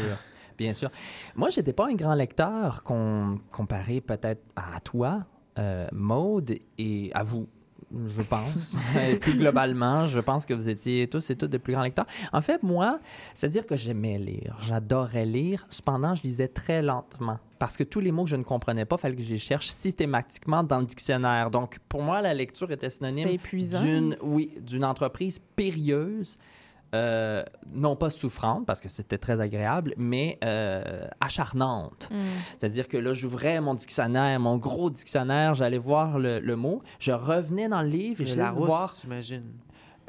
Bien 0.58 0.74
sûr. 0.74 0.90
Moi, 1.36 1.48
j'étais 1.48 1.72
pas 1.72 1.88
un 1.88 1.94
grand 1.94 2.14
lecteur 2.14 2.82
com- 2.82 3.40
comparé 3.50 4.00
peut-être 4.02 4.42
à 4.56 4.78
toi, 4.80 5.22
euh, 5.58 5.86
Maude, 5.92 6.52
et 6.76 7.10
à 7.14 7.22
vous, 7.22 7.48
je 7.92 8.22
pense. 8.22 8.76
et 9.08 9.16
plus 9.16 9.36
globalement, 9.36 10.06
je 10.06 10.20
pense 10.20 10.46
que 10.46 10.54
vous 10.54 10.70
étiez 10.70 11.08
tous 11.08 11.30
et 11.30 11.36
toutes 11.36 11.50
de 11.50 11.58
plus 11.58 11.72
grands 11.72 11.82
lecteurs. 11.82 12.06
En 12.32 12.40
fait, 12.40 12.62
moi, 12.62 13.00
c'est-à-dire 13.34 13.66
que 13.66 13.76
j'aimais 13.76 14.18
lire. 14.18 14.56
J'adorais 14.60 15.26
lire. 15.26 15.66
Cependant, 15.70 16.14
je 16.14 16.22
lisais 16.22 16.48
très 16.48 16.82
lentement. 16.82 17.38
Parce 17.58 17.76
que 17.76 17.84
tous 17.84 18.00
les 18.00 18.12
mots 18.12 18.24
que 18.24 18.30
je 18.30 18.36
ne 18.36 18.42
comprenais 18.42 18.84
pas, 18.84 18.96
il 18.96 19.00
fallait 19.00 19.16
que 19.16 19.22
je 19.22 19.30
les 19.30 19.38
cherche 19.38 19.68
systématiquement 19.68 20.62
dans 20.62 20.78
le 20.78 20.86
dictionnaire. 20.86 21.50
Donc, 21.50 21.78
pour 21.88 22.02
moi, 22.02 22.22
la 22.22 22.32
lecture 22.32 22.70
était 22.70 22.90
synonyme 22.90 23.36
d'une 23.82 24.16
oui, 24.22 24.54
d'une 24.60 24.84
entreprise 24.84 25.40
périlleuse, 25.56 26.38
euh, 26.94 27.44
non 27.72 27.96
pas 27.96 28.10
souffrante, 28.10 28.66
parce 28.66 28.80
que 28.80 28.88
c'était 28.88 29.18
très 29.18 29.40
agréable, 29.40 29.94
mais 29.96 30.38
euh, 30.44 31.06
acharnante. 31.20 32.08
Mm. 32.10 32.16
C'est-à-dire 32.58 32.88
que 32.88 32.96
là, 32.96 33.12
j'ouvrais 33.12 33.60
mon 33.60 33.74
dictionnaire, 33.74 34.40
mon 34.40 34.56
gros 34.56 34.90
dictionnaire, 34.90 35.54
j'allais 35.54 35.78
voir 35.78 36.18
le, 36.18 36.40
le 36.40 36.56
mot, 36.56 36.82
je 36.98 37.12
revenais 37.12 37.68
dans 37.68 37.82
le 37.82 37.88
livre 37.88 38.22
et 38.22 38.34
Larousse, 38.34 38.66
voir... 38.66 38.96
j'imagine. 39.00 39.44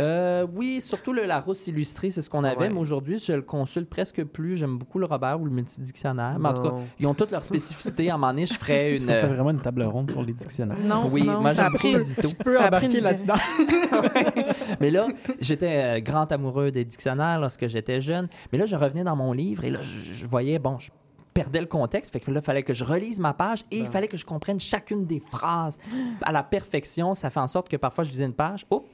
Euh, 0.01 0.47
oui, 0.55 0.81
surtout 0.81 1.13
le 1.13 1.25
Larousse 1.25 1.67
illustré, 1.67 2.09
c'est 2.09 2.21
ce 2.21 2.29
qu'on 2.29 2.43
avait, 2.43 2.57
Ouais. 2.57 2.69
mais 2.69 2.79
aujourd'hui, 2.79 3.19
je 3.19 3.33
le 3.33 3.41
consulte 3.41 3.89
presque 3.89 4.23
plus. 4.23 4.57
J'aime 4.57 4.77
beaucoup 4.77 4.99
le 4.99 5.05
Robert 5.05 5.39
ou 5.39 5.45
le 5.45 5.51
multidictionnaire. 5.51 6.37
Mais 6.39 6.49
en 6.49 6.53
tout 6.53 6.63
cas, 6.63 6.69
Non. 6.71 6.83
ils 6.99 7.07
ont 7.07 7.13
toutes 7.13 7.31
leurs 7.31 7.43
spécificités. 7.45 8.09
À 8.09 8.15
un 8.15 8.17
moment 8.17 8.33
donné, 8.33 8.45
je 8.45 8.53
ferais 8.55 8.95
une. 8.95 8.99
qu'on 9.05 9.11
fait 9.13 9.27
vraiment 9.27 9.51
une 9.51 9.61
table 9.61 9.83
ronde 9.83 10.09
sur 10.09 10.21
les 10.23 10.33
dictionnaires? 10.33 10.77
Non, 10.83 11.09
Oui, 11.11 11.23
non, 11.23 11.41
moi, 11.41 11.53
j'aime 11.53 11.71
beaucoup. 11.71 11.87
Je 11.87 12.35
peux 12.43 12.59
embarquer 12.59 12.99
là-dedans. 13.01 13.35
Mais 14.79 14.89
là, 14.89 15.07
j'étais 15.39 15.97
euh, 15.97 15.99
grand 16.01 16.31
amoureux 16.31 16.71
des 16.71 16.85
dictionnaires 16.85 17.39
lorsque 17.39 17.67
j'étais 17.67 18.01
jeune. 18.01 18.27
Mais 18.51 18.57
là, 18.57 18.65
je 18.65 18.75
revenais 18.75 19.03
dans 19.03 19.15
mon 19.15 19.33
livre 19.33 19.63
et 19.65 19.69
là, 19.69 19.79
je, 19.81 20.13
je 20.13 20.25
voyais, 20.25 20.59
bon, 20.59 20.79
je 20.79 20.89
perdais 21.33 21.59
le 21.59 21.65
contexte. 21.67 22.11
Fait 22.11 22.19
que 22.19 22.31
là, 22.31 22.39
il 22.41 22.45
fallait 22.45 22.63
que 22.63 22.73
je 22.73 22.83
relise 22.83 23.19
ma 23.19 23.33
page 23.33 23.63
et 23.71 23.79
il 23.79 23.87
fallait 23.87 24.07
que 24.07 24.17
je 24.17 24.25
comprenne 24.25 24.59
chacune 24.59 25.05
des 25.05 25.19
phrases 25.19 25.77
à 26.23 26.31
la 26.31 26.43
perfection. 26.43 27.13
Ça 27.13 27.29
fait 27.29 27.39
en 27.39 27.47
sorte 27.47 27.69
que 27.69 27.77
parfois, 27.77 28.03
je 28.03 28.11
lisais 28.11 28.25
une 28.25 28.33
page, 28.33 28.65
oh, 28.69 28.85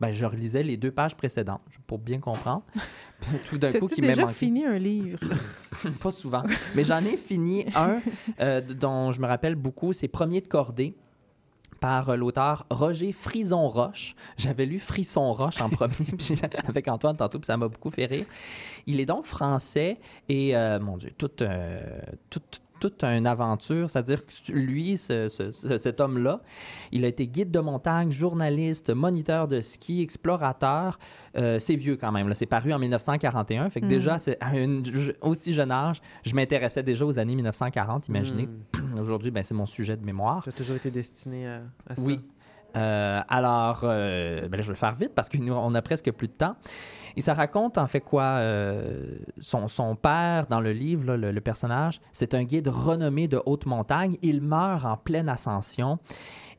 ben, 0.00 0.12
je 0.12 0.24
relisais 0.24 0.62
les 0.62 0.76
deux 0.76 0.90
pages 0.90 1.14
précédentes 1.14 1.62
pour 1.86 1.98
bien 1.98 2.18
comprendre. 2.18 2.62
Puis 3.20 3.38
Tout 3.48 3.58
d'un 3.58 3.72
coup, 3.72 3.86
qui 3.86 4.00
m'est 4.00 4.08
déjà 4.08 4.26
fini 4.26 4.64
un 4.64 4.78
livre? 4.78 5.18
Pas 6.02 6.10
souvent. 6.10 6.42
Mais 6.74 6.84
j'en 6.84 6.98
ai 6.98 7.16
fini 7.16 7.66
un 7.74 8.00
euh, 8.40 8.60
dont 8.60 9.12
je 9.12 9.20
me 9.20 9.26
rappelle 9.26 9.56
beaucoup, 9.56 9.92
c'est 9.92 10.08
Premier 10.08 10.40
de 10.40 10.48
cordée 10.48 10.96
par 11.80 12.10
euh, 12.10 12.16
l'auteur 12.16 12.66
Roger 12.70 13.12
Frison-Roche. 13.12 14.14
J'avais 14.36 14.66
lu 14.66 14.78
Frisson-Roche 14.78 15.60
en 15.60 15.70
premier 15.70 15.94
avec 16.68 16.88
Antoine 16.88 17.16
tantôt, 17.16 17.38
puis 17.38 17.46
ça 17.46 17.56
m'a 17.56 17.68
beaucoup 17.68 17.90
fait 17.90 18.06
rire. 18.06 18.26
Il 18.86 19.00
est 19.00 19.06
donc 19.06 19.24
français 19.24 19.98
et, 20.28 20.56
euh, 20.56 20.78
mon 20.78 20.96
Dieu, 20.98 21.10
toute, 21.16 21.42
euh, 21.42 22.00
toute, 22.28 22.60
toute 22.80 23.04
une 23.04 23.26
aventure. 23.26 23.88
C'est-à-dire 23.88 24.24
que 24.26 24.52
lui, 24.52 24.96
ce- 24.96 25.28
ce- 25.28 25.50
ce- 25.52 25.76
cet 25.78 26.00
homme-là, 26.00 26.40
il 26.90 27.04
a 27.04 27.08
été 27.08 27.28
guide 27.28 27.50
de 27.50 27.60
montagne, 27.60 28.10
journaliste, 28.10 28.90
moniteur 28.90 29.46
de 29.46 29.60
ski, 29.60 30.02
explorateur. 30.02 30.98
Euh, 31.36 31.58
c'est 31.60 31.76
vieux 31.76 31.96
quand 31.96 32.10
même. 32.10 32.28
là. 32.28 32.34
C'est 32.34 32.46
paru 32.46 32.72
en 32.72 32.78
1941. 32.78 33.70
Fait 33.70 33.80
que 33.80 33.86
Mm. 33.86 33.88
déjà, 33.90 34.16
à 34.40 34.48
un 34.56 34.82
aussi 35.20 35.52
jeune 35.54 35.70
âge, 35.70 36.00
je 36.24 36.34
m'intéressais 36.34 36.82
déjà 36.82 37.04
aux 37.04 37.18
années 37.18 37.34
1940, 37.36 38.08
imaginez. 38.08 38.46
Mm. 38.48 38.98
Aujourd'hui, 39.00 39.30
ben, 39.30 39.44
c'est 39.44 39.54
mon 39.54 39.66
sujet 39.66 39.96
de 39.96 40.04
mémoire. 40.04 40.42
Tu 40.42 40.48
as 40.48 40.52
toujours 40.52 40.76
été 40.76 40.90
destiné 40.90 41.46
à, 41.46 41.60
à 41.88 41.94
ça? 41.96 42.02
Oui. 42.02 42.20
Euh, 42.76 43.20
alors, 43.28 43.80
euh, 43.82 44.42
ben 44.48 44.56
là, 44.56 44.62
je 44.62 44.68
vais 44.68 44.74
le 44.74 44.78
faire 44.78 44.94
vite 44.94 45.10
parce 45.14 45.28
qu'on 45.28 45.74
a 45.74 45.82
presque 45.82 46.10
plus 46.12 46.28
de 46.28 46.32
temps. 46.32 46.54
Et 47.16 47.20
ça 47.20 47.34
raconte 47.34 47.78
en 47.78 47.86
fait 47.86 48.00
quoi 48.00 48.22
euh, 48.22 49.16
son, 49.38 49.68
son 49.68 49.96
père 49.96 50.46
dans 50.46 50.60
le 50.60 50.72
livre, 50.72 51.06
là, 51.06 51.16
le, 51.16 51.32
le 51.32 51.40
personnage, 51.40 52.00
c'est 52.12 52.34
un 52.34 52.44
guide 52.44 52.68
renommé 52.68 53.28
de 53.28 53.40
haute 53.46 53.66
montagne. 53.66 54.16
Il 54.22 54.42
meurt 54.42 54.84
en 54.84 54.96
pleine 54.96 55.28
ascension. 55.28 55.98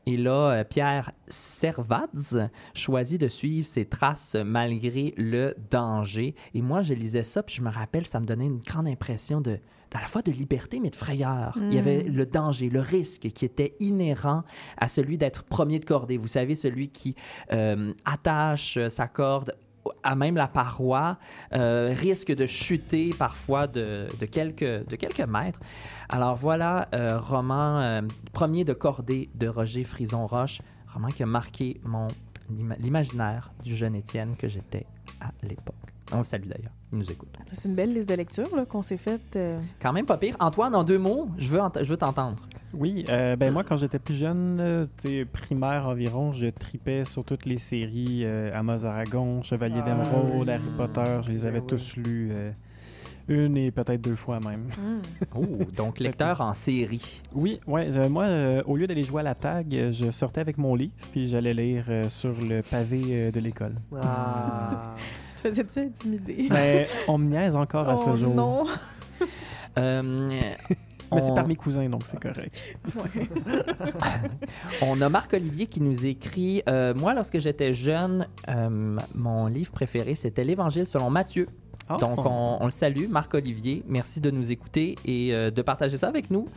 Et 0.06 0.16
là, 0.16 0.50
euh, 0.50 0.64
Pierre 0.64 1.12
Servaz 1.28 2.48
choisit 2.74 3.20
de 3.20 3.28
suivre 3.28 3.66
ses 3.66 3.84
traces 3.84 4.36
malgré 4.44 5.14
le 5.16 5.54
danger. 5.70 6.34
Et 6.54 6.62
moi, 6.62 6.82
je 6.82 6.94
lisais 6.94 7.22
ça, 7.22 7.42
puis 7.42 7.54
je 7.54 7.62
me 7.62 7.70
rappelle, 7.70 8.06
ça 8.06 8.18
me 8.18 8.24
donnait 8.24 8.46
une 8.46 8.58
grande 8.58 8.88
impression 8.88 9.40
de, 9.40 9.60
à 9.94 10.00
la 10.00 10.08
fois 10.08 10.22
de 10.22 10.32
liberté, 10.32 10.80
mais 10.80 10.90
de 10.90 10.96
frayeur. 10.96 11.56
Il 11.56 11.74
y 11.74 11.78
avait 11.78 12.02
le 12.02 12.26
danger, 12.26 12.68
le 12.68 12.80
risque 12.80 13.28
qui 13.32 13.44
était 13.44 13.76
inhérent 13.78 14.42
à 14.76 14.88
celui 14.88 15.18
d'être 15.18 15.44
premier 15.44 15.78
de 15.78 15.84
cordée. 15.84 16.16
Vous 16.16 16.28
savez, 16.28 16.56
celui 16.56 16.88
qui 16.88 17.14
euh, 17.52 17.92
attache 18.04 18.78
sa 18.88 19.06
corde 19.06 19.54
à 20.02 20.14
même 20.14 20.36
la 20.36 20.48
paroi, 20.48 21.18
euh, 21.54 21.92
risque 21.96 22.34
de 22.34 22.46
chuter 22.46 23.10
parfois 23.18 23.66
de, 23.66 24.06
de 24.20 24.26
quelques, 24.26 24.62
de 24.88 24.96
quelques 24.96 25.20
mètres. 25.20 25.60
Alors 26.08 26.36
voilà, 26.36 26.88
euh, 26.94 27.18
roman 27.18 27.80
euh, 27.80 28.02
premier 28.32 28.64
de 28.64 28.72
cordée 28.72 29.30
de 29.34 29.48
Roger 29.48 29.84
Frison-Roche, 29.84 30.60
roman 30.92 31.08
qui 31.08 31.22
a 31.22 31.26
marqué 31.26 31.80
mon 31.84 32.06
l'ima- 32.50 32.76
l'imaginaire 32.76 33.52
du 33.64 33.74
jeune 33.74 33.94
Étienne 33.94 34.36
que 34.36 34.48
j'étais 34.48 34.86
à 35.20 35.30
l'époque. 35.42 35.91
On 36.12 36.18
le 36.18 36.24
salue 36.24 36.46
d'ailleurs, 36.46 36.72
il 36.92 36.98
nous 36.98 37.10
écoute. 37.10 37.34
C'est 37.50 37.68
une 37.68 37.74
belle 37.74 37.92
liste 37.92 38.08
de 38.08 38.14
lecture 38.14 38.54
là, 38.54 38.64
qu'on 38.66 38.82
s'est 38.82 38.96
faite. 38.98 39.36
euh, 39.36 39.58
Quand 39.80 39.92
même 39.92 40.06
pas 40.06 40.16
pire. 40.18 40.36
Antoine, 40.40 40.74
en 40.74 40.84
deux 40.84 40.98
mots, 40.98 41.28
je 41.38 41.48
veux, 41.48 41.60
ent- 41.60 41.72
je 41.82 41.88
veux 41.88 41.96
t'entendre. 41.96 42.36
Oui, 42.74 43.04
euh, 43.10 43.36
ben 43.36 43.52
moi, 43.52 43.64
quand 43.64 43.76
j'étais 43.76 43.98
plus 43.98 44.14
jeune, 44.14 44.58
euh, 44.60 44.86
primaire 45.32 45.86
environ, 45.88 46.32
je 46.32 46.46
tripais 46.46 47.04
sur 47.04 47.22
toutes 47.24 47.44
les 47.44 47.58
séries 47.58 48.22
euh, 48.24 48.50
Amos 48.54 48.84
Aragon, 48.86 49.42
Chevalier 49.42 49.80
Ah, 49.80 49.90
d'Émeraude, 49.90 50.46
oui. 50.48 50.50
Harry 50.50 50.62
Potter, 50.76 51.20
je 51.22 51.30
les 51.30 51.44
avais 51.46 51.60
Ben 51.60 51.66
tous 51.66 51.96
lus 51.96 52.30
euh, 52.32 52.48
une 53.32 53.56
et 53.56 53.70
peut-être 53.70 54.00
deux 54.00 54.16
fois 54.16 54.38
même. 54.40 54.64
Oh, 55.34 55.44
donc 55.76 55.98
lecteur 55.98 56.40
en 56.42 56.52
série. 56.52 57.22
Oui, 57.34 57.58
ouais, 57.66 57.88
euh, 57.90 58.08
moi, 58.08 58.24
euh, 58.24 58.62
au 58.66 58.76
lieu 58.76 58.86
d'aller 58.86 59.02
jouer 59.04 59.20
à 59.20 59.24
la 59.24 59.34
tag, 59.34 59.74
euh, 59.74 59.90
je 59.90 60.10
sortais 60.10 60.40
avec 60.42 60.58
mon 60.58 60.74
livre, 60.74 60.92
puis 61.10 61.26
j'allais 61.26 61.54
lire 61.54 61.84
euh, 61.88 62.08
sur 62.10 62.32
le 62.40 62.60
pavé 62.62 63.00
euh, 63.08 63.30
de 63.30 63.40
l'école. 63.40 63.74
Ah. 64.00 64.94
Tu 65.26 65.34
te 65.42 65.48
faisais-tu 65.48 65.78
intimider? 65.80 66.46
Ben, 66.50 66.86
on 67.08 67.18
me 67.18 67.28
niaise 67.30 67.56
encore 67.56 67.88
à 67.88 67.96
ce 67.96 68.10
Oh 68.10 68.16
jour. 68.16 68.34
non! 68.34 68.64
Euh, 69.78 70.28
Mais 71.14 71.20
c'est 71.22 71.34
par 71.34 71.48
mes 71.48 71.56
cousins, 71.56 71.88
donc 71.88 72.02
c'est 72.04 72.20
correct. 72.20 72.76
Ouais. 72.94 73.26
On 74.82 75.00
a 75.00 75.08
Marc-Olivier 75.08 75.66
qui 75.66 75.80
nous 75.80 76.04
écrit 76.04 76.62
euh, 76.68 76.92
Moi, 76.94 77.14
lorsque 77.14 77.38
j'étais 77.38 77.72
jeune, 77.72 78.26
euh, 78.50 78.98
mon 79.14 79.46
livre 79.46 79.72
préféré, 79.72 80.14
c'était 80.14 80.44
l'Évangile 80.44 80.84
selon 80.84 81.08
Matthieu. 81.08 81.46
Ah. 81.94 82.00
Donc, 82.00 82.24
on, 82.26 82.58
on 82.60 82.64
le 82.64 82.70
salue, 82.70 83.08
Marc-Olivier. 83.08 83.82
Merci 83.88 84.20
de 84.20 84.30
nous 84.30 84.50
écouter 84.52 84.96
et 85.04 85.34
euh, 85.34 85.50
de 85.50 85.62
partager 85.62 85.96
ça 85.98 86.08
avec 86.08 86.30
nous. 86.30 86.48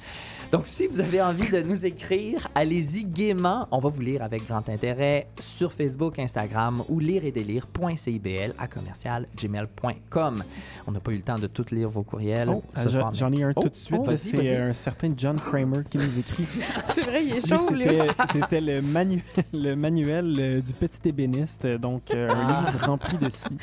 Donc, 0.52 0.68
si 0.68 0.88
vous 0.88 1.00
avez 1.00 1.22
envie 1.22 1.50
de 1.50 1.62
nous 1.62 1.86
écrire, 1.86 2.48
allez-y 2.56 3.04
gaiement. 3.04 3.68
On 3.72 3.80
va 3.80 3.90
vous 3.90 4.02
lire 4.02 4.22
avec 4.22 4.48
grand 4.48 4.68
intérêt 4.70 5.28
sur 5.40 5.72
Facebook, 5.72 6.20
Instagram 6.20 6.84
ou 6.90 7.00
lireetdélire.cibl 7.00 8.54
à 8.58 8.68
commercial 8.68 9.28
gmail.com. 9.36 10.44
On 10.88 10.92
n'a 10.92 11.00
pas 11.00 11.12
eu 11.12 11.16
le 11.18 11.22
temps 11.22 11.40
de 11.40 11.48
tout 11.48 11.66
lire 11.72 11.90
vos 11.90 12.04
courriels 12.04 12.50
Oh, 12.50 12.64
ce 12.74 12.88
euh, 12.88 12.90
soir. 12.90 13.12
J'en 13.14 13.32
ai 13.32 13.44
un 13.44 13.54
Oh, 13.56 13.62
tout 13.62 13.70
de 13.70 13.76
suite. 13.76 13.98
oh, 14.00 14.06
là, 14.06 14.12
vas-y, 14.14 14.18
c'est 14.18 14.58
un 14.58 14.74
certain 14.74 15.12
John 15.16 15.38
Kramer 15.40 15.82
qui 15.90 15.98
nous 15.98 16.20
écrit. 16.20 16.46
C'est 16.94 17.02
vrai, 17.02 17.26
il 17.26 17.36
est 17.36 17.48
chaud, 17.48 17.70
lui. 17.74 17.84
c'était- 17.84 18.08
C'était 18.32 18.62
le, 18.62 18.82
manu- 18.82 19.24
le 19.54 19.76
manuel 19.76 20.36
euh, 20.40 20.62
du 20.62 20.74
petit 20.74 21.10
ébéniste, 21.10 21.66
donc 21.68 22.12
euh, 22.12 22.30
un 22.30 22.48
Ah. 22.48 22.64
livre 22.72 22.86
rempli 22.86 23.18
de 23.18 23.30
scie. 23.30 23.58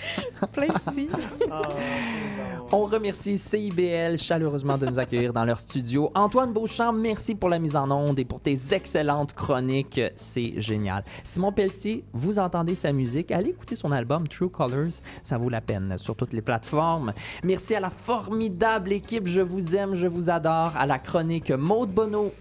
Plein 0.52 0.66
de 0.66 0.92
scie. 0.92 1.08
On 2.74 2.84
remercie 2.84 3.36
CIBL 3.36 4.16
chaleureusement 4.16 4.78
de 4.78 4.86
nous 4.86 4.98
accueillir 4.98 5.34
dans 5.34 5.44
leur 5.44 5.60
studio. 5.60 6.10
Antoine 6.14 6.54
Beauchamp, 6.54 6.94
merci 6.94 7.34
pour 7.34 7.50
la 7.50 7.58
mise 7.58 7.76
en 7.76 7.90
onde 7.90 8.18
et 8.18 8.24
pour 8.24 8.40
tes 8.40 8.56
excellentes 8.70 9.34
chroniques. 9.34 10.00
C'est 10.14 10.58
génial. 10.58 11.04
Simon 11.22 11.52
Pelletier, 11.52 12.02
vous 12.14 12.38
entendez 12.38 12.74
sa 12.74 12.94
musique. 12.94 13.30
Allez 13.30 13.50
écouter 13.50 13.76
son 13.76 13.92
album 13.92 14.26
True 14.26 14.48
Colors. 14.48 15.02
Ça 15.22 15.36
vaut 15.36 15.50
la 15.50 15.60
peine 15.60 15.98
sur 15.98 16.16
toutes 16.16 16.32
les 16.32 16.40
plateformes. 16.40 17.12
Merci 17.44 17.74
à 17.74 17.80
la 17.80 17.90
formidable 17.90 18.92
équipe. 18.92 19.26
Je 19.26 19.42
vous 19.42 19.76
aime, 19.76 19.94
je 19.94 20.06
vous 20.06 20.30
adore. 20.30 20.72
À 20.74 20.86
la 20.86 20.98
chronique 20.98 21.50
Maude 21.50 21.90
Bonneau 21.90 22.32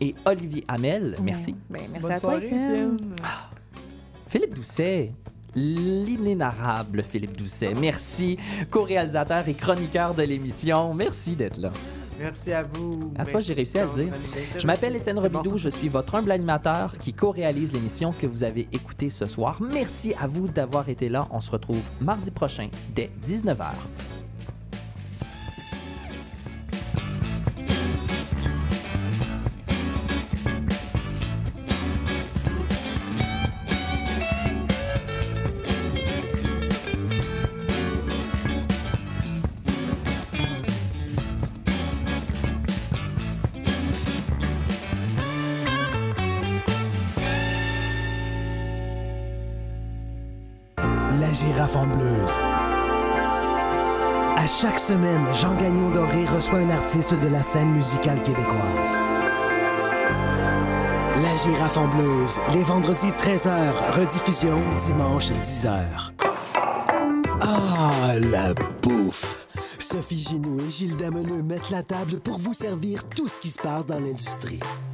et 0.00 0.14
Olivier 0.24 0.64
Hamel. 0.66 1.14
Merci. 1.20 1.54
Ben, 1.68 1.82
merci 1.92 2.00
Bonne 2.00 2.12
à 2.12 2.20
toi, 2.20 2.30
soirée. 2.30 2.44
Étienne. 2.46 2.98
Philippe 4.26 4.54
Doucet. 4.54 5.12
L'inénarrable 5.56 7.02
Philippe 7.02 7.36
Doucet. 7.36 7.74
Merci, 7.80 8.38
co-réalisateur 8.70 9.48
et 9.48 9.54
chroniqueur 9.54 10.14
de 10.14 10.22
l'émission. 10.22 10.94
Merci 10.94 11.36
d'être 11.36 11.58
là. 11.58 11.70
Merci 12.18 12.52
à 12.52 12.62
vous. 12.62 13.12
À 13.18 13.24
toi, 13.24 13.40
j'ai 13.40 13.54
réussi 13.54 13.78
à 13.78 13.86
le 13.86 13.92
dire. 13.92 14.12
Je 14.56 14.66
m'appelle 14.66 14.96
Étienne 14.96 15.18
Robidoux, 15.18 15.58
je 15.58 15.68
suis 15.68 15.88
votre 15.88 16.14
humble 16.14 16.30
animateur 16.30 16.96
qui 16.98 17.12
co-réalise 17.12 17.72
l'émission 17.72 18.12
que 18.12 18.26
vous 18.26 18.44
avez 18.44 18.68
écoutée 18.72 19.10
ce 19.10 19.26
soir. 19.26 19.60
Merci 19.60 20.14
à 20.20 20.26
vous 20.26 20.48
d'avoir 20.48 20.88
été 20.88 21.08
là. 21.08 21.26
On 21.30 21.40
se 21.40 21.50
retrouve 21.50 21.90
mardi 22.00 22.30
prochain 22.30 22.68
dès 22.94 23.10
19h. 23.26 23.72
À 54.44 54.46
chaque 54.46 54.78
semaine, 54.78 55.24
Jean 55.32 55.54
Gagnon 55.54 55.88
Doré 55.88 56.26
reçoit 56.26 56.58
un 56.58 56.68
artiste 56.68 57.14
de 57.14 57.28
la 57.28 57.42
scène 57.42 57.70
musicale 57.70 58.22
québécoise. 58.22 58.98
La 61.22 61.34
girafe 61.34 61.78
en 61.78 61.88
bleuse, 61.88 62.38
les 62.52 62.62
vendredis 62.62 63.12
13h, 63.12 63.50
rediffusion 63.98 64.60
dimanche 64.84 65.30
10h. 65.30 65.78
Ah, 67.40 68.18
la 68.30 68.52
bouffe! 68.82 69.46
Sophie 69.78 70.22
Ginou 70.22 70.60
et 70.60 70.70
Gilles 70.70 70.96
Dameneux 70.96 71.42
mettent 71.42 71.70
la 71.70 71.82
table 71.82 72.20
pour 72.20 72.36
vous 72.36 72.52
servir 72.52 73.08
tout 73.08 73.28
ce 73.28 73.38
qui 73.38 73.48
se 73.48 73.62
passe 73.62 73.86
dans 73.86 73.98
l'industrie. 73.98 74.60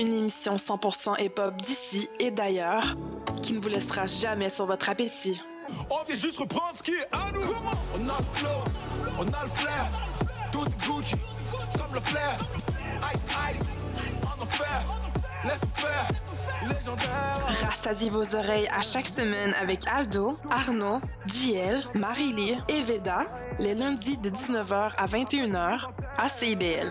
Une 0.00 0.14
émission 0.14 0.56
100% 0.56 1.22
hip-hop 1.22 1.60
d'ici 1.60 2.08
et 2.20 2.30
d'ailleurs 2.30 2.96
qui 3.42 3.52
ne 3.52 3.60
vous 3.60 3.68
laissera 3.68 4.06
jamais 4.06 4.48
sur 4.48 4.64
votre 4.64 4.88
appétit. 4.88 5.42
On 5.90 6.02
vient 6.04 6.14
juste 6.14 6.38
reprendre 6.38 6.74
ce 6.74 6.82
qui 6.82 6.92
est 6.92 7.06
à 7.12 7.30
nous. 7.30 7.42
On 7.94 8.08
a 8.08 8.16
le 8.16 8.24
flow, 8.32 8.48
on 9.18 9.22
a 9.24 9.42
le 9.42 9.50
flair. 9.50 9.88
Tout 10.50 10.64
Gucci, 10.86 11.16
comme 11.76 11.92
le 11.92 12.00
flair. 12.00 12.34
Ice, 13.12 13.60
ice, 13.60 13.66
on 14.22 14.42
en 14.42 14.46
fait. 14.46 14.64
Laisse 15.44 15.60
faire, 15.74 16.08
légendaire. 16.66 17.68
Rassasiez 17.68 18.08
vos 18.08 18.34
oreilles 18.34 18.68
à 18.74 18.80
chaque 18.80 19.06
semaine 19.06 19.54
avec 19.60 19.86
Aldo, 19.86 20.38
Arnaud, 20.50 21.02
JL, 21.26 21.78
Marie-Lee 21.94 22.56
et 22.68 22.80
Veda, 22.80 23.26
les 23.58 23.74
lundis 23.74 24.16
de 24.16 24.30
19h 24.30 24.92
à 24.96 25.06
21h 25.06 25.90
à 26.16 26.28
CIBL. 26.30 26.90